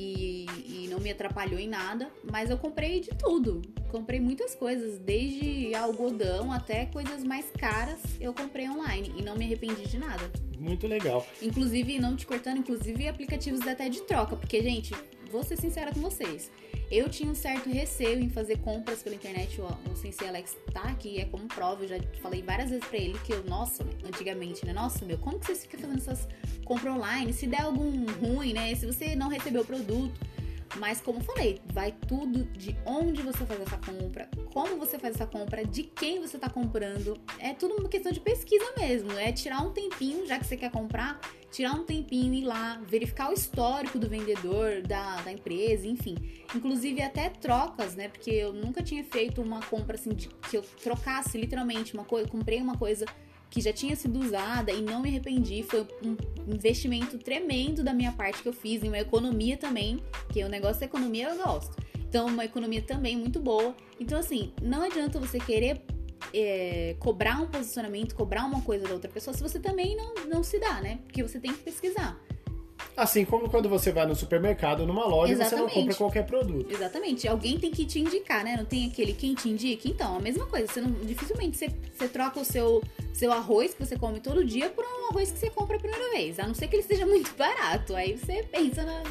E, 0.00 0.46
e, 0.84 0.88
não 0.88 0.98
me 0.98 1.10
atrapalhou 1.10 1.58
em 1.58 1.68
nada. 1.68 2.10
Mas 2.24 2.48
eu 2.48 2.56
comprei 2.56 3.00
de 3.00 3.10
tudo. 3.10 3.60
Comprei 3.90 4.18
muitas 4.18 4.54
coisas, 4.54 4.98
desde 4.98 5.74
algodão 5.74 6.50
até 6.52 6.86
coisas 6.86 7.22
mais 7.24 7.50
caras, 7.50 8.00
eu 8.20 8.32
comprei 8.32 8.68
online 8.68 9.12
e 9.16 9.22
não 9.22 9.36
me 9.36 9.44
arrependi 9.44 9.82
de 9.82 9.98
nada. 9.98 10.30
Muito 10.58 10.86
legal. 10.86 11.26
Inclusive, 11.42 11.98
não 11.98 12.14
te 12.14 12.26
cortando, 12.26 12.58
inclusive 12.58 13.08
aplicativos 13.08 13.66
até 13.66 13.88
de 13.88 14.02
troca, 14.02 14.36
porque, 14.36 14.62
gente, 14.62 14.94
vou 15.30 15.42
ser 15.42 15.56
sincera 15.56 15.92
com 15.92 16.00
vocês. 16.00 16.50
Eu 16.90 17.08
tinha 17.08 17.30
um 17.30 17.34
certo 17.34 17.70
receio 17.70 18.20
em 18.20 18.28
fazer 18.28 18.58
compras 18.58 19.02
pela 19.02 19.14
internet. 19.14 19.60
O, 19.60 19.66
o 19.90 19.96
Sensei 19.96 20.28
Alex 20.28 20.56
tá 20.72 20.82
aqui, 20.82 21.20
é 21.20 21.24
como 21.24 21.46
prova. 21.46 21.84
Eu 21.84 21.88
já 21.88 21.96
falei 22.20 22.42
várias 22.42 22.70
vezes 22.70 22.84
pra 22.84 22.98
ele 22.98 23.18
que 23.20 23.32
eu, 23.32 23.44
nossa, 23.44 23.86
antigamente, 24.04 24.66
né? 24.66 24.72
Nossa, 24.72 25.04
meu, 25.04 25.16
como 25.18 25.38
que 25.38 25.46
vocês 25.46 25.62
ficam 25.62 25.80
fazendo 25.80 25.98
essas 25.98 26.28
compras 26.64 26.94
online? 26.94 27.32
Se 27.32 27.46
der 27.46 27.62
algum 27.62 28.06
ruim, 28.20 28.52
né? 28.52 28.74
Se 28.74 28.86
você 28.86 29.14
não 29.14 29.28
recebeu 29.28 29.62
o 29.62 29.64
produto. 29.64 30.18
Mas 30.76 31.00
como 31.00 31.20
falei, 31.20 31.60
vai 31.72 31.92
tudo 32.06 32.44
de 32.44 32.76
onde 32.86 33.22
você 33.22 33.44
faz 33.44 33.60
essa 33.60 33.78
compra, 33.78 34.28
como 34.52 34.76
você 34.76 34.98
faz 34.98 35.14
essa 35.16 35.26
compra, 35.26 35.64
de 35.64 35.82
quem 35.82 36.20
você 36.20 36.36
está 36.36 36.48
comprando. 36.48 37.18
É 37.38 37.52
tudo 37.52 37.74
uma 37.74 37.88
questão 37.88 38.12
de 38.12 38.20
pesquisa 38.20 38.64
mesmo. 38.78 39.12
É 39.12 39.32
tirar 39.32 39.62
um 39.62 39.72
tempinho, 39.72 40.26
já 40.26 40.38
que 40.38 40.46
você 40.46 40.56
quer 40.56 40.70
comprar, 40.70 41.20
tirar 41.50 41.72
um 41.72 41.84
tempinho 41.84 42.32
e 42.34 42.42
ir 42.42 42.44
lá, 42.44 42.80
verificar 42.86 43.30
o 43.30 43.32
histórico 43.32 43.98
do 43.98 44.08
vendedor, 44.08 44.82
da, 44.82 45.20
da 45.22 45.32
empresa, 45.32 45.86
enfim. 45.86 46.16
Inclusive 46.54 47.02
até 47.02 47.28
trocas, 47.28 47.94
né? 47.96 48.08
Porque 48.08 48.30
eu 48.30 48.52
nunca 48.52 48.82
tinha 48.82 49.02
feito 49.02 49.42
uma 49.42 49.60
compra 49.60 49.96
assim 49.96 50.10
de, 50.10 50.28
que 50.28 50.56
eu 50.56 50.62
trocasse 50.82 51.36
literalmente 51.36 51.94
uma 51.94 52.04
coisa, 52.04 52.28
comprei 52.28 52.60
uma 52.60 52.76
coisa 52.76 53.06
que 53.50 53.60
já 53.60 53.72
tinha 53.72 53.96
sido 53.96 54.20
usada 54.20 54.70
e 54.70 54.80
não 54.80 55.02
me 55.02 55.08
arrependi. 55.08 55.62
Foi 55.64 55.86
um 56.02 56.16
investimento 56.46 57.18
tremendo 57.18 57.82
da 57.82 57.92
minha 57.92 58.12
parte 58.12 58.42
que 58.42 58.48
eu 58.48 58.52
fiz, 58.52 58.82
em 58.82 58.88
uma 58.88 58.98
economia 58.98 59.56
também, 59.56 60.00
que 60.32 60.42
o 60.44 60.48
negócio 60.48 60.80
da 60.80 60.86
economia 60.86 61.28
eu 61.28 61.36
gosto. 61.36 61.76
Então, 61.98 62.26
uma 62.26 62.44
economia 62.44 62.80
também 62.80 63.16
muito 63.16 63.40
boa. 63.40 63.74
Então, 63.98 64.18
assim, 64.18 64.52
não 64.62 64.82
adianta 64.82 65.18
você 65.18 65.38
querer 65.38 65.82
é, 66.32 66.96
cobrar 66.98 67.40
um 67.40 67.46
posicionamento, 67.46 68.14
cobrar 68.14 68.44
uma 68.44 68.62
coisa 68.62 68.86
da 68.86 68.94
outra 68.94 69.10
pessoa, 69.10 69.34
se 69.34 69.42
você 69.42 69.58
também 69.58 69.96
não, 69.96 70.14
não 70.26 70.42
se 70.42 70.58
dá, 70.58 70.80
né? 70.80 71.00
Porque 71.04 71.22
você 71.22 71.38
tem 71.38 71.52
que 71.52 71.60
pesquisar. 71.60 72.20
Assim 73.00 73.24
como 73.24 73.48
quando 73.48 73.66
você 73.66 73.90
vai 73.90 74.04
no 74.04 74.14
supermercado, 74.14 74.86
numa 74.86 75.06
loja, 75.06 75.32
Exatamente. 75.32 75.56
você 75.56 75.56
não 75.56 75.68
compra 75.70 75.94
qualquer 75.94 76.26
produto. 76.26 76.70
Exatamente. 76.70 77.26
Alguém 77.26 77.58
tem 77.58 77.70
que 77.70 77.86
te 77.86 77.98
indicar, 77.98 78.44
né? 78.44 78.58
Não 78.58 78.66
tem 78.66 78.88
aquele 78.88 79.14
quem 79.14 79.34
te 79.34 79.48
indica? 79.48 79.88
Então, 79.88 80.18
a 80.18 80.20
mesma 80.20 80.44
coisa. 80.44 80.66
Você 80.70 80.82
não, 80.82 80.90
dificilmente 80.90 81.56
você, 81.56 81.70
você 81.94 82.08
troca 82.08 82.38
o 82.38 82.44
seu, 82.44 82.82
seu 83.14 83.32
arroz 83.32 83.72
que 83.72 83.86
você 83.86 83.96
come 83.96 84.20
todo 84.20 84.44
dia 84.44 84.68
por 84.68 84.84
um 84.84 85.08
arroz 85.08 85.32
que 85.32 85.38
você 85.38 85.48
compra 85.48 85.78
a 85.78 85.80
primeira 85.80 86.10
vez. 86.10 86.38
A 86.38 86.46
não 86.46 86.52
ser 86.52 86.68
que 86.68 86.76
ele 86.76 86.82
seja 86.82 87.06
muito 87.08 87.34
barato. 87.38 87.96
Aí 87.96 88.18
você 88.18 88.42
pensa 88.42 88.82
na, 88.82 89.02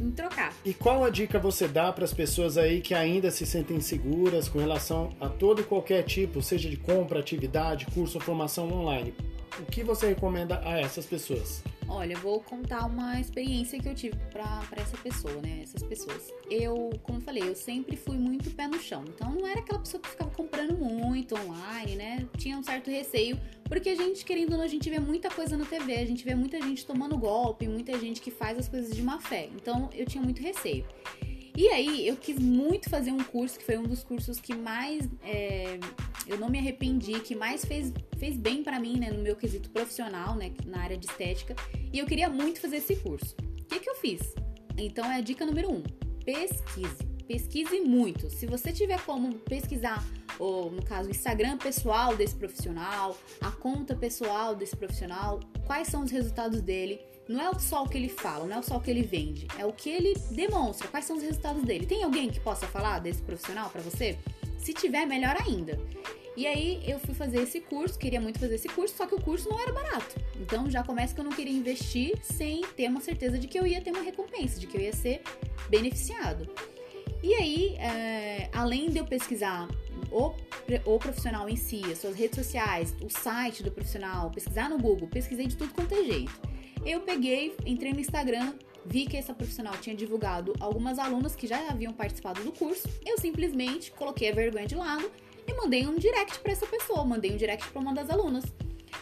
em 0.00 0.10
trocar. 0.10 0.54
E 0.64 0.72
qual 0.72 1.04
a 1.04 1.10
dica 1.10 1.38
você 1.38 1.68
dá 1.68 1.92
para 1.92 2.06
as 2.06 2.14
pessoas 2.14 2.56
aí 2.56 2.80
que 2.80 2.94
ainda 2.94 3.30
se 3.30 3.44
sentem 3.44 3.78
seguras 3.78 4.48
com 4.48 4.58
relação 4.58 5.10
a 5.20 5.28
todo 5.28 5.60
e 5.60 5.64
qualquer 5.64 6.02
tipo, 6.04 6.40
seja 6.40 6.70
de 6.70 6.78
compra, 6.78 7.20
atividade, 7.20 7.84
curso 7.92 8.16
ou 8.16 8.24
formação 8.24 8.72
online? 8.72 9.12
O 9.58 9.66
que 9.66 9.84
você 9.84 10.08
recomenda 10.08 10.62
a 10.64 10.80
essas 10.80 11.04
pessoas? 11.04 11.62
Olha, 11.88 12.16
vou 12.16 12.40
contar 12.40 12.86
uma 12.86 13.20
experiência 13.20 13.78
que 13.78 13.88
eu 13.88 13.94
tive 13.94 14.16
para 14.32 14.62
essa 14.76 14.96
pessoa, 14.96 15.40
né? 15.42 15.60
Essas 15.62 15.82
pessoas. 15.82 16.32
Eu, 16.50 16.90
como 17.02 17.20
falei, 17.20 17.42
eu 17.42 17.54
sempre 17.54 17.96
fui 17.96 18.16
muito 18.16 18.50
pé 18.50 18.66
no 18.66 18.78
chão. 18.78 19.04
Então 19.08 19.32
não 19.32 19.46
era 19.46 19.60
aquela 19.60 19.78
pessoa 19.78 20.02
que 20.02 20.08
ficava 20.08 20.30
comprando 20.30 20.76
muito 20.76 21.34
online, 21.34 21.96
né? 21.96 22.28
Tinha 22.36 22.58
um 22.58 22.62
certo 22.62 22.90
receio, 22.90 23.38
porque 23.64 23.90
a 23.90 23.94
gente, 23.94 24.24
querendo 24.24 24.52
ou 24.52 24.58
não, 24.58 24.64
a 24.64 24.68
gente 24.68 24.88
vê 24.88 24.98
muita 24.98 25.30
coisa 25.30 25.56
na 25.56 25.64
TV, 25.64 25.96
a 25.96 26.06
gente 26.06 26.24
vê 26.24 26.34
muita 26.34 26.60
gente 26.60 26.86
tomando 26.86 27.16
golpe, 27.18 27.68
muita 27.68 27.98
gente 27.98 28.20
que 28.20 28.30
faz 28.30 28.58
as 28.58 28.68
coisas 28.68 28.94
de 28.94 29.02
má 29.02 29.20
fé. 29.20 29.48
Então 29.54 29.90
eu 29.92 30.06
tinha 30.06 30.22
muito 30.22 30.42
receio. 30.42 30.84
E 31.56 31.68
aí 31.68 32.08
eu 32.08 32.16
quis 32.16 32.36
muito 32.36 32.90
fazer 32.90 33.12
um 33.12 33.22
curso, 33.22 33.58
que 33.58 33.64
foi 33.64 33.78
um 33.78 33.84
dos 33.84 34.02
cursos 34.02 34.40
que 34.40 34.54
mais 34.54 35.08
é, 35.22 35.78
eu 36.26 36.36
não 36.36 36.48
me 36.48 36.58
arrependi, 36.58 37.20
que 37.20 37.34
mais 37.36 37.64
fez, 37.64 37.92
fez 38.18 38.36
bem 38.36 38.64
para 38.64 38.80
mim, 38.80 38.98
né, 38.98 39.10
no 39.10 39.22
meu 39.22 39.36
quesito 39.36 39.70
profissional, 39.70 40.34
né, 40.34 40.52
na 40.66 40.80
área 40.80 40.98
de 40.98 41.06
estética. 41.06 41.54
E 41.92 41.98
eu 41.98 42.06
queria 42.06 42.28
muito 42.28 42.60
fazer 42.60 42.78
esse 42.78 42.96
curso. 42.96 43.36
O 43.60 43.64
que, 43.66 43.78
que 43.78 43.88
eu 43.88 43.94
fiz? 43.94 44.34
Então 44.76 45.04
é 45.04 45.16
a 45.16 45.20
dica 45.20 45.46
número 45.46 45.70
um: 45.70 45.82
pesquise. 46.24 47.14
Pesquise 47.26 47.80
muito. 47.80 48.28
Se 48.28 48.46
você 48.46 48.72
tiver 48.72 49.00
como 49.02 49.34
pesquisar, 49.38 50.04
ou 50.38 50.70
no 50.70 50.84
caso, 50.84 51.08
o 51.08 51.10
Instagram 51.10 51.56
pessoal 51.56 52.16
desse 52.16 52.34
profissional, 52.34 53.16
a 53.40 53.50
conta 53.50 53.94
pessoal 53.94 54.54
desse 54.54 54.76
profissional, 54.76 55.40
quais 55.64 55.88
são 55.88 56.02
os 56.02 56.10
resultados 56.10 56.60
dele 56.60 57.00
não 57.28 57.40
é 57.40 57.58
só 57.58 57.82
o 57.84 57.88
que 57.88 57.96
ele 57.96 58.08
fala, 58.08 58.46
não 58.46 58.58
é 58.58 58.62
só 58.62 58.76
o 58.76 58.80
que 58.80 58.90
ele 58.90 59.02
vende, 59.02 59.46
é 59.58 59.64
o 59.64 59.72
que 59.72 59.88
ele 59.88 60.14
demonstra, 60.30 60.88
quais 60.88 61.04
são 61.04 61.16
os 61.16 61.22
resultados 61.22 61.62
dele. 61.62 61.86
Tem 61.86 62.02
alguém 62.02 62.30
que 62.30 62.40
possa 62.40 62.66
falar 62.66 62.98
desse 62.98 63.22
profissional 63.22 63.70
para 63.70 63.80
você? 63.80 64.18
Se 64.58 64.72
tiver, 64.72 65.06
melhor 65.06 65.36
ainda. 65.46 65.78
E 66.36 66.46
aí 66.46 66.82
eu 66.86 66.98
fui 66.98 67.14
fazer 67.14 67.42
esse 67.42 67.60
curso, 67.60 67.98
queria 67.98 68.20
muito 68.20 68.40
fazer 68.40 68.56
esse 68.56 68.68
curso, 68.68 68.96
só 68.96 69.06
que 69.06 69.14
o 69.14 69.20
curso 69.20 69.48
não 69.48 69.60
era 69.60 69.72
barato. 69.72 70.16
Então 70.40 70.68
já 70.68 70.82
começa 70.82 71.14
que 71.14 71.20
eu 71.20 71.24
não 71.24 71.32
queria 71.32 71.52
investir 71.52 72.18
sem 72.22 72.62
ter 72.76 72.88
uma 72.88 73.00
certeza 73.00 73.38
de 73.38 73.46
que 73.46 73.58
eu 73.58 73.66
ia 73.66 73.80
ter 73.80 73.90
uma 73.90 74.02
recompensa, 74.02 74.58
de 74.58 74.66
que 74.66 74.76
eu 74.76 74.80
ia 74.80 74.92
ser 74.92 75.22
beneficiado. 75.68 76.48
E 77.22 77.34
aí, 77.34 77.76
é, 77.76 78.50
além 78.52 78.90
de 78.90 78.98
eu 78.98 79.06
pesquisar 79.06 79.68
o, 80.10 80.34
o 80.84 80.98
profissional 80.98 81.48
em 81.48 81.56
si, 81.56 81.80
as 81.90 81.98
suas 81.98 82.16
redes 82.16 82.36
sociais, 82.36 82.94
o 83.00 83.08
site 83.08 83.62
do 83.62 83.70
profissional, 83.70 84.30
pesquisar 84.30 84.68
no 84.68 84.78
Google, 84.78 85.08
pesquisei 85.08 85.46
de 85.46 85.56
tudo 85.56 85.72
quanto 85.72 85.94
é 85.94 86.04
jeito. 86.04 86.53
Eu 86.84 87.00
peguei, 87.00 87.56
entrei 87.66 87.92
no 87.92 88.00
Instagram, 88.00 88.54
vi 88.84 89.06
que 89.06 89.16
essa 89.16 89.34
profissional 89.34 89.74
tinha 89.80 89.94
divulgado 89.94 90.54
algumas 90.60 90.98
alunas 90.98 91.34
que 91.34 91.46
já 91.46 91.68
haviam 91.68 91.92
participado 91.92 92.42
do 92.42 92.52
curso. 92.52 92.88
Eu 93.04 93.18
simplesmente 93.18 93.90
coloquei 93.92 94.30
a 94.30 94.34
vergonha 94.34 94.66
de 94.66 94.74
lado 94.74 95.10
e 95.46 95.52
mandei 95.54 95.86
um 95.86 95.96
direct 95.96 96.38
para 96.40 96.52
essa 96.52 96.66
pessoa, 96.66 97.04
mandei 97.04 97.32
um 97.32 97.36
direct 97.36 97.68
para 97.68 97.80
uma 97.80 97.94
das 97.94 98.10
alunas. 98.10 98.44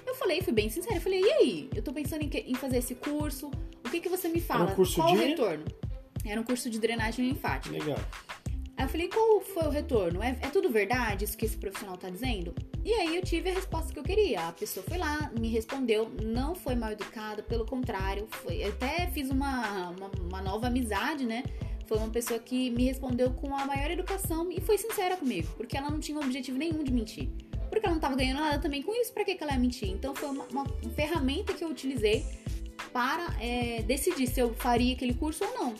Eu 0.06 0.14
falei, 0.14 0.40
fui 0.42 0.52
bem 0.52 0.68
sincera, 0.68 0.96
eu 0.96 1.00
falei, 1.00 1.20
e 1.20 1.30
aí? 1.30 1.70
Eu 1.74 1.82
tô 1.82 1.92
pensando 1.92 2.22
em, 2.22 2.28
que, 2.28 2.38
em 2.38 2.54
fazer 2.54 2.78
esse 2.78 2.94
curso, 2.94 3.50
o 3.84 3.90
que, 3.90 4.00
que 4.00 4.08
você 4.08 4.28
me 4.28 4.40
fala? 4.40 4.64
Era 4.64 4.72
um 4.72 4.76
curso 4.76 4.94
Qual 4.96 5.08
de... 5.08 5.16
o 5.16 5.26
retorno? 5.26 5.64
Era 6.24 6.40
um 6.40 6.44
curso 6.44 6.70
de 6.70 6.78
drenagem 6.78 7.28
linfática. 7.28 7.76
Legal. 7.76 7.98
Aí 8.76 8.84
eu 8.84 8.88
falei, 8.88 9.08
qual 9.08 9.40
foi 9.40 9.64
o 9.64 9.70
retorno? 9.70 10.22
É, 10.22 10.30
é, 10.40 10.48
tudo 10.48 10.70
verdade 10.70 11.24
isso 11.24 11.36
que 11.36 11.44
esse 11.44 11.56
profissional 11.56 11.96
tá 11.96 12.08
dizendo? 12.08 12.54
E 12.84 12.92
aí 12.92 13.14
eu 13.14 13.22
tive 13.22 13.50
a 13.50 13.54
resposta 13.54 13.92
que 13.92 13.98
eu 13.98 14.02
queria. 14.02 14.48
A 14.48 14.52
pessoa 14.52 14.84
foi 14.88 14.98
lá, 14.98 15.30
me 15.38 15.48
respondeu, 15.48 16.10
não 16.22 16.54
foi 16.54 16.74
mal 16.74 16.90
educada, 16.90 17.42
pelo 17.42 17.64
contrário, 17.64 18.26
foi. 18.30 18.64
Até 18.64 19.06
fiz 19.08 19.30
uma, 19.30 19.90
uma, 19.90 20.10
uma 20.20 20.42
nova 20.42 20.66
amizade, 20.66 21.24
né? 21.24 21.44
Foi 21.86 21.98
uma 21.98 22.08
pessoa 22.08 22.40
que 22.40 22.70
me 22.70 22.84
respondeu 22.84 23.30
com 23.32 23.54
a 23.54 23.66
maior 23.66 23.90
educação 23.90 24.50
e 24.50 24.60
foi 24.60 24.78
sincera 24.78 25.16
comigo, 25.16 25.48
porque 25.56 25.76
ela 25.76 25.90
não 25.90 26.00
tinha 26.00 26.18
objetivo 26.18 26.56
nenhum 26.56 26.82
de 26.82 26.92
mentir. 26.92 27.28
Porque 27.68 27.86
ela 27.86 27.94
não 27.94 28.00
tava 28.00 28.16
ganhando 28.16 28.40
nada 28.40 28.58
também 28.58 28.82
com 28.82 28.94
isso, 28.94 29.12
pra 29.12 29.24
que, 29.24 29.34
que 29.34 29.42
ela 29.42 29.52
ia 29.52 29.58
mentir? 29.58 29.90
Então 29.90 30.14
foi 30.14 30.28
uma, 30.28 30.44
uma 30.44 30.64
ferramenta 30.94 31.52
que 31.52 31.62
eu 31.62 31.68
utilizei 31.68 32.24
para 32.92 33.34
é, 33.40 33.82
decidir 33.82 34.26
se 34.26 34.40
eu 34.40 34.54
faria 34.54 34.94
aquele 34.94 35.14
curso 35.14 35.44
ou 35.44 35.54
não. 35.54 35.74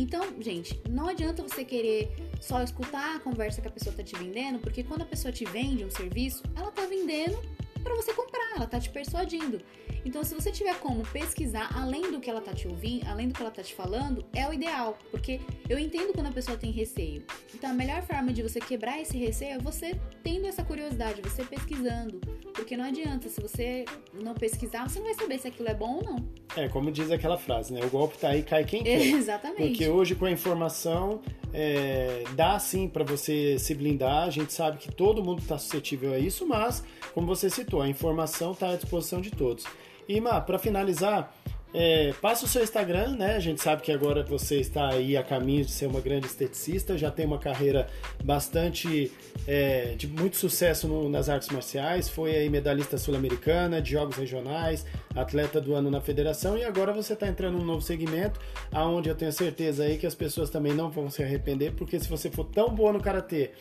Então, 0.00 0.22
gente, 0.40 0.80
não 0.88 1.08
adianta 1.08 1.42
você 1.42 1.62
querer 1.62 2.10
só 2.40 2.62
escutar 2.62 3.16
a 3.16 3.20
conversa 3.20 3.60
que 3.60 3.68
a 3.68 3.70
pessoa 3.70 3.94
tá 3.94 4.02
te 4.02 4.16
vendendo, 4.16 4.58
porque 4.58 4.82
quando 4.82 5.02
a 5.02 5.04
pessoa 5.04 5.30
te 5.30 5.44
vende 5.44 5.84
um 5.84 5.90
serviço, 5.90 6.42
ela 6.56 6.70
tá 6.70 6.86
vendendo 6.86 7.38
para 7.80 7.94
você 7.94 8.12
comprar, 8.12 8.52
ela 8.56 8.66
tá 8.66 8.78
te 8.78 8.90
persuadindo. 8.90 9.60
Então, 10.04 10.24
se 10.24 10.34
você 10.34 10.50
tiver 10.50 10.78
como 10.78 11.02
pesquisar 11.08 11.70
além 11.74 12.10
do 12.10 12.20
que 12.20 12.30
ela 12.30 12.40
tá 12.40 12.52
te 12.52 12.66
ouvindo, 12.66 13.06
além 13.06 13.28
do 13.28 13.34
que 13.34 13.42
ela 13.42 13.50
tá 13.50 13.62
te 13.62 13.74
falando, 13.74 14.24
é 14.32 14.48
o 14.48 14.52
ideal, 14.52 14.98
porque 15.10 15.40
eu 15.68 15.78
entendo 15.78 16.12
quando 16.12 16.28
a 16.28 16.32
pessoa 16.32 16.56
tem 16.56 16.70
receio. 16.70 17.22
Então, 17.54 17.70
a 17.70 17.74
melhor 17.74 18.02
forma 18.02 18.32
de 18.32 18.42
você 18.42 18.60
quebrar 18.60 19.00
esse 19.00 19.16
receio 19.18 19.54
é 19.54 19.58
você 19.58 19.98
tendo 20.22 20.46
essa 20.46 20.64
curiosidade, 20.64 21.20
você 21.20 21.44
pesquisando, 21.44 22.20
porque 22.54 22.76
não 22.76 22.84
adianta, 22.84 23.28
se 23.28 23.40
você 23.40 23.84
não 24.14 24.34
pesquisar, 24.34 24.88
você 24.88 24.98
não 24.98 25.06
vai 25.06 25.14
saber 25.14 25.38
se 25.38 25.48
aquilo 25.48 25.68
é 25.68 25.74
bom 25.74 25.96
ou 25.96 26.04
não. 26.04 26.28
É, 26.56 26.68
como 26.68 26.90
diz 26.90 27.10
aquela 27.10 27.36
frase, 27.36 27.72
né? 27.72 27.80
O 27.84 27.90
golpe 27.90 28.18
tá 28.18 28.30
aí, 28.30 28.42
cai 28.42 28.64
quem 28.64 28.82
quer. 28.82 29.00
Exatamente. 29.14 29.68
Porque 29.68 29.88
hoje 29.88 30.14
com 30.14 30.24
a 30.24 30.30
informação 30.30 31.20
é, 31.52 32.24
dá 32.34 32.58
sim 32.58 32.88
para 32.88 33.04
você 33.04 33.58
se 33.58 33.74
blindar. 33.74 34.24
A 34.24 34.30
gente 34.30 34.52
sabe 34.52 34.78
que 34.78 34.92
todo 34.92 35.22
mundo 35.22 35.40
está 35.40 35.58
suscetível 35.58 36.12
a 36.12 36.18
isso, 36.18 36.46
mas 36.46 36.84
como 37.12 37.26
você 37.26 37.50
citou, 37.50 37.82
a 37.82 37.88
informação 37.88 38.52
está 38.52 38.70
à 38.70 38.76
disposição 38.76 39.20
de 39.20 39.30
todos. 39.30 39.64
E 40.08 40.20
Má, 40.20 40.40
para 40.40 40.58
finalizar, 40.58 41.34
É, 41.72 42.12
passa 42.20 42.44
o 42.44 42.48
seu 42.48 42.62
Instagram, 42.62 43.16
né? 43.16 43.36
A 43.36 43.40
gente 43.40 43.62
sabe 43.62 43.82
que 43.82 43.92
agora 43.92 44.24
você 44.24 44.58
está 44.58 44.88
aí 44.88 45.16
a 45.16 45.22
caminho 45.22 45.64
de 45.64 45.70
ser 45.70 45.86
uma 45.86 46.00
grande 46.00 46.26
esteticista, 46.26 46.98
já 46.98 47.10
tem 47.10 47.24
uma 47.24 47.38
carreira 47.38 47.86
bastante 48.24 49.12
é, 49.46 49.94
de 49.96 50.08
muito 50.08 50.36
sucesso 50.36 50.88
no, 50.88 51.08
nas 51.08 51.28
artes 51.28 51.48
marciais, 51.48 52.08
foi 52.08 52.34
aí 52.34 52.50
medalhista 52.50 52.98
sul-americana, 52.98 53.80
de 53.80 53.92
jogos 53.92 54.16
regionais, 54.16 54.84
atleta 55.14 55.60
do 55.60 55.74
ano 55.74 55.90
na 55.90 56.00
federação 56.00 56.58
e 56.58 56.64
agora 56.64 56.92
você 56.92 57.12
está 57.12 57.28
entrando 57.28 57.58
num 57.58 57.64
novo 57.64 57.82
segmento, 57.82 58.40
aonde 58.72 59.08
eu 59.08 59.14
tenho 59.14 59.32
certeza 59.32 59.84
aí 59.84 59.96
que 59.96 60.06
as 60.06 60.14
pessoas 60.14 60.50
também 60.50 60.74
não 60.74 60.90
vão 60.90 61.08
se 61.08 61.22
arrepender, 61.22 61.72
porque 61.72 62.00
se 62.00 62.08
você 62.08 62.30
for 62.30 62.44
tão 62.44 62.68
boa 62.74 62.92
no 62.92 63.00
karatê 63.00 63.52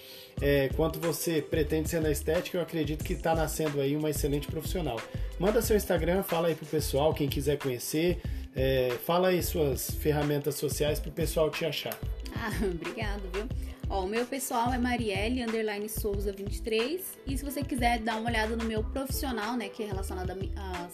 é, 0.42 0.70
quanto 0.76 1.00
você 1.00 1.42
pretende 1.42 1.90
ser 1.90 2.02
na 2.02 2.12
estética, 2.12 2.58
eu 2.58 2.62
acredito 2.62 3.04
que 3.04 3.14
está 3.14 3.36
nascendo 3.36 3.82
aí 3.82 3.96
uma 3.96 4.10
excelente 4.10 4.48
profissional. 4.48 5.00
Manda 5.40 5.62
seu 5.62 5.76
Instagram, 5.76 6.24
fala 6.24 6.48
aí 6.48 6.56
pro 6.56 6.66
pessoal, 6.66 7.14
quem 7.14 7.28
quiser 7.28 7.58
conhecer, 7.58 8.22
é, 8.56 8.90
fala 9.06 9.30
aí 9.30 9.42
suas 9.44 9.92
ferramentas 9.92 10.56
sociais 10.56 11.00
pro 11.00 11.12
pessoal 11.12 11.50
te 11.50 11.66
achar. 11.66 11.98
Ah, 12.36 12.52
obrigado, 12.64 13.22
viu? 13.34 13.48
Ó, 13.90 14.04
o 14.04 14.08
meu 14.08 14.26
pessoal 14.26 14.72
é 14.72 14.78
Marielle, 14.78 15.44
underline 15.44 15.90
Souza 15.90 16.32
23. 16.32 17.02
E 17.26 17.38
se 17.38 17.44
você 17.44 17.64
quiser 17.64 18.00
dar 18.00 18.18
uma 18.18 18.30
olhada 18.30 18.56
no 18.56 18.64
meu 18.64 18.84
profissional, 18.84 19.58
né, 19.58 19.68
que 19.68 19.84
é 19.84 19.88
relacionado 19.88 20.32
às 20.32 20.94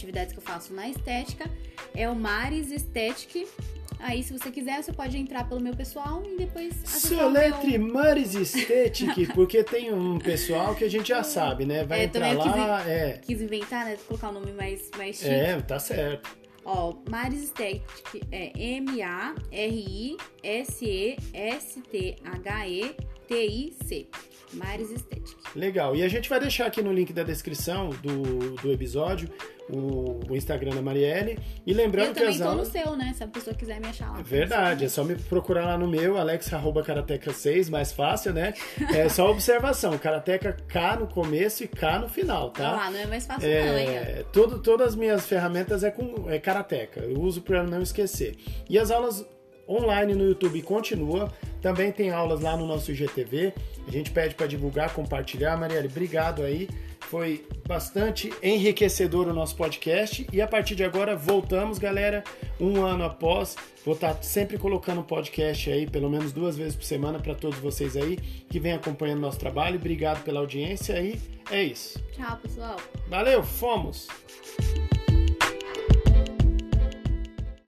atividades 0.00 0.32
que 0.32 0.38
eu 0.38 0.42
faço 0.42 0.72
na 0.72 0.88
estética, 0.88 1.50
é 1.94 2.08
o 2.08 2.14
Maris 2.14 2.70
Estética 2.70 3.40
Aí, 4.02 4.22
se 4.22 4.32
você 4.32 4.50
quiser, 4.50 4.82
você 4.82 4.92
pode 4.92 5.18
entrar 5.18 5.46
pelo 5.46 5.60
meu 5.60 5.76
pessoal 5.76 6.22
e 6.24 6.36
depois 6.38 6.74
Soletre 6.86 7.76
meu... 7.76 7.92
Maris 7.92 8.34
Esthetic, 8.34 9.32
porque 9.34 9.62
tem 9.62 9.92
um 9.92 10.18
pessoal 10.18 10.74
que 10.74 10.84
a 10.84 10.88
gente 10.88 11.08
já 11.08 11.22
sabe, 11.22 11.66
né? 11.66 11.84
Vai 11.84 12.00
é, 12.00 12.04
entrar 12.04 12.32
lá, 12.32 12.78
quis, 12.80 12.88
é... 12.88 13.20
quis 13.22 13.42
inventar, 13.42 13.84
né? 13.84 13.98
Colocar 14.08 14.28
o 14.28 14.30
um 14.30 14.34
nome 14.34 14.52
mais, 14.52 14.90
mais 14.96 15.16
chique. 15.16 15.28
É, 15.28 15.60
tá 15.60 15.78
certo. 15.78 16.34
Ó, 16.64 16.94
Maris 17.10 17.42
Esthetic 17.42 18.26
é 18.32 18.52
M-A-R-I-S-E-S-T-H-E-T-I-C. 23.30 24.08
Maris 24.52 24.90
Estética. 24.90 25.40
Legal. 25.54 25.94
E 25.94 26.02
a 26.02 26.08
gente 26.08 26.28
vai 26.28 26.40
deixar 26.40 26.66
aqui 26.66 26.82
no 26.82 26.92
link 26.92 27.12
da 27.12 27.22
descrição 27.22 27.90
do, 27.90 28.56
do 28.56 28.72
episódio 28.72 29.28
o, 29.68 30.20
o 30.28 30.36
Instagram 30.36 30.74
da 30.74 30.82
Marielle. 30.82 31.38
E 31.64 31.72
lembrando 31.72 32.08
eu 32.08 32.14
que 32.14 32.22
as 32.24 32.40
aulas... 32.40 32.66
no 32.66 32.72
seu, 32.72 32.96
né? 32.96 33.12
Se 33.16 33.22
a 33.22 33.28
pessoa 33.28 33.54
quiser 33.54 33.80
me 33.80 33.86
achar 33.86 34.10
lá. 34.10 34.20
Verdade, 34.22 34.84
é 34.86 34.88
só 34.88 35.04
me 35.04 35.14
procurar 35.14 35.66
lá 35.66 35.78
no 35.78 35.86
meu, 35.86 36.18
alex.karateca6, 36.18 37.70
mais 37.70 37.92
fácil, 37.92 38.32
né? 38.32 38.54
É 38.92 39.08
só 39.08 39.30
observação, 39.30 39.96
Karateca 39.96 40.56
K 40.66 40.96
no 40.96 41.06
começo 41.06 41.62
e 41.62 41.68
K 41.68 42.00
no 42.00 42.08
final, 42.08 42.50
tá? 42.50 42.86
Ah, 42.86 42.90
não 42.90 42.98
é 42.98 43.06
mais 43.06 43.24
fácil 43.24 43.48
é, 43.48 43.66
não, 43.66 43.78
hein? 43.78 44.26
Todas 44.32 44.88
as 44.88 44.96
minhas 44.96 45.26
ferramentas 45.26 45.84
é 45.84 45.90
com 45.90 46.28
é 46.28 46.38
Karateca, 46.40 47.00
eu 47.00 47.20
uso 47.20 47.40
para 47.42 47.62
não 47.62 47.80
esquecer. 47.80 48.36
E 48.68 48.78
as 48.78 48.90
aulas 48.90 49.24
online 49.70 50.14
no 50.14 50.24
YouTube 50.24 50.60
continua. 50.62 51.32
Também 51.62 51.92
tem 51.92 52.10
aulas 52.10 52.40
lá 52.40 52.56
no 52.56 52.66
nosso 52.66 52.90
IGTV. 52.90 53.52
A 53.86 53.90
gente 53.90 54.10
pede 54.10 54.34
para 54.34 54.46
divulgar, 54.46 54.92
compartilhar. 54.92 55.56
Marielle, 55.56 55.88
obrigado 55.88 56.42
aí. 56.42 56.68
Foi 57.00 57.44
bastante 57.66 58.32
enriquecedor 58.42 59.26
o 59.26 59.32
nosso 59.32 59.56
podcast. 59.56 60.26
E 60.32 60.40
a 60.40 60.46
partir 60.46 60.74
de 60.74 60.84
agora 60.84 61.16
voltamos, 61.16 61.78
galera. 61.78 62.22
Um 62.58 62.84
ano 62.84 63.04
após, 63.04 63.56
vou 63.84 63.94
estar 63.94 64.14
tá 64.14 64.22
sempre 64.22 64.58
colocando 64.58 65.02
podcast 65.02 65.70
aí, 65.70 65.88
pelo 65.88 66.10
menos 66.10 66.32
duas 66.32 66.56
vezes 66.56 66.76
por 66.76 66.84
semana, 66.84 67.18
para 67.18 67.34
todos 67.34 67.58
vocês 67.58 67.96
aí 67.96 68.16
que 68.48 68.60
vem 68.60 68.72
acompanhando 68.72 69.20
nosso 69.20 69.38
trabalho. 69.38 69.76
Obrigado 69.76 70.22
pela 70.22 70.40
audiência 70.40 71.00
e 71.00 71.18
é 71.50 71.62
isso. 71.62 72.02
Tchau, 72.12 72.36
pessoal. 72.36 72.76
Valeu, 73.08 73.42
fomos! 73.42 74.08